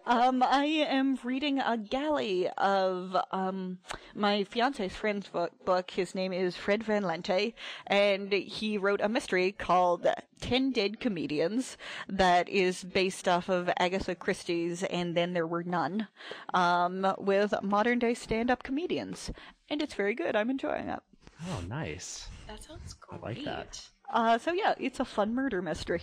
Um, 0.06 0.44
I 0.44 0.66
am 0.66 1.18
reading 1.24 1.60
a 1.60 1.78
galley 1.78 2.50
of 2.58 3.18
um, 3.32 3.80
my 4.14 4.44
fiance's 4.44 4.94
friend's 4.94 5.28
book, 5.28 5.52
book. 5.66 5.90
His 5.90 6.14
name 6.14 6.34
is 6.34 6.56
Fred 6.56 6.84
Van 6.84 7.04
Lente, 7.04 7.54
and 7.88 8.32
he 8.32 8.78
wrote 8.78 9.02
a 9.02 9.10
mystery 9.10 9.52
called 9.52 10.08
Ten 10.40 10.72
Dead 10.72 11.00
Comedians 11.00 11.78
that 12.08 12.48
is 12.50 12.84
based 12.84 13.28
off 13.28 13.50
of 13.50 13.70
Agatha 13.78 14.16
Christie's 14.16 14.84
And 14.84 15.16
Then 15.16 15.34
There 15.34 15.48
Were 15.48 15.64
None, 15.64 16.08
um, 16.54 17.14
with 17.18 17.54
modern 17.62 18.00
day 18.00 18.14
stand 18.14 18.52
up 18.52 18.64
comedians. 18.64 19.32
And 19.70 19.82
it's 19.82 19.94
very 19.94 20.14
good. 20.14 20.36
I'm 20.36 20.50
enjoying 20.50 20.90
it. 20.90 21.00
Oh, 21.48 21.64
nice. 21.68 22.28
That 22.48 22.64
sounds 22.64 22.94
great. 22.94 23.22
I 23.22 23.26
like 23.26 23.44
that. 23.46 23.82
Uh, 24.12 24.38
so 24.38 24.54
yeah, 24.54 24.76
it's 24.80 25.00
a 25.00 25.06
fun 25.06 25.34
murder 25.34 25.62
mystery. 25.62 26.02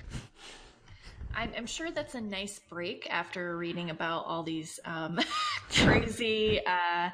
I'm, 1.34 1.50
I'm, 1.56 1.66
sure 1.66 1.90
that's 1.90 2.14
a 2.14 2.20
nice 2.20 2.58
break 2.58 3.06
after 3.08 3.56
reading 3.56 3.90
about 3.90 4.26
all 4.26 4.42
these 4.42 4.78
um, 4.84 5.18
crazy 5.72 6.60
uh, 6.66 7.10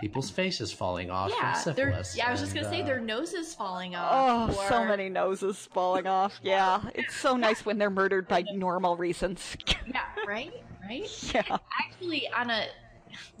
people's 0.00 0.30
faces 0.30 0.72
falling 0.72 1.10
off 1.10 1.30
yeah, 1.30 1.52
from 1.54 1.74
syphilis. 1.74 2.16
Yeah, 2.16 2.28
I 2.28 2.30
was 2.30 2.40
just 2.40 2.54
gonna 2.54 2.66
uh, 2.66 2.70
say 2.70 2.82
their 2.82 3.00
noses 3.00 3.54
falling 3.54 3.94
off. 3.94 4.50
Oh, 4.54 4.60
or... 4.60 4.68
so 4.68 4.84
many 4.84 5.08
noses 5.08 5.68
falling 5.72 6.06
off. 6.06 6.38
Yeah, 6.42 6.82
it's 6.94 7.16
so 7.16 7.36
nice 7.36 7.64
when 7.64 7.78
they're 7.78 7.90
murdered 7.90 8.28
by 8.28 8.44
normal 8.52 8.96
reasons. 8.96 9.56
yeah, 9.86 10.04
right, 10.26 10.52
right. 10.88 11.34
Yeah. 11.34 11.58
Actually, 11.80 12.28
on 12.30 12.50
a 12.50 12.66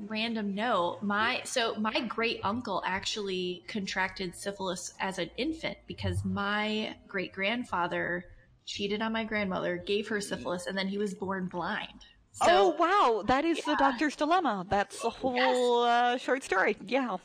random 0.00 0.54
note, 0.54 0.98
my 1.02 1.40
so 1.44 1.74
my 1.76 2.00
great 2.00 2.40
uncle 2.42 2.82
actually 2.86 3.64
contracted 3.68 4.34
syphilis 4.34 4.94
as 5.00 5.18
an 5.18 5.30
infant 5.36 5.76
because 5.86 6.24
my 6.24 6.94
great 7.08 7.32
grandfather 7.32 8.24
cheated 8.66 9.02
on 9.02 9.12
my 9.12 9.24
grandmother, 9.24 9.76
gave 9.76 10.08
her 10.08 10.20
syphilis, 10.20 10.66
and 10.66 10.76
then 10.76 10.88
he 10.88 10.98
was 10.98 11.14
born 11.14 11.48
blind. 11.48 12.06
So, 12.34 12.46
oh 12.48 12.68
wow, 12.78 13.22
that 13.26 13.44
is 13.44 13.58
yeah. 13.58 13.64
the 13.66 13.76
doctor's 13.76 14.16
dilemma. 14.16 14.66
That's 14.68 15.00
the 15.02 15.10
whole 15.10 15.84
yes. 15.86 15.86
uh, 15.86 16.18
short 16.18 16.42
story. 16.42 16.76
Yeah. 16.84 17.18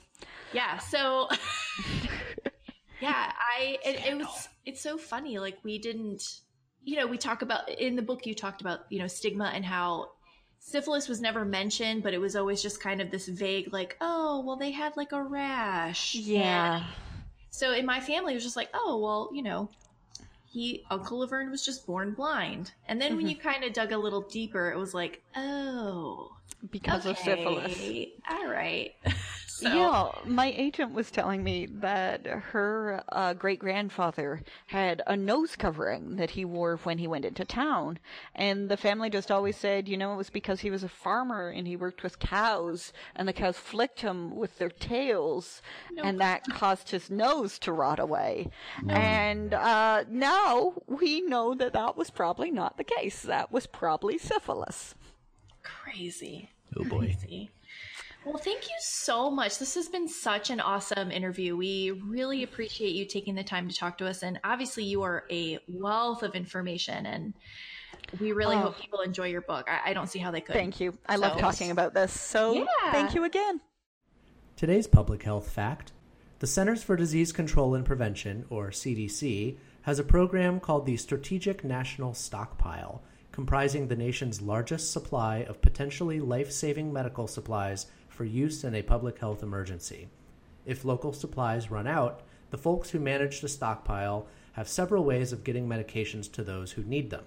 Yeah. 0.53 0.77
So. 0.77 1.29
yeah, 3.01 3.31
I 3.57 3.79
it, 3.83 4.05
it 4.05 4.17
was 4.17 4.49
it's 4.65 4.81
so 4.81 4.97
funny. 4.97 5.39
Like 5.39 5.57
we 5.63 5.79
didn't, 5.79 6.41
you 6.83 6.97
know, 6.97 7.07
we 7.07 7.17
talk 7.17 7.41
about 7.41 7.69
in 7.69 7.95
the 7.95 8.03
book. 8.03 8.27
You 8.27 8.35
talked 8.35 8.61
about 8.61 8.81
you 8.89 8.99
know 8.99 9.07
stigma 9.07 9.51
and 9.53 9.65
how 9.65 10.11
syphilis 10.59 11.07
was 11.07 11.21
never 11.21 11.43
mentioned, 11.45 12.03
but 12.03 12.13
it 12.13 12.19
was 12.19 12.35
always 12.35 12.61
just 12.61 12.81
kind 12.81 13.01
of 13.01 13.09
this 13.09 13.27
vague, 13.27 13.73
like, 13.73 13.97
oh, 14.01 14.43
well, 14.45 14.55
they 14.55 14.71
had 14.71 14.95
like 14.95 15.11
a 15.11 15.23
rash. 15.23 16.15
Yeah. 16.15 16.77
And 16.77 16.85
so 17.49 17.73
in 17.73 17.85
my 17.85 17.99
family, 17.99 18.33
it 18.33 18.35
was 18.35 18.43
just 18.43 18.55
like, 18.55 18.69
oh, 18.73 18.99
well, 18.99 19.29
you 19.33 19.41
know, 19.41 19.69
he, 20.49 20.83
Uncle 20.89 21.19
Laverne 21.19 21.51
was 21.51 21.63
just 21.63 21.85
born 21.85 22.13
blind. 22.13 22.71
And 22.87 22.99
then 22.99 23.09
mm-hmm. 23.09 23.17
when 23.17 23.27
you 23.27 23.35
kind 23.35 23.63
of 23.63 23.73
dug 23.73 23.91
a 23.91 23.97
little 23.97 24.21
deeper, 24.21 24.71
it 24.71 24.77
was 24.77 24.93
like, 24.93 25.21
oh. 25.35 26.35
Because 26.71 27.05
okay. 27.05 27.11
of 27.11 27.17
syphilis. 27.19 28.07
All 28.29 28.47
right. 28.47 28.93
So. 29.59 29.67
Yeah, 29.67 30.11
my 30.25 30.53
agent 30.55 30.93
was 30.93 31.11
telling 31.11 31.43
me 31.43 31.65
that 31.65 32.25
her 32.25 33.03
uh, 33.09 33.33
great 33.33 33.59
grandfather 33.59 34.41
had 34.67 35.01
a 35.05 35.17
nose 35.17 35.57
covering 35.57 36.15
that 36.15 36.31
he 36.31 36.45
wore 36.45 36.77
when 36.77 36.97
he 36.97 37.07
went 37.07 37.25
into 37.25 37.43
town. 37.43 37.99
And 38.33 38.69
the 38.69 38.77
family 38.77 39.09
just 39.09 39.29
always 39.29 39.57
said, 39.57 39.89
you 39.89 39.97
know, 39.97 40.13
it 40.13 40.17
was 40.17 40.29
because 40.29 40.61
he 40.61 40.71
was 40.71 40.83
a 40.83 40.87
farmer 40.87 41.49
and 41.49 41.67
he 41.67 41.75
worked 41.75 42.03
with 42.03 42.19
cows, 42.19 42.93
and 43.15 43.27
the 43.27 43.33
cows 43.33 43.57
flicked 43.57 43.99
him 43.99 44.33
with 44.33 44.57
their 44.59 44.69
tails, 44.69 45.61
nope. 45.91 46.05
and 46.05 46.21
that 46.21 46.45
caused 46.45 46.91
his 46.91 47.09
nose 47.09 47.59
to 47.59 47.73
rot 47.73 47.99
away. 47.99 48.47
No. 48.81 48.93
And 48.93 49.53
uh, 49.53 50.05
now 50.09 50.75
we 50.87 51.19
know 51.19 51.53
that 51.55 51.73
that 51.73 51.97
was 51.97 52.09
probably 52.09 52.49
not 52.49 52.77
the 52.77 52.85
case. 52.85 53.21
That 53.23 53.51
was 53.51 53.67
probably 53.67 54.17
syphilis. 54.17 54.95
Crazy. 55.63 56.51
Oh 56.77 56.85
boy. 56.85 57.15
Crazy. 57.19 57.51
Well, 58.25 58.37
thank 58.37 58.63
you 58.65 58.75
so 58.79 59.31
much. 59.31 59.59
This 59.59 59.75
has 59.75 59.87
been 59.87 60.07
such 60.07 60.49
an 60.49 60.59
awesome 60.59 61.09
interview. 61.09 61.55
We 61.55 61.91
really 61.91 62.43
appreciate 62.43 62.93
you 62.93 63.05
taking 63.05 63.33
the 63.33 63.43
time 63.43 63.69
to 63.69 63.75
talk 63.75 63.97
to 63.99 64.07
us. 64.07 64.23
And 64.23 64.39
obviously, 64.43 64.83
you 64.83 65.03
are 65.03 65.23
a 65.31 65.59
wealth 65.69 66.21
of 66.21 66.35
information, 66.35 67.05
and 67.05 67.33
we 68.19 68.33
really 68.33 68.57
oh. 68.57 68.59
hope 68.59 68.79
people 68.79 69.01
enjoy 69.01 69.27
your 69.27 69.41
book. 69.41 69.69
I, 69.69 69.91
I, 69.91 69.93
don't 69.93 70.07
see 70.07 70.19
how 70.19 70.31
they 70.31 70.41
could. 70.41 70.55
Thank 70.55 70.81
you. 70.81 70.97
I 71.07 71.15
so. 71.15 71.21
love 71.21 71.39
talking 71.39 71.71
about 71.71 71.93
this. 71.93 72.11
So, 72.11 72.53
yeah. 72.53 72.91
thank 72.91 73.15
you 73.15 73.23
again. 73.23 73.61
Today's 74.57 74.87
public 74.87 75.23
health 75.23 75.49
fact 75.49 75.93
the 76.39 76.47
Centers 76.47 76.83
for 76.83 76.95
Disease 76.95 77.31
Control 77.31 77.75
and 77.75 77.85
Prevention, 77.85 78.45
or 78.49 78.69
CDC, 78.69 79.57
has 79.83 79.99
a 79.99 80.03
program 80.03 80.59
called 80.59 80.85
the 80.85 80.97
Strategic 80.97 81.63
National 81.63 82.13
Stockpile 82.13 83.01
comprising 83.31 83.87
the 83.87 83.95
nation's 83.95 84.41
largest 84.41 84.91
supply 84.91 85.37
of 85.43 85.61
potentially 85.61 86.19
life 86.19 86.51
saving 86.51 86.91
medical 86.91 87.25
supplies 87.25 87.85
for 88.19 88.25
use 88.25 88.65
in 88.65 88.75
a 88.75 88.81
public 88.81 89.17
health 89.19 89.41
emergency. 89.41 90.09
If 90.65 90.83
local 90.83 91.13
supplies 91.13 91.71
run 91.71 91.87
out, 91.87 92.19
the 92.49 92.57
folks 92.57 92.89
who 92.89 92.99
manage 92.99 93.39
the 93.39 93.47
stockpile 93.47 94.27
have 94.51 94.67
several 94.67 95.05
ways 95.05 95.31
of 95.31 95.45
getting 95.45 95.69
medications 95.69 96.29
to 96.33 96.43
those 96.43 96.73
who 96.73 96.83
need 96.83 97.11
them. 97.11 97.23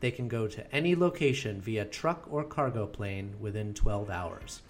They 0.00 0.10
can 0.10 0.28
go 0.28 0.46
to 0.46 0.74
any 0.74 0.94
location 0.94 1.58
via 1.62 1.86
truck 1.86 2.26
or 2.30 2.44
cargo 2.44 2.86
plane 2.86 3.36
within 3.40 3.72
12 3.72 4.10
hours. 4.10 4.60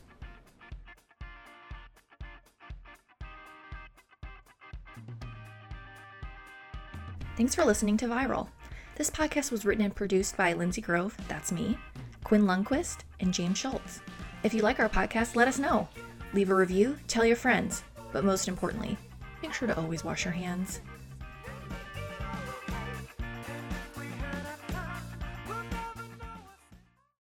Thanks 7.36 7.56
for 7.56 7.64
listening 7.64 7.96
to 7.96 8.06
Viral. 8.06 8.46
This 8.94 9.10
podcast 9.10 9.50
was 9.50 9.64
written 9.64 9.84
and 9.84 9.96
produced 9.96 10.36
by 10.36 10.54
Linsey 10.54 10.80
Grove, 10.80 11.16
that's 11.26 11.50
me, 11.50 11.76
Quinn 12.22 12.44
Lundquist, 12.44 12.98
and 13.18 13.34
James 13.34 13.58
Schultz. 13.58 14.00
If 14.47 14.55
you 14.55 14.62
like 14.62 14.78
our 14.78 14.88
podcast, 14.88 15.34
let 15.34 15.49
us 15.49 15.59
know. 15.59 15.88
Leave 16.32 16.51
a 16.51 16.55
review, 16.55 16.99
tell 17.09 17.24
your 17.24 17.34
friends, 17.34 17.82
but 18.12 18.22
most 18.22 18.47
importantly, 18.47 18.97
make 19.42 19.53
sure 19.53 19.66
to 19.66 19.76
always 19.76 20.05
wash 20.05 20.24
your 20.24 20.34
hands. 20.34 20.78